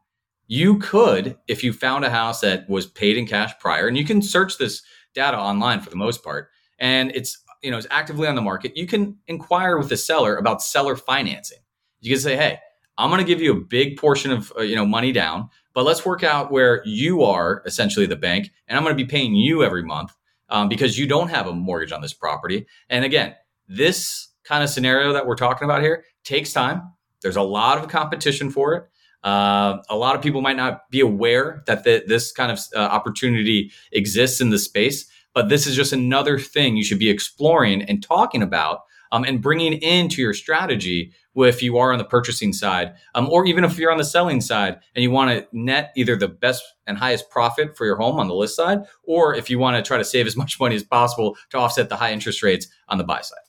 You 0.47 0.79
could, 0.79 1.37
if 1.47 1.63
you 1.63 1.73
found 1.73 2.05
a 2.05 2.09
house 2.09 2.41
that 2.41 2.67
was 2.67 2.87
paid 2.87 3.17
in 3.17 3.27
cash 3.27 3.53
prior, 3.59 3.87
and 3.87 3.97
you 3.97 4.05
can 4.05 4.21
search 4.21 4.57
this 4.57 4.81
data 5.13 5.37
online 5.37 5.81
for 5.81 5.89
the 5.89 5.95
most 5.95 6.23
part, 6.23 6.49
and 6.79 7.11
it's 7.15 7.41
you 7.61 7.71
know 7.71 7.77
it's 7.77 7.87
actively 7.91 8.27
on 8.27 8.35
the 8.35 8.41
market. 8.41 8.75
You 8.75 8.87
can 8.87 9.17
inquire 9.27 9.77
with 9.77 9.89
the 9.89 9.97
seller 9.97 10.37
about 10.37 10.61
seller 10.61 10.95
financing. 10.95 11.59
You 12.01 12.13
can 12.13 12.21
say, 12.21 12.35
hey, 12.35 12.59
I'm 12.97 13.09
going 13.09 13.21
to 13.21 13.27
give 13.27 13.41
you 13.41 13.51
a 13.53 13.59
big 13.59 13.97
portion 13.97 14.31
of 14.31 14.53
uh, 14.57 14.61
you 14.61 14.75
know 14.75 14.85
money 14.85 15.11
down, 15.11 15.49
but 15.73 15.85
let's 15.85 16.05
work 16.05 16.23
out 16.23 16.51
where 16.51 16.81
you 16.85 17.23
are 17.23 17.63
essentially 17.65 18.05
the 18.05 18.15
bank, 18.15 18.51
and 18.67 18.77
I'm 18.77 18.83
going 18.83 18.95
to 18.95 19.03
be 19.03 19.09
paying 19.09 19.35
you 19.35 19.63
every 19.63 19.83
month 19.83 20.11
um, 20.49 20.69
because 20.69 20.97
you 20.97 21.07
don't 21.07 21.29
have 21.29 21.47
a 21.47 21.53
mortgage 21.53 21.91
on 21.91 22.01
this 22.01 22.13
property. 22.13 22.65
And 22.89 23.05
again, 23.05 23.35
this 23.67 24.29
kind 24.43 24.63
of 24.63 24.69
scenario 24.69 25.13
that 25.13 25.25
we're 25.25 25.35
talking 25.35 25.65
about 25.65 25.81
here 25.81 26.03
takes 26.23 26.51
time. 26.51 26.81
There's 27.21 27.35
a 27.35 27.41
lot 27.41 27.77
of 27.77 27.87
competition 27.87 28.49
for 28.49 28.73
it. 28.73 28.83
Uh, 29.23 29.77
a 29.89 29.95
lot 29.95 30.15
of 30.15 30.21
people 30.21 30.41
might 30.41 30.55
not 30.55 30.89
be 30.89 30.99
aware 30.99 31.63
that 31.67 31.83
the, 31.83 32.03
this 32.07 32.31
kind 32.31 32.51
of 32.51 32.59
uh, 32.75 32.79
opportunity 32.79 33.71
exists 33.91 34.39
in 34.39 34.49
the 34.49 34.59
space, 34.59 35.09
but 35.33 35.49
this 35.49 35.67
is 35.67 35.75
just 35.75 35.93
another 35.93 36.39
thing 36.39 36.77
you 36.77 36.83
should 36.83 36.99
be 36.99 37.09
exploring 37.09 37.81
and 37.83 38.01
talking 38.01 38.41
about 38.41 38.81
um, 39.11 39.23
and 39.23 39.41
bringing 39.41 39.73
into 39.73 40.21
your 40.21 40.33
strategy 40.33 41.13
if 41.35 41.63
you 41.63 41.77
are 41.77 41.91
on 41.93 41.97
the 41.97 42.05
purchasing 42.05 42.51
side, 42.51 42.93
um, 43.15 43.29
or 43.29 43.45
even 43.45 43.63
if 43.63 43.77
you're 43.77 43.91
on 43.91 43.97
the 43.97 44.03
selling 44.03 44.41
side 44.41 44.77
and 44.95 45.03
you 45.03 45.11
want 45.11 45.31
to 45.31 45.47
net 45.53 45.93
either 45.95 46.15
the 46.15 46.27
best 46.27 46.63
and 46.85 46.97
highest 46.97 47.29
profit 47.29 47.77
for 47.77 47.85
your 47.85 47.95
home 47.95 48.19
on 48.19 48.27
the 48.27 48.33
list 48.33 48.55
side, 48.55 48.79
or 49.03 49.33
if 49.33 49.49
you 49.49 49.57
want 49.59 49.77
to 49.77 49.87
try 49.87 49.97
to 49.97 50.03
save 50.03 50.27
as 50.27 50.35
much 50.37 50.59
money 50.59 50.75
as 50.75 50.83
possible 50.83 51.37
to 51.49 51.57
offset 51.57 51.89
the 51.89 51.95
high 51.95 52.11
interest 52.11 52.43
rates 52.43 52.67
on 52.87 52.97
the 52.97 53.03
buy 53.03 53.21
side. 53.21 53.39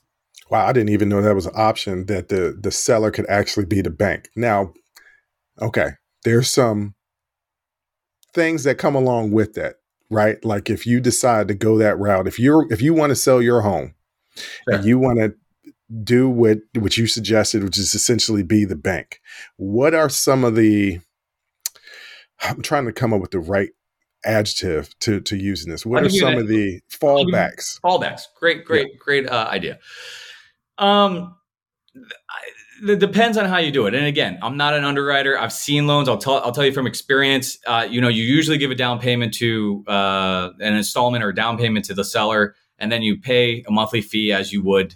Wow, 0.49 0.67
I 0.67 0.73
didn't 0.73 0.89
even 0.89 1.07
know 1.07 1.21
that 1.21 1.35
was 1.35 1.45
an 1.45 1.53
option 1.55 2.07
that 2.07 2.27
the 2.27 2.57
the 2.59 2.71
seller 2.71 3.09
could 3.09 3.25
actually 3.29 3.65
be 3.65 3.81
the 3.81 3.89
bank. 3.89 4.29
Now, 4.35 4.73
okay, 5.59 5.89
there's 6.23 6.49
some 6.49 6.95
things 8.33 8.63
that 8.63 8.75
come 8.75 8.95
along 8.95 9.31
with 9.31 9.53
that, 9.53 9.75
right? 10.09 10.43
Like 10.45 10.69
if 10.69 10.85
you 10.85 10.99
decide 10.99 11.47
to 11.47 11.53
go 11.53 11.77
that 11.77 11.97
route, 11.97 12.27
if 12.27 12.39
you're 12.39 12.71
if 12.71 12.81
you 12.81 12.93
want 12.93 13.11
to 13.11 13.15
sell 13.15 13.41
your 13.41 13.61
home 13.61 13.95
sure. 14.35 14.75
and 14.75 14.85
you 14.85 14.99
want 14.99 15.19
to 15.19 15.33
do 16.03 16.29
what 16.29 16.59
what 16.75 16.97
you 16.97 17.07
suggested, 17.07 17.63
which 17.63 17.77
is 17.77 17.93
essentially 17.93 18.43
be 18.43 18.65
the 18.65 18.75
bank. 18.75 19.19
What 19.57 19.93
are 19.93 20.09
some 20.09 20.43
of 20.43 20.55
the 20.55 20.99
I'm 22.41 22.61
trying 22.61 22.85
to 22.85 22.93
come 22.93 23.13
up 23.13 23.21
with 23.21 23.31
the 23.31 23.39
right 23.39 23.69
adjective 24.23 24.97
to 24.99 25.19
to 25.21 25.35
use 25.35 25.65
in 25.65 25.71
this. 25.71 25.85
What 25.85 26.03
are 26.03 26.09
some 26.09 26.37
of 26.37 26.47
the 26.47 26.79
fallbacks? 26.89 27.79
Fallbacks. 27.81 28.23
Great, 28.39 28.65
great, 28.65 28.87
yeah. 28.91 28.97
great 28.99 29.29
uh, 29.29 29.47
idea. 29.49 29.79
Um 30.77 31.35
it 32.81 32.99
depends 32.99 33.37
on 33.37 33.45
how 33.45 33.57
you 33.57 33.71
do 33.71 33.85
it. 33.85 33.93
And 33.93 34.05
again, 34.05 34.39
I'm 34.41 34.57
not 34.57 34.73
an 34.73 34.83
underwriter. 34.83 35.37
I've 35.37 35.53
seen 35.53 35.87
loans. 35.87 36.09
I'll 36.09 36.17
tell 36.17 36.41
I'll 36.43 36.51
tell 36.51 36.65
you 36.65 36.73
from 36.73 36.87
experience. 36.87 37.57
Uh, 37.65 37.87
you 37.89 38.01
know, 38.01 38.07
you 38.07 38.23
usually 38.23 38.57
give 38.57 38.71
a 38.71 38.75
down 38.75 38.99
payment 38.99 39.33
to 39.35 39.83
uh, 39.87 40.49
an 40.59 40.75
installment 40.75 41.23
or 41.23 41.29
a 41.29 41.35
down 41.35 41.57
payment 41.57 41.85
to 41.85 41.93
the 41.93 42.03
seller, 42.03 42.55
and 42.77 42.91
then 42.91 43.01
you 43.01 43.17
pay 43.19 43.63
a 43.67 43.71
monthly 43.71 44.01
fee 44.01 44.31
as 44.31 44.51
you 44.51 44.63
would 44.63 44.95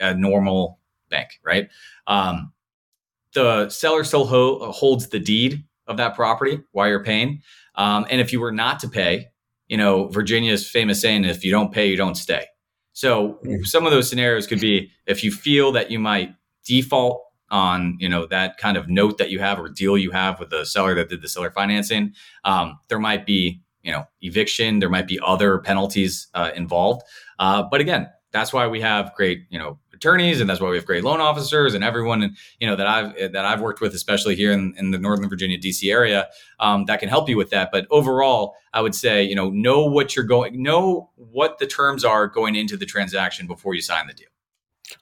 a 0.00 0.14
normal 0.14 0.78
bank, 1.10 1.30
right? 1.44 1.68
Um, 2.06 2.52
the 3.32 3.68
seller 3.68 4.04
still 4.04 4.26
ho- 4.26 4.72
holds 4.72 5.08
the 5.08 5.18
deed 5.18 5.64
of 5.86 5.96
that 5.98 6.14
property 6.14 6.60
while 6.72 6.88
you're 6.88 7.04
paying. 7.04 7.42
Um, 7.76 8.06
and 8.10 8.20
if 8.20 8.32
you 8.32 8.40
were 8.40 8.52
not 8.52 8.80
to 8.80 8.88
pay, 8.88 9.28
you 9.68 9.76
know, 9.76 10.08
Virginia's 10.08 10.68
famous 10.68 11.00
saying, 11.00 11.24
if 11.24 11.44
you 11.44 11.50
don't 11.50 11.72
pay, 11.72 11.88
you 11.88 11.96
don't 11.96 12.14
stay. 12.14 12.46
So 12.92 13.38
mm-hmm. 13.44 13.62
some 13.64 13.84
of 13.84 13.92
those 13.92 14.08
scenarios 14.08 14.46
could 14.46 14.60
be 14.60 14.90
if 15.06 15.22
you 15.22 15.30
feel 15.30 15.72
that 15.72 15.90
you 15.90 15.98
might 15.98 16.34
default 16.64 17.22
on 17.50 17.96
you 18.00 18.08
know 18.08 18.26
that 18.26 18.58
kind 18.58 18.76
of 18.76 18.88
note 18.88 19.18
that 19.18 19.30
you 19.30 19.38
have 19.38 19.58
or 19.58 19.68
deal 19.68 19.96
you 19.96 20.10
have 20.10 20.40
with 20.40 20.50
the 20.50 20.64
seller 20.64 20.94
that 20.94 21.08
did 21.08 21.22
the 21.22 21.28
seller 21.28 21.50
financing. 21.50 22.12
Um, 22.44 22.78
there 22.88 22.98
might 22.98 23.26
be 23.26 23.60
you 23.82 23.92
know 23.92 24.06
eviction 24.20 24.80
there 24.80 24.90
might 24.90 25.06
be 25.06 25.18
other 25.24 25.58
penalties 25.58 26.28
uh, 26.34 26.50
involved. 26.54 27.02
Uh, 27.38 27.62
but 27.62 27.80
again 27.80 28.08
that's 28.32 28.52
why 28.52 28.66
we 28.66 28.80
have 28.80 29.14
great 29.14 29.44
you 29.48 29.58
know 29.58 29.78
attorneys 29.94 30.40
and 30.40 30.50
that's 30.50 30.60
why 30.60 30.68
we 30.68 30.76
have 30.76 30.84
great 30.84 31.02
loan 31.02 31.22
officers 31.22 31.72
and 31.72 31.82
everyone 31.82 32.36
you 32.60 32.66
know 32.66 32.76
that 32.76 32.86
i've 32.86 33.32
that 33.32 33.46
i've 33.46 33.62
worked 33.62 33.80
with 33.80 33.94
especially 33.94 34.36
here 34.36 34.52
in, 34.52 34.74
in 34.76 34.90
the 34.90 34.98
northern 34.98 35.26
virginia 35.28 35.58
dc 35.58 35.90
area 35.90 36.28
um, 36.60 36.84
that 36.84 37.00
can 37.00 37.08
help 37.08 37.28
you 37.28 37.36
with 37.36 37.50
that. 37.50 37.70
But 37.72 37.86
overall 37.90 38.54
i 38.74 38.80
would 38.80 38.94
say 38.94 39.24
you 39.24 39.34
know 39.34 39.48
know 39.50 39.86
what 39.86 40.14
you're 40.14 40.24
going 40.24 40.62
know 40.62 41.10
what 41.14 41.58
the 41.58 41.66
terms 41.66 42.04
are 42.04 42.26
going 42.28 42.54
into 42.54 42.76
the 42.76 42.86
transaction 42.86 43.46
before 43.46 43.74
you 43.74 43.80
sign 43.80 44.06
the 44.06 44.12
deal. 44.12 44.28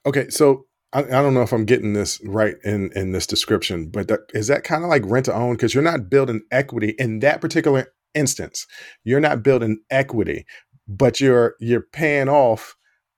Okay 0.07 0.29
so 0.29 0.67
I, 0.95 1.01
I, 1.01 1.23
don't 1.23 1.35
know 1.35 1.43
if 1.43 1.53
I'm 1.53 1.65
getting 1.65 1.93
this 1.93 2.21
right 2.25 2.55
in 2.65 2.91
in 2.95 3.13
this 3.13 3.27
description, 3.27 3.89
but 3.89 4.09
that, 4.09 4.21
is 4.33 4.47
that 4.47 4.65
kind 4.65 4.85
of 4.85 4.91
like 4.91 5.03
rent 5.05 5.27
to 5.27 5.35
own 5.35 5.55
because 5.55 5.75
you're 5.75 5.83
not 5.83 6.09
building 6.09 6.43
equity 6.51 6.95
in 6.99 7.19
that 7.21 7.41
particular 7.41 7.93
instance. 8.15 8.67
You're 9.03 9.21
not 9.21 9.43
building 9.43 9.81
equity, 9.91 10.47
but 10.87 11.21
you're 11.21 11.57
you're 11.61 11.87
paying 11.93 12.29
off 12.29 12.77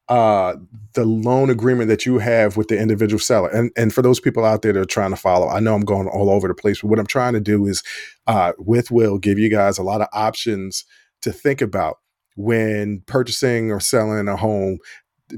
uh, 0.08 0.54
the 0.94 1.04
loan 1.04 1.50
agreement 1.50 1.88
that 1.88 2.06
you 2.06 2.18
have 2.18 2.56
with 2.56 2.68
the 2.68 2.78
individual 2.78 3.18
seller. 3.18 3.50
And 3.50 3.70
and 3.76 3.92
for 3.92 4.02
those 4.02 4.20
people 4.20 4.44
out 4.44 4.62
there 4.62 4.72
that 4.72 4.80
are 4.80 4.84
trying 4.86 5.10
to 5.10 5.16
follow, 5.16 5.48
I 5.48 5.60
know 5.60 5.74
I'm 5.74 5.84
going 5.84 6.08
all 6.08 6.30
over 6.30 6.48
the 6.48 6.54
place, 6.54 6.80
but 6.80 6.88
what 6.88 6.98
I'm 6.98 7.06
trying 7.06 7.34
to 7.34 7.40
do 7.40 7.66
is 7.66 7.82
uh, 8.26 8.52
with 8.58 8.90
Will 8.90 9.18
give 9.18 9.38
you 9.38 9.50
guys 9.50 9.78
a 9.78 9.82
lot 9.82 10.00
of 10.00 10.08
options 10.12 10.84
to 11.22 11.32
think 11.32 11.60
about 11.60 11.96
when 12.36 13.02
purchasing 13.06 13.70
or 13.70 13.80
selling 13.80 14.28
a 14.28 14.36
home 14.36 14.78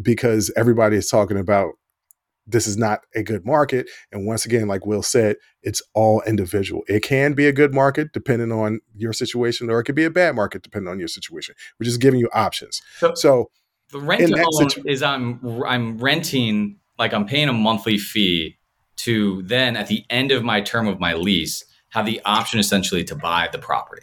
because 0.02 0.52
everybody 0.56 0.96
is 0.96 1.08
talking 1.08 1.38
about 1.38 1.72
this 2.48 2.66
is 2.66 2.76
not 2.76 3.00
a 3.14 3.22
good 3.22 3.44
market. 3.44 3.88
And 4.10 4.26
once 4.26 4.44
again, 4.46 4.66
like 4.66 4.86
Will 4.86 5.02
said, 5.02 5.36
it's 5.62 5.82
all 5.94 6.22
individual. 6.26 6.82
It 6.88 7.02
can 7.02 7.34
be 7.34 7.46
a 7.46 7.52
good 7.52 7.74
market 7.74 8.12
depending 8.12 8.50
on 8.50 8.80
your 8.96 9.12
situation, 9.12 9.70
or 9.70 9.78
it 9.80 9.84
could 9.84 9.94
be 9.94 10.04
a 10.04 10.10
bad 10.10 10.34
market 10.34 10.62
depending 10.62 10.90
on 10.90 10.98
your 10.98 11.08
situation. 11.08 11.54
We're 11.78 11.84
just 11.84 12.00
giving 12.00 12.18
you 12.18 12.28
options. 12.32 12.80
So, 12.98 13.12
so 13.14 13.50
the 13.90 14.00
rent 14.00 14.32
own 14.32 14.70
situ- 14.70 14.82
is 14.86 15.02
I'm 15.02 15.62
I'm 15.66 15.98
renting 15.98 16.78
like 16.98 17.12
I'm 17.12 17.26
paying 17.26 17.48
a 17.48 17.52
monthly 17.52 17.98
fee 17.98 18.58
to 18.96 19.42
then 19.42 19.76
at 19.76 19.86
the 19.86 20.04
end 20.10 20.32
of 20.32 20.42
my 20.42 20.60
term 20.60 20.88
of 20.88 20.98
my 20.98 21.14
lease 21.14 21.64
have 21.90 22.06
the 22.06 22.20
option 22.24 22.58
essentially 22.58 23.04
to 23.04 23.14
buy 23.14 23.48
the 23.52 23.58
property. 23.58 24.02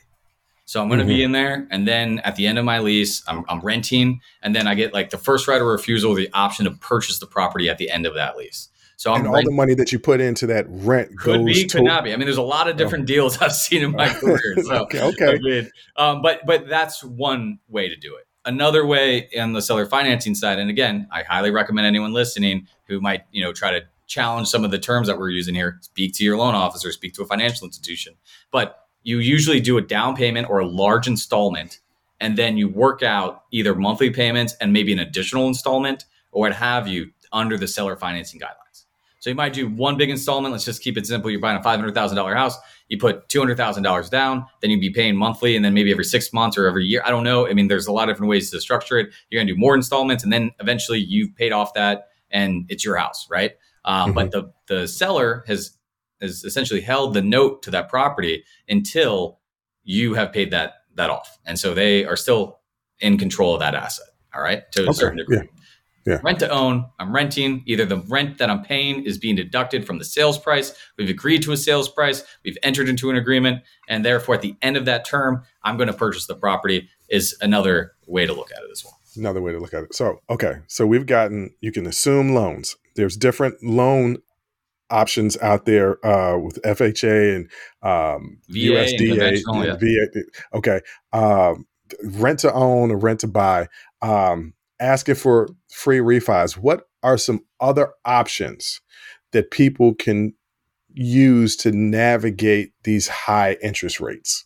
So 0.67 0.81
I'm 0.81 0.87
going 0.87 0.99
to 0.99 1.05
mm-hmm. 1.05 1.13
be 1.13 1.23
in 1.23 1.31
there, 1.31 1.67
and 1.69 1.87
then 1.87 2.19
at 2.19 2.35
the 2.35 2.47
end 2.47 2.57
of 2.57 2.65
my 2.65 2.79
lease, 2.79 3.23
I'm, 3.27 3.45
I'm, 3.47 3.59
renting, 3.59 4.19
and 4.41 4.55
then 4.55 4.65
I 4.65 4.73
get 4.73 4.95
like 4.95 5.11
the 5.11 5.17
first 5.17 5.47
right 5.47 5.61
of 5.61 5.67
refusal, 5.67 6.15
the 6.15 6.29
option 6.33 6.65
to 6.65 6.71
purchase 6.71 7.19
the 7.19 7.27
property 7.27 7.69
at 7.69 7.77
the 7.77 7.91
end 7.91 8.07
of 8.07 8.15
that 8.15 8.35
lease. 8.35 8.69
So 8.97 9.11
I'm 9.11 9.19
and 9.19 9.27
all 9.27 9.33
rent- 9.35 9.45
the 9.45 9.51
money 9.51 9.73
that 9.75 9.91
you 9.91 9.99
put 9.99 10.21
into 10.21 10.47
that 10.47 10.65
rent 10.67 11.17
could 11.19 11.45
be, 11.45 11.65
to- 11.65 11.77
could 11.77 11.85
not 11.85 12.03
be. 12.03 12.13
I 12.13 12.15
mean, 12.15 12.25
there's 12.25 12.37
a 12.37 12.41
lot 12.41 12.67
of 12.67 12.77
different 12.77 13.03
oh. 13.03 13.07
deals 13.07 13.37
I've 13.41 13.53
seen 13.53 13.83
in 13.83 13.91
my 13.91 14.09
career. 14.13 14.55
So, 14.63 14.83
okay, 14.83 15.01
okay. 15.01 15.33
I 15.33 15.37
mean, 15.37 15.71
um, 15.97 16.21
but 16.21 16.45
but 16.45 16.67
that's 16.67 17.03
one 17.03 17.59
way 17.67 17.89
to 17.89 17.95
do 17.95 18.15
it. 18.15 18.25
Another 18.45 18.85
way 18.85 19.27
in 19.31 19.53
the 19.53 19.61
seller 19.61 19.85
financing 19.85 20.35
side, 20.35 20.59
and 20.59 20.69
again, 20.69 21.07
I 21.11 21.23
highly 21.23 21.51
recommend 21.51 21.87
anyone 21.87 22.13
listening 22.13 22.67
who 22.87 23.01
might 23.01 23.23
you 23.31 23.43
know 23.43 23.53
try 23.53 23.71
to 23.71 23.85
challenge 24.07 24.47
some 24.47 24.63
of 24.63 24.71
the 24.71 24.79
terms 24.79 25.07
that 25.07 25.17
we're 25.17 25.29
using 25.29 25.55
here. 25.55 25.77
Speak 25.81 26.13
to 26.15 26.23
your 26.23 26.37
loan 26.37 26.55
officer, 26.55 26.91
speak 26.91 27.13
to 27.15 27.23
a 27.23 27.25
financial 27.25 27.65
institution, 27.65 28.15
but 28.51 28.84
you 29.05 29.19
usually 29.19 29.59
do 29.61 29.77
a 29.77 29.81
down 29.81 30.15
payment 30.15 30.49
or 30.49 30.59
a 30.59 30.65
large 30.65 31.07
installment, 31.07 31.79
and 32.19 32.35
then 32.35 32.57
you 32.57 32.67
work 32.67 33.03
out 33.03 33.43
either 33.51 33.75
monthly 33.75 34.09
payments 34.09 34.55
and 34.59 34.73
maybe 34.73 34.91
an 34.91 34.99
additional 34.99 35.47
installment 35.47 36.05
or 36.31 36.41
what 36.41 36.53
have 36.53 36.87
you 36.87 37.11
under 37.31 37.55
the 37.55 37.67
seller 37.67 37.95
financing 37.95 38.39
guidelines. 38.39 38.85
So 39.19 39.29
you 39.29 39.35
might 39.35 39.53
do 39.53 39.67
one 39.67 39.95
big 39.95 40.09
installment. 40.09 40.51
Let's 40.51 40.65
just 40.65 40.81
keep 40.81 40.97
it 40.97 41.05
simple. 41.05 41.29
You're 41.29 41.39
buying 41.39 41.57
a 41.57 41.61
$500,000 41.61 42.35
house. 42.35 42.57
You 42.89 42.97
put 42.97 43.29
$200,000 43.29 44.09
down, 44.09 44.45
then 44.61 44.71
you'd 44.71 44.81
be 44.81 44.89
paying 44.89 45.15
monthly 45.15 45.55
and 45.55 45.63
then 45.63 45.73
maybe 45.73 45.91
every 45.91 46.05
six 46.05 46.33
months 46.33 46.57
or 46.57 46.67
every 46.67 46.85
year. 46.85 47.03
I 47.05 47.11
don't 47.11 47.23
know. 47.23 47.47
I 47.47 47.53
mean, 47.53 47.67
there's 47.67 47.87
a 47.87 47.91
lot 47.91 48.09
of 48.09 48.15
different 48.15 48.29
ways 48.29 48.49
to 48.51 48.61
structure 48.61 48.97
it. 48.97 49.09
You're 49.29 49.39
going 49.39 49.47
to 49.47 49.53
do 49.53 49.59
more 49.59 49.75
installments 49.75 50.23
and 50.23 50.33
then 50.33 50.51
eventually 50.59 50.99
you've 50.99 51.35
paid 51.35 51.51
off 51.51 51.73
that 51.75 52.07
and 52.31 52.65
it's 52.69 52.83
your 52.83 52.97
house, 52.97 53.27
right? 53.29 53.53
Um, 53.83 54.13
mm-hmm. 54.13 54.13
But 54.13 54.31
the, 54.31 54.53
the 54.67 54.87
seller 54.87 55.43
has 55.47 55.77
has 56.21 56.43
essentially 56.43 56.81
held 56.81 57.13
the 57.13 57.21
note 57.21 57.63
to 57.63 57.71
that 57.71 57.89
property 57.89 58.43
until 58.67 59.39
you 59.83 60.13
have 60.13 60.31
paid 60.31 60.51
that 60.51 60.73
that 60.95 61.09
off, 61.09 61.37
and 61.45 61.59
so 61.59 61.73
they 61.73 62.05
are 62.05 62.15
still 62.15 62.59
in 62.99 63.17
control 63.17 63.53
of 63.53 63.59
that 63.59 63.75
asset. 63.75 64.07
All 64.33 64.41
right, 64.41 64.63
to 64.71 64.81
okay. 64.81 64.89
a 64.89 64.93
certain 64.93 65.17
degree. 65.17 65.37
Yeah. 65.37 65.43
Yeah. 66.07 66.19
Rent 66.23 66.37
to 66.39 66.49
own, 66.49 66.85
I'm 66.99 67.15
renting. 67.15 67.63
Either 67.65 67.83
the 67.83 67.97
rent 67.97 68.37
that 68.37 68.49
I'm 68.49 68.61
paying 68.61 69.03
is 69.05 69.17
being 69.17 69.35
deducted 69.35 69.87
from 69.87 69.97
the 69.97 70.05
sales 70.05 70.37
price. 70.37 70.71
We've 70.99 71.09
agreed 71.09 71.41
to 71.43 71.51
a 71.51 71.57
sales 71.57 71.89
price. 71.89 72.23
We've 72.43 72.57
entered 72.61 72.87
into 72.89 73.09
an 73.09 73.15
agreement. 73.15 73.63
And 73.87 74.05
therefore, 74.05 74.35
at 74.35 74.41
the 74.41 74.55
end 74.61 74.77
of 74.77 74.85
that 74.85 75.03
term, 75.03 75.41
I'm 75.63 75.77
going 75.77 75.87
to 75.87 75.93
purchase 75.93 76.27
the 76.27 76.35
property, 76.35 76.89
is 77.09 77.35
another 77.41 77.93
way 78.05 78.27
to 78.27 78.33
look 78.33 78.51
at 78.51 78.61
it 78.61 78.69
as 78.71 78.85
well. 78.85 78.99
Another 79.17 79.41
way 79.41 79.51
to 79.51 79.57
look 79.57 79.73
at 79.73 79.81
it. 79.81 79.95
So, 79.95 80.19
okay. 80.29 80.57
So 80.67 80.85
we've 80.85 81.07
gotten, 81.07 81.55
you 81.59 81.71
can 81.71 81.87
assume 81.87 82.35
loans. 82.35 82.75
There's 82.95 83.17
different 83.17 83.63
loan 83.63 84.17
options 84.89 85.37
out 85.41 85.65
there 85.65 86.05
uh, 86.05 86.37
with 86.37 86.61
FHA 86.63 87.35
and 87.35 87.49
um, 87.81 88.37
VA 88.49 88.59
USDA. 88.59 89.41
And 89.47 89.65
yeah. 89.65 89.75
VA. 89.75 90.23
Okay. 90.53 90.81
Um, 91.13 91.65
rent 92.03 92.39
to 92.39 92.53
own 92.53 92.91
or 92.91 92.97
rent 92.97 93.21
to 93.21 93.27
buy. 93.27 93.67
Um, 94.01 94.53
asking 94.79 95.15
for 95.15 95.49
free 95.69 95.99
refis. 95.99 96.57
What 96.57 96.87
are 97.03 97.17
some 97.17 97.41
other 97.59 97.93
options 98.03 98.81
that 99.31 99.51
people 99.51 99.93
can 99.95 100.33
use 100.93 101.55
to 101.57 101.71
navigate 101.71 102.73
these 102.83 103.07
high 103.07 103.57
interest 103.61 103.99
rates? 103.99 104.45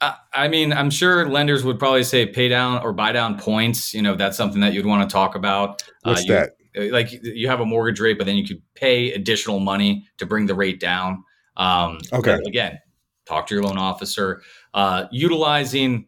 I 0.00 0.46
mean, 0.46 0.72
I'm 0.72 0.90
sure 0.90 1.28
lenders 1.28 1.64
would 1.64 1.80
probably 1.80 2.04
say 2.04 2.24
pay 2.26 2.48
down 2.48 2.82
or 2.84 2.92
buy 2.92 3.10
down 3.10 3.36
points. 3.36 3.92
You 3.92 4.02
know, 4.02 4.14
that's 4.14 4.36
something 4.36 4.60
that 4.60 4.72
you'd 4.72 4.86
want 4.86 5.08
to 5.08 5.12
talk 5.12 5.34
about. 5.34 5.82
What's 6.02 6.20
uh, 6.20 6.22
you, 6.22 6.32
that? 6.34 6.50
Uh, 6.78 6.92
like 6.92 7.10
you 7.22 7.48
have 7.48 7.60
a 7.60 7.66
mortgage 7.66 8.00
rate, 8.00 8.18
but 8.18 8.26
then 8.26 8.36
you 8.36 8.46
could 8.46 8.62
pay 8.74 9.12
additional 9.12 9.60
money 9.60 10.06
to 10.18 10.26
bring 10.26 10.46
the 10.46 10.54
rate 10.54 10.80
down. 10.80 11.24
Um, 11.56 11.98
okay. 12.12 12.38
Again, 12.46 12.78
talk 13.26 13.46
to 13.48 13.54
your 13.54 13.64
loan 13.64 13.78
officer. 13.78 14.42
Uh, 14.74 15.06
utilizing 15.10 16.06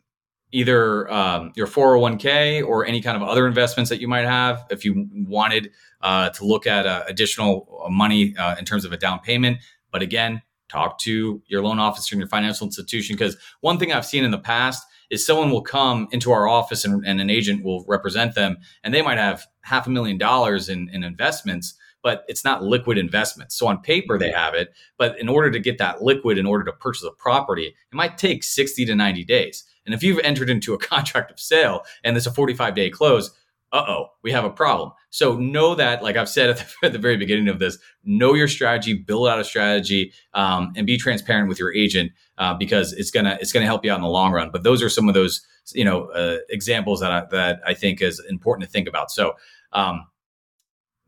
either 0.52 1.10
um, 1.12 1.52
your 1.54 1.66
401k 1.66 2.66
or 2.66 2.84
any 2.84 3.00
kind 3.00 3.16
of 3.16 3.22
other 3.22 3.46
investments 3.46 3.88
that 3.90 4.00
you 4.00 4.08
might 4.08 4.24
have 4.24 4.64
if 4.70 4.84
you 4.84 5.08
wanted 5.14 5.70
uh, 6.00 6.30
to 6.30 6.44
look 6.44 6.66
at 6.66 6.86
uh, 6.86 7.04
additional 7.06 7.86
money 7.90 8.36
uh, 8.36 8.56
in 8.58 8.64
terms 8.64 8.84
of 8.84 8.92
a 8.92 8.96
down 8.96 9.20
payment. 9.20 9.58
But 9.92 10.02
again, 10.02 10.42
talk 10.68 10.98
to 11.00 11.42
your 11.46 11.62
loan 11.62 11.78
officer 11.78 12.14
and 12.14 12.20
your 12.20 12.28
financial 12.28 12.66
institution 12.66 13.16
because 13.16 13.36
one 13.60 13.78
thing 13.78 13.92
I've 13.92 14.06
seen 14.06 14.24
in 14.24 14.30
the 14.30 14.38
past 14.38 14.84
is 15.11 15.26
someone 15.26 15.50
will 15.50 15.62
come 15.62 16.08
into 16.12 16.30
our 16.30 16.48
office 16.48 16.84
and, 16.84 17.04
and, 17.04 17.20
an 17.20 17.30
agent 17.30 17.64
will 17.64 17.84
represent 17.88 18.34
them 18.34 18.56
and 18.84 18.94
they 18.94 19.02
might 19.02 19.18
have 19.18 19.46
half 19.62 19.86
a 19.86 19.90
million 19.90 20.16
dollars 20.16 20.68
in, 20.68 20.88
in 20.92 21.02
investments 21.02 21.74
but 22.02 22.24
it's 22.28 22.46
not 22.46 22.62
liquid 22.64 22.96
investments. 22.96 23.54
So 23.54 23.66
on 23.66 23.82
paper 23.82 24.18
they 24.18 24.30
have 24.30 24.54
it 24.54 24.72
but 24.96 25.18
in 25.18 25.28
order 25.28 25.50
to 25.50 25.58
get 25.58 25.78
that 25.78 26.02
liquid 26.02 26.38
in 26.38 26.46
order 26.46 26.64
to 26.64 26.72
purchase 26.72 27.04
a 27.04 27.11
property 27.11 27.66
it 27.66 27.94
might 27.94 28.18
take 28.18 28.42
60 28.42 28.86
to 28.86 28.94
90 28.94 29.24
days. 29.24 29.64
And 29.84 29.94
if 29.94 30.02
you've 30.02 30.20
entered 30.20 30.50
into 30.50 30.74
a 30.74 30.78
contract 30.92 31.30
of 31.30 31.40
sale 31.40 31.82
and 32.04 32.16
it's 32.16 32.26
a 32.26 32.32
45 32.32 32.74
day 32.74 32.90
close 32.90 33.30
uh-oh 33.72 34.06
we 34.22 34.32
have 34.32 34.44
a 34.44 34.50
problem. 34.50 34.92
So 35.10 35.36
know 35.36 35.74
that 35.74 36.02
like 36.02 36.16
i've 36.16 36.28
said 36.28 36.50
at 36.50 36.56
the, 36.58 36.74
at 36.86 36.92
the, 36.92 36.98
very 36.98 37.16
beginning 37.16 37.48
of 37.48 37.58
this 37.58 37.78
know 38.04 38.34
your 38.34 38.48
strategy 38.48 38.94
build 38.94 39.28
out 39.28 39.40
a 39.40 39.44
strategy 39.44 40.12
um, 40.34 40.72
and 40.76 40.86
be 40.86 40.96
transparent 40.96 41.48
with 41.48 41.58
your 41.58 41.74
agent 41.74 42.12
uh, 42.38 42.54
because 42.54 42.92
it's 42.92 43.10
gonna 43.10 43.38
it's 43.40 43.52
gonna 43.52 43.66
help 43.66 43.84
you 43.84 43.92
out 43.92 43.96
in 43.96 44.02
the 44.02 44.08
long 44.08 44.32
run. 44.32 44.50
But 44.50 44.62
those 44.62 44.82
are 44.82 44.88
some 44.88 45.08
of 45.08 45.14
those 45.14 45.46
you 45.72 45.84
know 45.84 46.06
uh, 46.06 46.38
examples 46.48 47.00
that 47.00 47.12
I, 47.12 47.24
that 47.30 47.60
I 47.66 47.74
think 47.74 48.02
is 48.02 48.22
important 48.28 48.66
to 48.66 48.72
think 48.72 48.88
about. 48.88 49.10
So 49.10 49.34
um, 49.72 50.06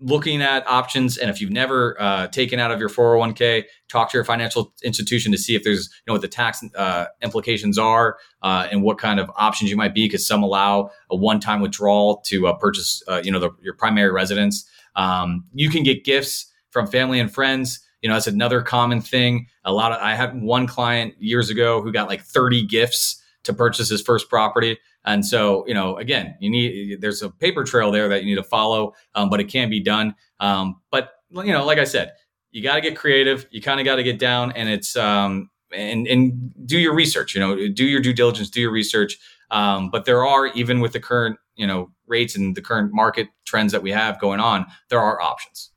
looking 0.03 0.42
at 0.42 0.66
options 0.68 1.16
and 1.16 1.30
if 1.30 1.40
you've 1.40 1.50
never 1.50 2.00
uh, 2.00 2.26
taken 2.28 2.59
out 2.59 2.70
of 2.70 2.80
your 2.80 2.88
401k 2.88 3.64
talk 3.88 4.11
to 4.11 4.16
your 4.16 4.24
financial 4.24 4.72
institution 4.84 5.32
to 5.32 5.38
see 5.38 5.55
if 5.55 5.62
there's 5.62 5.88
you 5.88 6.03
know 6.09 6.14
what 6.14 6.22
the 6.22 6.28
tax 6.28 6.64
uh, 6.76 7.07
implications 7.22 7.78
are 7.78 8.18
uh, 8.42 8.66
and 8.70 8.82
what 8.82 8.98
kind 8.98 9.20
of 9.20 9.30
options 9.36 9.70
you 9.70 9.76
might 9.76 9.94
be 9.94 10.07
because 10.07 10.26
some 10.26 10.42
allow 10.42 10.90
a 11.11 11.16
one-time 11.16 11.61
withdrawal 11.61 12.18
to 12.26 12.46
uh, 12.46 12.53
purchase 12.55 13.03
uh, 13.09 13.20
you 13.24 13.30
know 13.30 13.38
the, 13.38 13.50
your 13.62 13.74
primary 13.74 14.11
residence 14.11 14.68
Um, 14.96 15.44
you 15.55 15.70
can 15.70 15.82
get 15.82 16.05
gifts 16.05 16.53
from 16.70 16.86
family 16.86 17.20
and 17.20 17.32
friends. 17.32 17.80
You 18.00 18.09
know, 18.09 18.14
that's 18.16 18.26
another 18.26 18.62
common 18.62 19.00
thing. 19.00 19.46
A 19.64 19.72
lot 19.72 19.92
of 19.92 19.98
I 20.00 20.14
had 20.14 20.40
one 20.42 20.66
client 20.66 21.14
years 21.18 21.50
ago 21.50 21.80
who 21.82 21.92
got 21.92 22.09
like 22.09 22.22
30 22.22 22.66
gifts 22.66 23.22
to 23.44 23.53
purchase 23.53 23.88
his 23.88 24.03
first 24.03 24.28
property. 24.28 24.78
And 25.05 25.24
so, 25.26 25.66
you 25.66 25.74
know, 25.74 25.96
again, 25.98 26.36
you 26.40 26.50
need 26.50 27.00
there's 27.00 27.22
a 27.22 27.30
paper 27.30 27.64
trail 27.64 27.90
there 27.90 28.09
that 28.09 28.22
you 28.22 28.30
need 28.30 28.42
to 28.42 28.48
follow, 28.48 28.94
um, 29.14 29.30
but 29.30 29.40
it 29.40 29.44
can 29.44 29.68
be 29.68 29.80
done. 29.80 30.14
Um, 30.40 30.80
but 30.90 31.11
you 31.30 31.53
know, 31.53 31.64
like 31.64 31.78
I 31.78 31.84
said, 31.84 32.12
you 32.50 32.62
got 32.62 32.76
to 32.76 32.80
get 32.80 32.96
creative. 32.96 33.46
You 33.50 33.61
kind 33.61 33.80
of 33.80 33.84
got 33.84 33.96
to 33.96 34.03
get 34.03 34.18
down, 34.18 34.53
and 34.53 34.68
it's 34.68 34.96
um, 34.96 35.50
and 35.74 36.07
and 36.07 36.53
do 36.66 36.78
your 36.78 36.94
research. 36.94 37.34
You 37.34 37.40
know, 37.40 37.68
do 37.68 37.84
your 37.84 38.00
due 38.00 38.12
diligence, 38.12 38.50
do 38.50 38.61
your 38.61 38.70
research. 38.70 39.18
Um, 39.50 39.90
but 39.90 40.05
there 40.05 40.24
are 40.24 40.46
even 40.48 40.80
with 40.80 40.92
the 40.92 41.00
current 41.00 41.38
you 41.57 41.66
know 41.66 41.90
rates 42.07 42.36
and 42.36 42.55
the 42.55 42.62
current 42.62 42.92
market 42.92 43.28
trends 43.44 43.72
that 43.72 43.82
we 43.82 43.90
have 43.90 44.20
going 44.20 44.40
on, 44.40 44.66
there 44.88 45.00
are 45.00 45.20
options. 45.20 45.70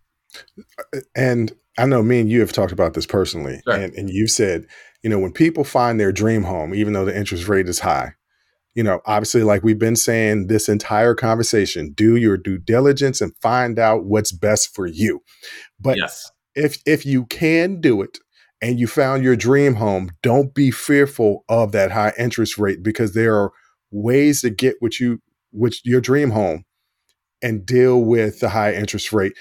And 1.16 1.54
I 1.78 1.86
know 1.86 2.04
me 2.04 2.20
and 2.20 2.30
you 2.30 2.42
have 2.42 2.52
talked 2.52 2.74
about 2.74 2.94
this 2.94 3.06
personally, 3.06 3.62
sure. 3.66 3.76
and 3.76 3.94
and 3.94 4.10
you 4.10 4.28
said, 4.28 4.68
you 5.02 5.10
know, 5.10 5.20
when 5.20 5.32
people 5.32 5.64
find 5.64 6.00
their 6.00 6.12
dream 6.12 6.44
home, 6.44 6.76
even 6.76 6.94
though 6.94 7.06
the 7.06 7.18
interest 7.18 7.48
rate 7.48 7.70
is 7.70 7.80
high, 7.80 8.14
you 8.76 8.84
know, 8.84 9.02
obviously, 9.06 9.44
like 9.44 9.64
we've 9.64 9.80
been 9.80 9.96
saying 9.96 10.48
this 10.48 10.70
entire 10.70 11.16
conversation, 11.16 11.94
do 11.94 12.18
your 12.18 12.38
due 12.38 12.58
diligence 12.58 13.22
and 13.22 13.36
find 13.42 13.80
out 13.80 14.06
what's 14.06 14.32
best 14.32 14.76
for 14.76 14.86
you. 14.86 15.22
But 15.80 15.98
yes. 15.98 16.30
if 16.54 16.78
if 16.86 17.06
you 17.06 17.26
can 17.26 17.82
do 17.82 18.02
it, 18.02 18.20
and 18.62 18.80
you 18.80 18.88
found 18.88 19.24
your 19.24 19.36
dream 19.36 19.76
home, 19.76 20.10
don't 20.22 20.54
be 20.54 20.72
fearful 20.72 21.46
of 21.50 21.72
that 21.72 21.92
high 21.92 22.14
interest 22.18 22.58
rate 22.58 22.82
because 22.84 23.14
there 23.14 23.36
are 23.36 23.52
ways 23.92 24.42
to 24.42 24.50
get 24.50 24.76
what 24.80 25.00
you 25.00 25.22
which 25.52 25.82
your 25.86 26.02
dream 26.02 26.32
home 26.32 26.66
and 27.42 27.66
deal 27.66 28.02
with 28.02 28.40
the 28.40 28.50
high 28.50 28.74
interest 28.74 29.14
rate 29.14 29.34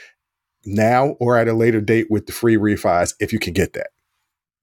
now 0.65 1.17
or 1.21 1.37
at 1.37 1.49
a 1.49 1.53
later 1.53 1.81
date 1.81 2.07
with 2.11 2.27
the 2.27 2.33
free 2.33 2.57
refis 2.57 3.15
if 3.19 3.33
you 3.33 3.39
can 3.39 3.53
get 3.53 3.73
that. 3.73 3.89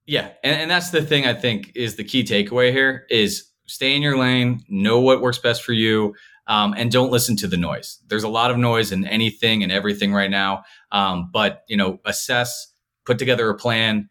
Yeah, 0.05 0.30
and, 0.43 0.61
and 0.61 0.72
that's 0.72 0.91
the 0.91 1.01
thing 1.01 1.26
I 1.26 1.34
think 1.34 1.72
is 1.76 1.95
the 1.95 2.03
key 2.03 2.24
takeaway 2.24 2.72
here 2.72 3.05
is 3.09 3.51
stay 3.72 3.95
in 3.95 4.01
your 4.01 4.17
lane, 4.17 4.63
know 4.67 4.99
what 4.99 5.22
works 5.22 5.38
best 5.38 5.63
for 5.63 5.74
you, 5.74 6.13
um, 6.47 6.74
and 6.78 6.91
don't 6.91 7.11
listen 7.11 7.36
to 7.38 7.47
the 7.47 7.57
noise. 7.57 7.99
There's 8.07 8.24
a 8.24 8.30
lot 8.30 8.51
of 8.51 8.57
noise 8.57 8.91
in 8.91 9.07
anything 9.07 9.63
and 9.63 9.72
everything 9.72 10.13
right 10.13 10.30
now, 10.30 10.63
um, 10.91 11.30
but 11.32 11.63
you 11.67 11.78
know, 11.78 11.99
assess, 12.05 12.74
put 13.05 13.17
together 13.17 13.49
a 13.49 13.55
plan, 13.55 14.09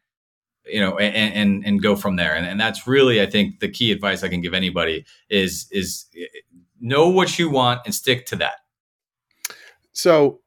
you 0.64 0.80
know, 0.80 0.96
and 0.98 1.34
and, 1.34 1.66
and 1.66 1.82
go 1.82 1.94
from 1.94 2.16
there. 2.16 2.34
And, 2.34 2.46
and 2.46 2.58
that's 2.58 2.86
really, 2.86 3.20
I 3.20 3.26
think, 3.26 3.60
the 3.60 3.68
key 3.68 3.92
advice 3.92 4.22
I 4.22 4.28
can 4.28 4.40
give 4.40 4.54
anybody 4.54 5.04
is 5.28 5.66
is 5.70 6.06
know 6.80 7.08
what 7.08 7.38
you 7.38 7.50
want 7.50 7.82
and 7.84 7.94
stick 7.94 8.26
to 8.26 8.36
that. 8.36 8.54
So 9.92 10.40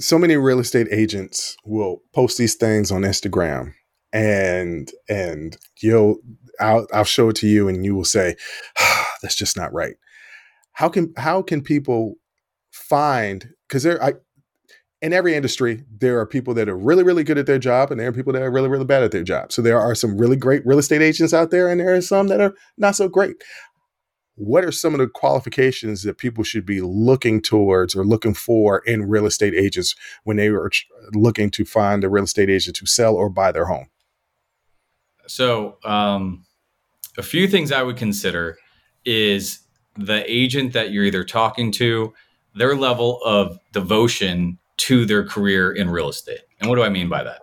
so 0.00 0.18
many 0.18 0.36
real 0.36 0.58
estate 0.58 0.88
agents 0.90 1.56
will 1.64 2.02
post 2.14 2.38
these 2.38 2.54
things 2.54 2.90
on 2.90 3.02
Instagram 3.02 3.74
and 4.14 4.90
and 5.08 5.58
you'll 5.80 6.16
I'll 6.60 6.86
I'll 6.92 7.04
show 7.04 7.28
it 7.28 7.36
to 7.36 7.46
you 7.46 7.68
and 7.68 7.84
you 7.84 7.94
will 7.94 8.04
say 8.04 8.36
ah, 8.78 9.12
that's 9.22 9.36
just 9.36 9.56
not 9.56 9.72
right. 9.72 9.94
How 10.72 10.88
can 10.88 11.12
how 11.16 11.42
can 11.42 11.62
people 11.62 12.14
find 12.70 13.50
because 13.68 13.82
there 13.84 14.02
I 14.02 14.14
in 15.04 15.12
every 15.12 15.34
industry, 15.34 15.84
there 15.98 16.18
are 16.18 16.24
people 16.24 16.54
that 16.54 16.66
are 16.66 16.78
really, 16.78 17.02
really 17.02 17.24
good 17.24 17.36
at 17.36 17.44
their 17.44 17.58
job, 17.58 17.90
and 17.90 18.00
there 18.00 18.08
are 18.08 18.12
people 18.12 18.32
that 18.32 18.40
are 18.40 18.50
really, 18.50 18.70
really 18.70 18.86
bad 18.86 19.02
at 19.02 19.10
their 19.10 19.22
job. 19.22 19.52
So 19.52 19.60
there 19.60 19.78
are 19.78 19.94
some 19.94 20.16
really 20.16 20.34
great 20.34 20.64
real 20.64 20.78
estate 20.78 21.02
agents 21.02 21.34
out 21.34 21.50
there, 21.50 21.68
and 21.68 21.78
there 21.78 21.94
are 21.94 22.00
some 22.00 22.28
that 22.28 22.40
are 22.40 22.54
not 22.78 22.96
so 22.96 23.06
great. 23.06 23.36
What 24.36 24.64
are 24.64 24.72
some 24.72 24.94
of 24.94 25.00
the 25.00 25.06
qualifications 25.06 26.04
that 26.04 26.16
people 26.16 26.42
should 26.42 26.64
be 26.64 26.80
looking 26.80 27.42
towards 27.42 27.94
or 27.94 28.02
looking 28.02 28.32
for 28.32 28.78
in 28.86 29.10
real 29.10 29.26
estate 29.26 29.54
agents 29.54 29.94
when 30.24 30.38
they 30.38 30.48
are 30.48 30.70
looking 31.12 31.50
to 31.50 31.66
find 31.66 32.02
a 32.02 32.08
real 32.08 32.24
estate 32.24 32.48
agent 32.48 32.76
to 32.76 32.86
sell 32.86 33.14
or 33.14 33.28
buy 33.28 33.52
their 33.52 33.66
home? 33.66 33.88
So, 35.26 35.78
um, 35.84 36.44
a 37.16 37.22
few 37.22 37.46
things 37.46 37.70
I 37.70 37.82
would 37.82 37.96
consider 37.96 38.58
is 39.04 39.60
the 39.96 40.24
agent 40.30 40.72
that 40.72 40.90
you're 40.90 41.04
either 41.04 41.24
talking 41.24 41.70
to, 41.72 42.12
their 42.54 42.76
level 42.76 43.20
of 43.24 43.58
devotion 43.72 44.58
to 44.78 45.04
their 45.06 45.24
career 45.24 45.72
in 45.72 45.90
real 45.90 46.08
estate. 46.08 46.40
And 46.60 46.68
what 46.68 46.76
do 46.76 46.82
I 46.82 46.88
mean 46.88 47.08
by 47.08 47.22
that? 47.22 47.42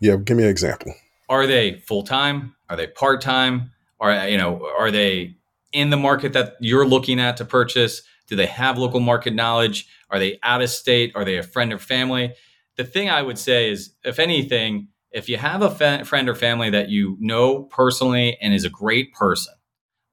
Yeah, 0.00 0.16
give 0.16 0.36
me 0.36 0.44
an 0.44 0.48
example. 0.48 0.94
Are 1.28 1.46
they 1.46 1.78
full 1.86 2.02
time? 2.02 2.54
Are 2.68 2.76
they 2.76 2.86
part 2.86 3.20
time? 3.20 3.72
Are 4.00 4.28
you 4.28 4.36
know, 4.36 4.68
are 4.78 4.90
they 4.90 5.36
in 5.72 5.90
the 5.90 5.96
market 5.96 6.32
that 6.32 6.56
you're 6.60 6.86
looking 6.86 7.20
at 7.20 7.36
to 7.38 7.44
purchase? 7.44 8.02
Do 8.26 8.36
they 8.36 8.46
have 8.46 8.78
local 8.78 9.00
market 9.00 9.34
knowledge? 9.34 9.86
Are 10.10 10.18
they 10.18 10.38
out 10.42 10.62
of 10.62 10.70
state? 10.70 11.12
Are 11.14 11.24
they 11.24 11.36
a 11.36 11.42
friend 11.42 11.72
or 11.72 11.78
family? 11.78 12.34
The 12.76 12.84
thing 12.84 13.10
I 13.10 13.22
would 13.22 13.38
say 13.38 13.70
is, 13.70 13.92
if 14.04 14.18
anything, 14.18 14.88
if 15.12 15.28
you 15.28 15.36
have 15.36 15.62
a 15.62 15.70
fa- 15.70 16.04
friend 16.04 16.28
or 16.28 16.34
family 16.34 16.70
that 16.70 16.88
you 16.88 17.16
know 17.20 17.64
personally 17.64 18.38
and 18.40 18.54
is 18.54 18.64
a 18.64 18.70
great 18.70 19.12
person, 19.12 19.54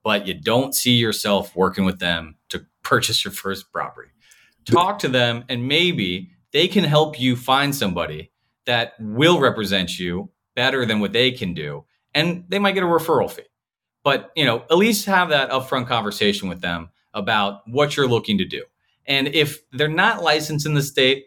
but 0.03 0.27
you 0.27 0.33
don't 0.33 0.75
see 0.75 0.93
yourself 0.93 1.55
working 1.55 1.85
with 1.85 1.99
them 1.99 2.35
to 2.49 2.65
purchase 2.83 3.23
your 3.23 3.31
first 3.31 3.71
property, 3.71 4.09
talk 4.65 4.99
to 4.99 5.07
them 5.07 5.43
and 5.49 5.67
maybe 5.67 6.31
they 6.51 6.67
can 6.67 6.83
help 6.83 7.19
you 7.19 7.35
find 7.35 7.75
somebody 7.75 8.31
that 8.65 8.93
will 8.99 9.39
represent 9.39 9.99
you 9.99 10.29
better 10.55 10.85
than 10.85 10.99
what 10.99 11.13
they 11.13 11.31
can 11.31 11.53
do. 11.53 11.85
And 12.13 12.43
they 12.49 12.59
might 12.59 12.73
get 12.73 12.83
a 12.83 12.87
referral 12.87 13.29
fee. 13.29 13.43
But 14.03 14.31
you 14.35 14.45
know 14.45 14.63
at 14.69 14.77
least 14.77 15.05
have 15.05 15.29
that 15.29 15.49
upfront 15.49 15.87
conversation 15.87 16.49
with 16.49 16.61
them 16.61 16.89
about 17.13 17.61
what 17.67 17.95
you're 17.95 18.07
looking 18.07 18.37
to 18.37 18.45
do. 18.45 18.63
And 19.05 19.27
if 19.29 19.61
they're 19.71 19.87
not 19.87 20.23
licensed 20.23 20.65
in 20.65 20.73
the 20.73 20.83
state 20.83 21.25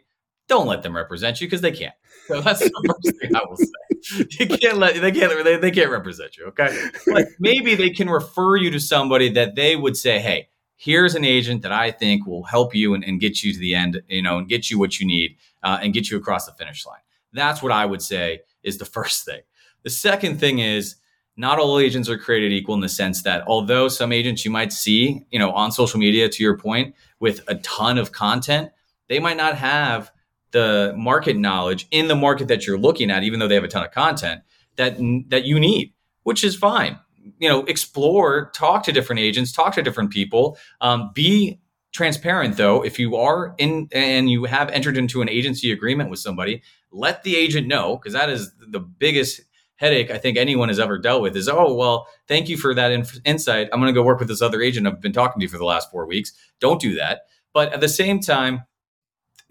don't 0.48 0.66
let 0.66 0.82
them 0.82 0.94
represent 0.94 1.40
you 1.40 1.46
because 1.46 1.60
they 1.60 1.70
can't 1.70 1.94
so 2.32 2.40
that's 2.44 2.60
the 2.60 2.94
first 3.04 3.18
thing 3.20 3.36
i 3.36 3.40
will 3.48 3.56
say 3.56 4.26
you 4.38 4.46
can't 4.58 4.78
let 4.78 5.00
they 5.00 5.12
can't 5.12 5.44
they, 5.44 5.56
they 5.56 5.70
can't 5.70 5.90
represent 5.90 6.36
you 6.36 6.46
okay 6.46 6.76
like 7.08 7.26
maybe 7.38 7.74
they 7.74 7.90
can 7.90 8.08
refer 8.08 8.56
you 8.56 8.70
to 8.70 8.80
somebody 8.80 9.28
that 9.28 9.54
they 9.54 9.76
would 9.76 9.96
say 9.96 10.18
hey 10.18 10.48
here's 10.82 11.14
an 11.14 11.24
agent 11.24 11.62
that 11.62 11.70
I 11.70 11.92
think 11.92 12.26
will 12.26 12.42
help 12.42 12.74
you 12.74 12.92
and, 12.92 13.04
and 13.04 13.20
get 13.20 13.44
you 13.44 13.52
to 13.52 13.58
the 13.60 13.72
end, 13.72 14.02
you 14.08 14.20
know, 14.20 14.38
and 14.38 14.48
get 14.48 14.68
you 14.68 14.80
what 14.80 14.98
you 14.98 15.06
need 15.06 15.36
uh, 15.62 15.78
and 15.80 15.94
get 15.94 16.10
you 16.10 16.16
across 16.16 16.44
the 16.46 16.52
finish 16.52 16.84
line. 16.84 16.98
That's 17.32 17.62
what 17.62 17.70
I 17.70 17.86
would 17.86 18.02
say 18.02 18.40
is 18.64 18.78
the 18.78 18.84
first 18.98 19.24
thing. 19.24 19.42
The 19.84 19.90
second 19.90 20.40
thing 20.40 20.58
is 20.58 20.96
not 21.36 21.60
all 21.60 21.78
agents 21.78 22.08
are 22.08 22.18
created 22.18 22.52
equal 22.52 22.74
in 22.74 22.80
the 22.80 22.88
sense 22.88 23.22
that 23.22 23.44
although 23.46 23.86
some 23.86 24.12
agents 24.12 24.44
you 24.44 24.50
might 24.50 24.72
see, 24.72 25.24
you 25.30 25.38
know, 25.38 25.52
on 25.52 25.70
social 25.70 26.00
media, 26.00 26.28
to 26.28 26.42
your 26.42 26.58
point, 26.58 26.96
with 27.20 27.42
a 27.46 27.54
ton 27.56 27.96
of 27.96 28.10
content, 28.10 28.72
they 29.08 29.20
might 29.20 29.36
not 29.36 29.56
have 29.56 30.10
the 30.52 30.94
market 30.96 31.36
knowledge 31.36 31.86
in 31.90 32.08
the 32.08 32.16
market 32.16 32.48
that 32.48 32.66
you're 32.66 32.78
looking 32.78 33.10
at, 33.10 33.22
even 33.24 33.40
though 33.40 33.48
they 33.48 33.54
have 33.54 33.64
a 33.64 33.68
ton 33.68 33.84
of 33.84 33.90
content 33.90 34.42
that 34.76 34.96
that 35.28 35.44
you 35.44 35.58
need, 35.58 35.92
which 36.22 36.44
is 36.44 36.56
fine. 36.56 36.98
You 37.38 37.48
know 37.48 37.64
explore 37.64 38.50
talk 38.54 38.84
to 38.84 38.92
different 38.92 39.20
agents 39.20 39.52
talk 39.52 39.74
to 39.74 39.82
different 39.82 40.10
people. 40.10 40.58
Um, 40.80 41.10
be 41.14 41.60
transparent 41.92 42.56
though. 42.56 42.82
If 42.82 42.98
you 42.98 43.16
are 43.16 43.54
in 43.58 43.88
and 43.92 44.30
you 44.30 44.44
have 44.44 44.70
entered 44.70 44.96
into 44.96 45.22
an 45.22 45.28
agency 45.28 45.70
agreement 45.72 46.10
with 46.10 46.20
somebody 46.20 46.62
let 46.92 47.22
the 47.22 47.36
agent 47.36 47.66
know 47.66 47.96
because 47.96 48.12
that 48.12 48.30
is 48.30 48.52
the 48.58 48.80
biggest 48.80 49.40
headache 49.76 50.10
i 50.10 50.18
think 50.18 50.36
anyone 50.36 50.68
has 50.68 50.78
ever 50.78 50.98
dealt 50.98 51.22
with 51.22 51.36
is 51.36 51.48
oh 51.48 51.74
well 51.74 52.06
thank 52.28 52.48
you 52.48 52.56
for 52.56 52.74
that 52.74 52.92
inf- 52.92 53.18
insight. 53.24 53.68
I'm 53.72 53.80
going 53.80 53.92
to 53.92 53.98
go 53.98 54.04
work 54.04 54.20
with 54.20 54.28
this 54.28 54.42
other 54.42 54.60
agent 54.60 54.86
i've 54.86 55.00
been 55.00 55.12
talking 55.12 55.40
to 55.40 55.48
for 55.48 55.58
the 55.58 55.64
last 55.64 55.90
four 55.90 56.06
weeks. 56.06 56.32
Don't 56.60 56.80
do 56.80 56.94
that. 56.96 57.22
But 57.52 57.72
at 57.72 57.80
the 57.80 57.88
same 57.88 58.20
time 58.20 58.62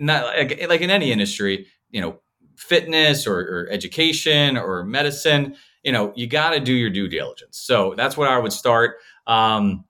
not 0.02 0.26
like, 0.38 0.68
like 0.68 0.82
in 0.82 0.90
any 0.90 1.12
industry 1.12 1.68
you 1.90 2.02
know 2.02 2.20
fitness 2.58 3.26
or, 3.26 3.40
or 3.40 3.68
education 3.72 4.58
or 4.58 4.84
medicine 4.84 5.56
you 5.84 5.92
know, 5.92 6.14
you 6.16 6.28
got 6.28 6.52
to 6.52 6.60
do 6.60 6.74
your 6.74 6.90
due 6.90 7.08
diligence. 7.08 7.58
So 7.58 7.94
that's 7.98 8.16
what 8.18 8.30
I 8.30 8.38
would 8.38 8.54
start. 8.54 8.98
Um, 9.28 9.86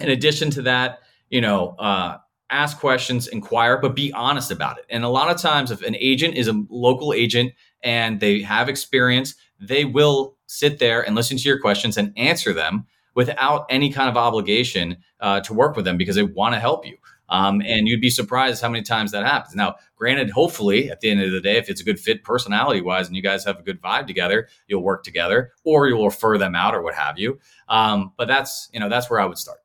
in 0.00 0.10
addition 0.10 0.50
to 0.52 0.62
that, 0.62 1.00
you 1.30 1.40
know, 1.40 1.70
uh, 1.78 2.18
ask 2.50 2.78
questions, 2.78 3.28
inquire, 3.28 3.78
but 3.78 3.94
be 3.94 4.12
honest 4.12 4.50
about 4.50 4.78
it. 4.78 4.86
And 4.88 5.04
a 5.04 5.08
lot 5.08 5.30
of 5.30 5.40
times, 5.40 5.70
if 5.70 5.82
an 5.82 5.96
agent 5.96 6.34
is 6.34 6.48
a 6.48 6.64
local 6.70 7.12
agent 7.12 7.52
and 7.82 8.20
they 8.20 8.40
have 8.42 8.68
experience, 8.68 9.34
they 9.60 9.84
will 9.84 10.36
sit 10.46 10.78
there 10.78 11.02
and 11.02 11.14
listen 11.14 11.36
to 11.36 11.48
your 11.48 11.60
questions 11.60 11.98
and 11.98 12.12
answer 12.16 12.54
them 12.54 12.86
without 13.14 13.66
any 13.68 13.92
kind 13.92 14.08
of 14.08 14.16
obligation 14.16 14.96
uh, 15.20 15.40
to 15.40 15.52
work 15.52 15.76
with 15.76 15.84
them 15.84 15.98
because 15.98 16.16
they 16.16 16.22
want 16.22 16.54
to 16.54 16.60
help 16.60 16.86
you. 16.86 16.96
Um, 17.28 17.60
and 17.64 17.86
you'd 17.86 18.00
be 18.00 18.10
surprised 18.10 18.62
how 18.62 18.68
many 18.68 18.82
times 18.82 19.12
that 19.12 19.24
happens. 19.24 19.54
Now, 19.54 19.76
granted, 19.96 20.30
hopefully 20.30 20.90
at 20.90 21.00
the 21.00 21.10
end 21.10 21.22
of 21.22 21.32
the 21.32 21.40
day, 21.40 21.56
if 21.56 21.68
it's 21.68 21.80
a 21.80 21.84
good 21.84 22.00
fit 22.00 22.24
personality 22.24 22.80
wise 22.80 23.06
and 23.06 23.16
you 23.16 23.22
guys 23.22 23.44
have 23.44 23.58
a 23.58 23.62
good 23.62 23.80
vibe 23.82 24.06
together, 24.06 24.48
you'll 24.66 24.82
work 24.82 25.04
together 25.04 25.52
or 25.64 25.88
you'll 25.88 26.06
refer 26.06 26.38
them 26.38 26.54
out 26.54 26.74
or 26.74 26.82
what 26.82 26.94
have 26.94 27.18
you. 27.18 27.38
Um, 27.68 28.12
but 28.16 28.28
that's, 28.28 28.68
you 28.72 28.80
know, 28.80 28.88
that's 28.88 29.10
where 29.10 29.20
I 29.20 29.26
would 29.26 29.38
start. 29.38 29.58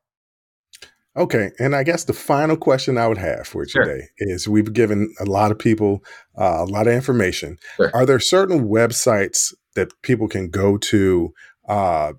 Okay. 1.16 1.52
And 1.60 1.76
I 1.76 1.84
guess 1.84 2.04
the 2.04 2.12
final 2.12 2.56
question 2.56 2.98
I 2.98 3.06
would 3.06 3.18
have 3.18 3.46
for 3.46 3.64
today 3.64 4.08
is 4.18 4.48
we've 4.48 4.72
given 4.72 5.14
a 5.20 5.24
lot 5.24 5.52
of 5.52 5.58
people 5.58 6.04
uh, 6.36 6.58
a 6.62 6.64
lot 6.64 6.88
of 6.88 6.92
information. 6.92 7.56
Sure. 7.76 7.92
Are 7.94 8.04
there 8.04 8.18
certain 8.18 8.68
websites 8.68 9.54
that 9.76 9.92
people 10.02 10.26
can 10.26 10.50
go 10.50 10.76
to 10.76 11.32
uh, 11.68 12.14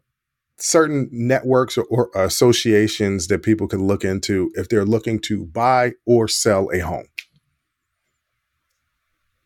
certain 0.58 1.10
networks 1.12 1.78
or, 1.78 1.86
or, 1.90 2.10
associations 2.16 3.28
that 3.28 3.44
people 3.44 3.68
can 3.68 3.86
look 3.86 4.06
into 4.06 4.52
if 4.56 4.70
they're 4.70 4.86
looking 4.86 5.20
to 5.20 5.46
buy 5.46 5.94
or 6.06 6.28
sell 6.28 6.70
a 6.74 6.80
home? 6.80 7.08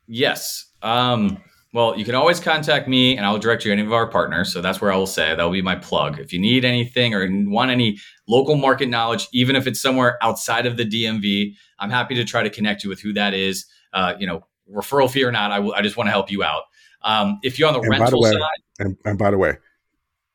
Yes. 0.07 0.65
Um, 0.81 1.37
well, 1.71 1.97
you 1.97 2.03
can 2.03 2.15
always 2.15 2.39
contact 2.39 2.87
me 2.87 3.15
and 3.15 3.25
I'll 3.25 3.37
direct 3.37 3.63
you 3.63 3.69
to 3.69 3.73
any 3.73 3.85
of 3.85 3.93
our 3.93 4.07
partners. 4.07 4.51
So 4.51 4.59
that's 4.59 4.81
where 4.81 4.91
I 4.91 4.95
will 4.95 5.05
say 5.05 5.35
that 5.35 5.43
will 5.43 5.51
be 5.51 5.61
my 5.61 5.75
plug. 5.75 6.19
If 6.19 6.33
you 6.33 6.39
need 6.39 6.65
anything 6.65 7.13
or 7.13 7.27
want 7.47 7.69
any 7.69 7.99
local 8.27 8.55
market 8.55 8.89
knowledge, 8.89 9.27
even 9.33 9.55
if 9.55 9.67
it's 9.67 9.79
somewhere 9.79 10.17
outside 10.23 10.65
of 10.65 10.77
the 10.77 10.85
DMV, 10.85 11.53
I'm 11.77 11.91
happy 11.91 12.15
to 12.15 12.25
try 12.25 12.41
to 12.41 12.49
connect 12.49 12.83
you 12.83 12.89
with 12.89 13.01
who 13.01 13.13
that 13.13 13.35
is. 13.35 13.65
Uh, 13.93 14.15
you 14.19 14.25
know, 14.25 14.47
referral 14.71 15.09
fee 15.09 15.23
or 15.23 15.31
not, 15.31 15.51
I, 15.51 15.57
w- 15.57 15.73
I 15.73 15.81
just 15.81 15.95
want 15.95 16.07
to 16.07 16.11
help 16.11 16.31
you 16.31 16.43
out. 16.43 16.63
Um, 17.03 17.39
if 17.43 17.59
you're 17.59 17.67
on 17.67 17.73
the 17.73 17.81
And 17.81 17.89
rental 17.89 18.21
way, 18.21 18.31
side, 18.31 18.39
And, 18.79 18.97
and 19.05 19.17
by 19.17 19.31
the 19.31 19.37
way, 19.37 19.57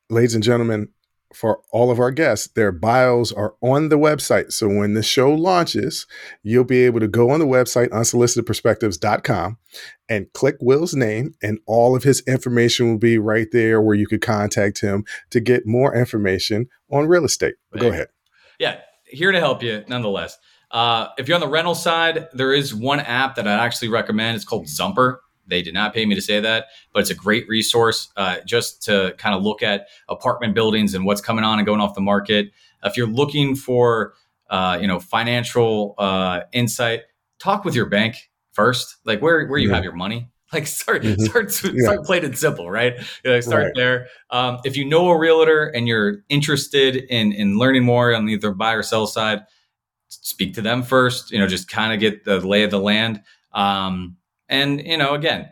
ladies 0.09 0.35
and 0.35 0.43
gentlemen, 0.43 0.89
for 1.33 1.59
all 1.71 1.91
of 1.91 1.99
our 1.99 2.11
guests, 2.11 2.47
their 2.55 2.71
bios 2.71 3.31
are 3.31 3.55
on 3.61 3.89
the 3.89 3.97
website. 3.97 4.53
So 4.53 4.67
when 4.67 4.93
the 4.93 5.03
show 5.03 5.33
launches, 5.33 6.07
you'll 6.43 6.63
be 6.63 6.85
able 6.85 7.01
to 7.01 7.07
go 7.07 7.29
on 7.29 7.39
the 7.39 7.45
website, 7.45 7.89
unsolicitedperspectives.com, 7.89 9.57
and 10.07 10.31
click 10.33 10.55
Will's 10.61 10.95
name, 10.95 11.35
and 11.43 11.59
all 11.65 11.95
of 11.95 12.03
his 12.03 12.21
information 12.21 12.89
will 12.89 12.99
be 12.99 13.17
right 13.17 13.47
there 13.51 13.81
where 13.81 13.95
you 13.95 14.07
could 14.07 14.21
contact 14.21 14.79
him 14.79 15.03
to 15.31 15.39
get 15.39 15.65
more 15.65 15.93
information 15.95 16.67
on 16.89 17.07
real 17.07 17.25
estate. 17.25 17.55
Go 17.77 17.89
ahead. 17.89 18.07
yeah, 18.59 18.79
here 19.05 19.31
to 19.31 19.39
help 19.39 19.61
you 19.61 19.83
nonetheless. 19.87 20.37
Uh, 20.71 21.07
if 21.17 21.27
you're 21.27 21.35
on 21.35 21.41
the 21.41 21.47
rental 21.47 21.75
side, 21.75 22.27
there 22.33 22.53
is 22.53 22.73
one 22.73 22.99
app 22.99 23.35
that 23.35 23.47
I 23.47 23.53
actually 23.53 23.89
recommend. 23.89 24.35
It's 24.35 24.45
called 24.45 24.67
Zumper. 24.67 25.19
They 25.47 25.61
did 25.61 25.73
not 25.73 25.93
pay 25.93 26.05
me 26.05 26.15
to 26.15 26.21
say 26.21 26.39
that, 26.39 26.65
but 26.93 26.99
it's 27.01 27.09
a 27.09 27.15
great 27.15 27.47
resource 27.47 28.09
uh, 28.17 28.37
just 28.45 28.81
to 28.83 29.13
kind 29.17 29.35
of 29.35 29.43
look 29.43 29.61
at 29.63 29.87
apartment 30.09 30.55
buildings 30.55 30.93
and 30.93 31.05
what's 31.05 31.21
coming 31.21 31.43
on 31.43 31.59
and 31.59 31.65
going 31.65 31.81
off 31.81 31.93
the 31.95 32.01
market. 32.01 32.51
If 32.83 32.97
you're 32.97 33.07
looking 33.07 33.55
for, 33.55 34.13
uh, 34.49 34.77
you 34.81 34.87
know, 34.87 34.99
financial 34.99 35.95
uh, 35.97 36.41
insight, 36.51 37.01
talk 37.39 37.65
with 37.65 37.75
your 37.75 37.87
bank 37.87 38.29
first. 38.51 38.97
Like 39.05 39.21
where 39.21 39.47
where 39.47 39.59
you 39.59 39.69
Yeah. 39.69 39.75
have 39.75 39.83
your 39.83 39.93
money. 39.95 40.29
Like 40.53 40.67
start 40.67 41.01
Mhm. 41.01 41.19
start 41.27 41.63
Yeah. 41.73 41.81
start 41.81 42.05
plain 42.05 42.23
and 42.23 42.37
simple, 42.37 42.69
right? 42.69 42.93
You 43.25 43.31
know, 43.31 43.39
start 43.41 43.63
Right. 43.65 43.71
there. 43.75 44.07
Um, 44.29 44.59
if 44.63 44.77
you 44.77 44.85
know 44.85 45.09
a 45.09 45.17
realtor 45.17 45.65
and 45.65 45.87
you're 45.87 46.23
interested 46.29 46.95
in 46.95 47.33
in 47.33 47.57
learning 47.57 47.83
more 47.83 48.13
on 48.15 48.29
either 48.29 48.51
buy 48.51 48.73
or 48.73 48.83
sell 48.83 49.07
side, 49.07 49.41
speak 50.07 50.53
to 50.53 50.61
them 50.61 50.83
first. 50.83 51.31
You 51.31 51.39
know, 51.39 51.47
just 51.47 51.67
kind 51.67 51.91
of 51.93 51.99
get 51.99 52.23
the 52.25 52.39
lay 52.39 52.63
of 52.63 52.71
the 52.71 52.79
land. 52.79 53.21
Um, 53.53 54.17
and 54.49 54.85
you 54.85 54.97
know, 54.97 55.13
again, 55.13 55.49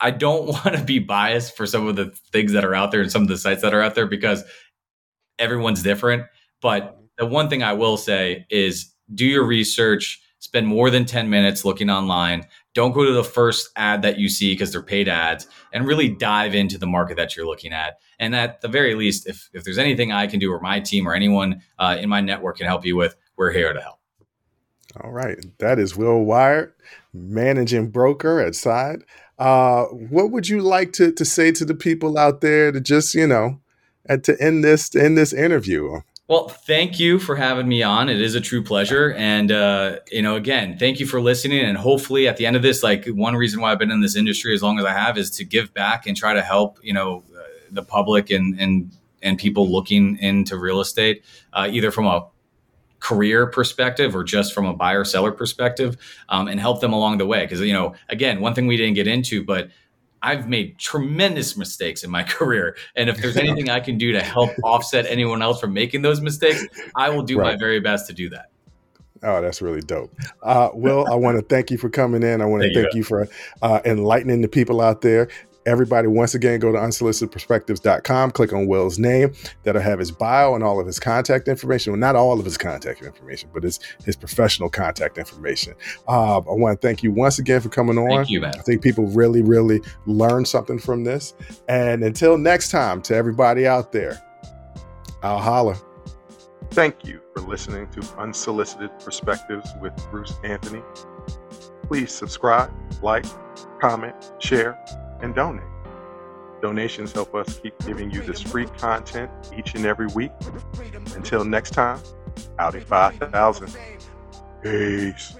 I 0.00 0.10
don't 0.10 0.46
want 0.64 0.76
to 0.76 0.82
be 0.82 0.98
biased 0.98 1.56
for 1.56 1.66
some 1.66 1.86
of 1.86 1.96
the 1.96 2.06
things 2.32 2.52
that 2.52 2.64
are 2.64 2.74
out 2.74 2.90
there 2.90 3.00
and 3.00 3.10
some 3.10 3.22
of 3.22 3.28
the 3.28 3.38
sites 3.38 3.62
that 3.62 3.74
are 3.74 3.82
out 3.82 3.94
there 3.94 4.06
because 4.06 4.44
everyone's 5.38 5.82
different. 5.82 6.24
But 6.60 6.98
the 7.16 7.26
one 7.26 7.48
thing 7.48 7.62
I 7.62 7.72
will 7.72 7.96
say 7.96 8.46
is 8.50 8.92
do 9.14 9.26
your 9.26 9.44
research, 9.44 10.20
spend 10.38 10.66
more 10.66 10.90
than 10.90 11.04
10 11.04 11.30
minutes 11.30 11.64
looking 11.64 11.90
online. 11.90 12.46
Don't 12.74 12.92
go 12.92 13.04
to 13.04 13.12
the 13.12 13.24
first 13.24 13.70
ad 13.76 14.02
that 14.02 14.18
you 14.18 14.28
see 14.28 14.52
because 14.52 14.70
they're 14.72 14.82
paid 14.82 15.08
ads 15.08 15.46
and 15.72 15.86
really 15.86 16.08
dive 16.08 16.54
into 16.54 16.78
the 16.78 16.86
market 16.86 17.16
that 17.16 17.36
you're 17.36 17.46
looking 17.46 17.72
at. 17.72 17.98
And 18.18 18.34
at 18.34 18.60
the 18.60 18.68
very 18.68 18.94
least, 18.94 19.26
if, 19.26 19.48
if 19.52 19.64
there's 19.64 19.78
anything 19.78 20.12
I 20.12 20.26
can 20.26 20.38
do 20.38 20.52
or 20.52 20.60
my 20.60 20.80
team 20.80 21.08
or 21.08 21.14
anyone 21.14 21.62
uh, 21.78 21.96
in 21.98 22.08
my 22.08 22.20
network 22.20 22.58
can 22.58 22.66
help 22.66 22.84
you 22.84 22.96
with, 22.96 23.16
we're 23.36 23.52
here 23.52 23.72
to 23.72 23.80
help. 23.80 23.98
All 25.02 25.12
right. 25.12 25.38
That 25.58 25.78
is 25.78 25.96
Will 25.96 26.24
Wiard, 26.24 26.72
managing 27.18 27.90
broker 27.90 28.40
at 28.40 28.54
Side. 28.54 29.04
Uh, 29.38 29.84
what 29.84 30.30
would 30.30 30.48
you 30.48 30.60
like 30.60 30.92
to, 30.94 31.12
to 31.12 31.24
say 31.24 31.52
to 31.52 31.64
the 31.64 31.74
people 31.74 32.18
out 32.18 32.40
there 32.40 32.72
to 32.72 32.80
just, 32.80 33.14
you 33.14 33.26
know, 33.26 33.60
and 34.06 34.24
to 34.24 34.36
end 34.40 34.64
this 34.64 34.88
to 34.90 35.02
end 35.02 35.16
this 35.16 35.32
interview? 35.32 36.00
Well, 36.28 36.48
thank 36.48 37.00
you 37.00 37.18
for 37.18 37.36
having 37.36 37.68
me 37.68 37.82
on. 37.82 38.10
It 38.10 38.20
is 38.20 38.34
a 38.34 38.40
true 38.40 38.62
pleasure. 38.62 39.14
And, 39.14 39.50
uh, 39.50 40.00
you 40.12 40.20
know, 40.20 40.34
again, 40.34 40.76
thank 40.78 41.00
you 41.00 41.06
for 41.06 41.22
listening. 41.22 41.60
And 41.60 41.78
hopefully 41.78 42.28
at 42.28 42.36
the 42.36 42.44
end 42.44 42.54
of 42.54 42.60
this, 42.60 42.82
like 42.82 43.06
one 43.06 43.34
reason 43.34 43.62
why 43.62 43.72
I've 43.72 43.78
been 43.78 43.90
in 43.90 44.02
this 44.02 44.14
industry 44.14 44.52
as 44.52 44.62
long 44.62 44.78
as 44.78 44.84
I 44.84 44.92
have 44.92 45.16
is 45.16 45.30
to 45.32 45.44
give 45.44 45.72
back 45.72 46.06
and 46.06 46.14
try 46.14 46.34
to 46.34 46.42
help, 46.42 46.78
you 46.82 46.92
know, 46.92 47.24
uh, 47.34 47.42
the 47.70 47.82
public 47.82 48.28
and, 48.28 48.60
and, 48.60 48.90
and 49.22 49.38
people 49.38 49.72
looking 49.72 50.18
into 50.18 50.58
real 50.58 50.80
estate, 50.80 51.24
uh, 51.54 51.66
either 51.70 51.90
from 51.90 52.06
a 52.06 52.26
career 53.00 53.46
perspective 53.46 54.14
or 54.14 54.24
just 54.24 54.52
from 54.52 54.66
a 54.66 54.74
buyer 54.74 55.04
seller 55.04 55.32
perspective 55.32 55.96
um, 56.28 56.48
and 56.48 56.58
help 56.60 56.80
them 56.80 56.92
along 56.92 57.18
the 57.18 57.26
way. 57.26 57.44
Because, 57.44 57.60
you 57.60 57.72
know, 57.72 57.94
again, 58.08 58.40
one 58.40 58.54
thing 58.54 58.66
we 58.66 58.76
didn't 58.76 58.94
get 58.94 59.06
into, 59.06 59.44
but 59.44 59.68
I've 60.22 60.48
made 60.48 60.78
tremendous 60.78 61.56
mistakes 61.56 62.02
in 62.02 62.10
my 62.10 62.22
career. 62.24 62.76
And 62.96 63.08
if 63.08 63.18
there's 63.18 63.36
anything 63.36 63.70
I 63.70 63.80
can 63.80 63.98
do 63.98 64.12
to 64.12 64.20
help 64.20 64.50
offset 64.64 65.06
anyone 65.06 65.42
else 65.42 65.60
from 65.60 65.72
making 65.72 66.02
those 66.02 66.20
mistakes, 66.20 66.64
I 66.96 67.10
will 67.10 67.22
do 67.22 67.38
my 67.38 67.56
very 67.56 67.80
best 67.80 68.06
to 68.08 68.12
do 68.12 68.28
that. 68.30 68.46
Oh, 69.22 69.40
that's 69.40 69.60
really 69.60 69.80
dope. 69.80 70.14
Uh, 70.42 70.70
Will, 70.74 71.06
I 71.10 71.16
want 71.16 71.38
to 71.38 71.42
thank 71.42 71.70
you 71.70 71.78
for 71.78 71.90
coming 71.90 72.22
in. 72.22 72.40
I 72.40 72.44
want 72.44 72.62
to 72.62 72.72
Thank 72.72 72.94
you. 72.94 72.98
you 72.98 73.04
for 73.04 73.28
uh, 73.62 73.80
enlightening 73.84 74.42
the 74.42 74.48
people 74.48 74.80
out 74.80 75.00
there. 75.02 75.28
Everybody, 75.68 76.08
once 76.08 76.34
again, 76.34 76.60
go 76.60 76.72
to 76.72 76.78
unsolicitedperspectives.com, 76.78 78.30
click 78.30 78.54
on 78.54 78.66
Will's 78.68 78.98
name. 78.98 79.34
That'll 79.64 79.82
have 79.82 79.98
his 79.98 80.10
bio 80.10 80.54
and 80.54 80.64
all 80.64 80.80
of 80.80 80.86
his 80.86 80.98
contact 80.98 81.46
information. 81.46 81.92
Well, 81.92 82.00
not 82.00 82.16
all 82.16 82.38
of 82.38 82.44
his 82.46 82.56
contact 82.56 83.02
information, 83.02 83.50
but 83.52 83.64
his, 83.64 83.78
his 84.02 84.16
professional 84.16 84.70
contact 84.70 85.18
information. 85.18 85.74
Uh, 86.08 86.38
I 86.38 86.40
want 86.54 86.80
to 86.80 86.86
thank 86.86 87.02
you 87.02 87.12
once 87.12 87.38
again 87.38 87.60
for 87.60 87.68
coming 87.68 87.98
on. 87.98 88.08
Thank 88.08 88.30
you, 88.30 88.40
man. 88.40 88.54
I 88.58 88.62
think 88.62 88.82
people 88.82 89.08
really, 89.08 89.42
really 89.42 89.82
learned 90.06 90.48
something 90.48 90.78
from 90.78 91.04
this. 91.04 91.34
And 91.68 92.02
until 92.02 92.38
next 92.38 92.70
time, 92.70 93.02
to 93.02 93.14
everybody 93.14 93.66
out 93.66 93.92
there, 93.92 94.22
I'll 95.22 95.38
holler. 95.38 95.76
Thank 96.70 97.04
you 97.04 97.20
for 97.34 97.42
listening 97.42 97.90
to 97.90 98.00
Unsolicited 98.16 98.98
Perspectives 99.00 99.70
with 99.82 99.92
Bruce 100.10 100.32
Anthony. 100.44 100.82
Please 101.82 102.10
subscribe, 102.10 102.72
like, 103.02 103.26
comment, 103.82 104.14
share, 104.38 104.78
and 105.20 105.34
donate. 105.34 105.64
Donations 106.60 107.12
help 107.12 107.34
us 107.34 107.58
keep 107.60 107.78
giving 107.86 108.10
you 108.10 108.20
this 108.22 108.40
free 108.40 108.66
content 108.66 109.30
each 109.56 109.74
and 109.74 109.86
every 109.86 110.08
week. 110.08 110.32
Until 111.14 111.44
next 111.44 111.70
time, 111.70 112.00
out 112.58 112.74
Audi 112.74 112.80
5000. 112.80 113.76
Peace. 114.62 115.36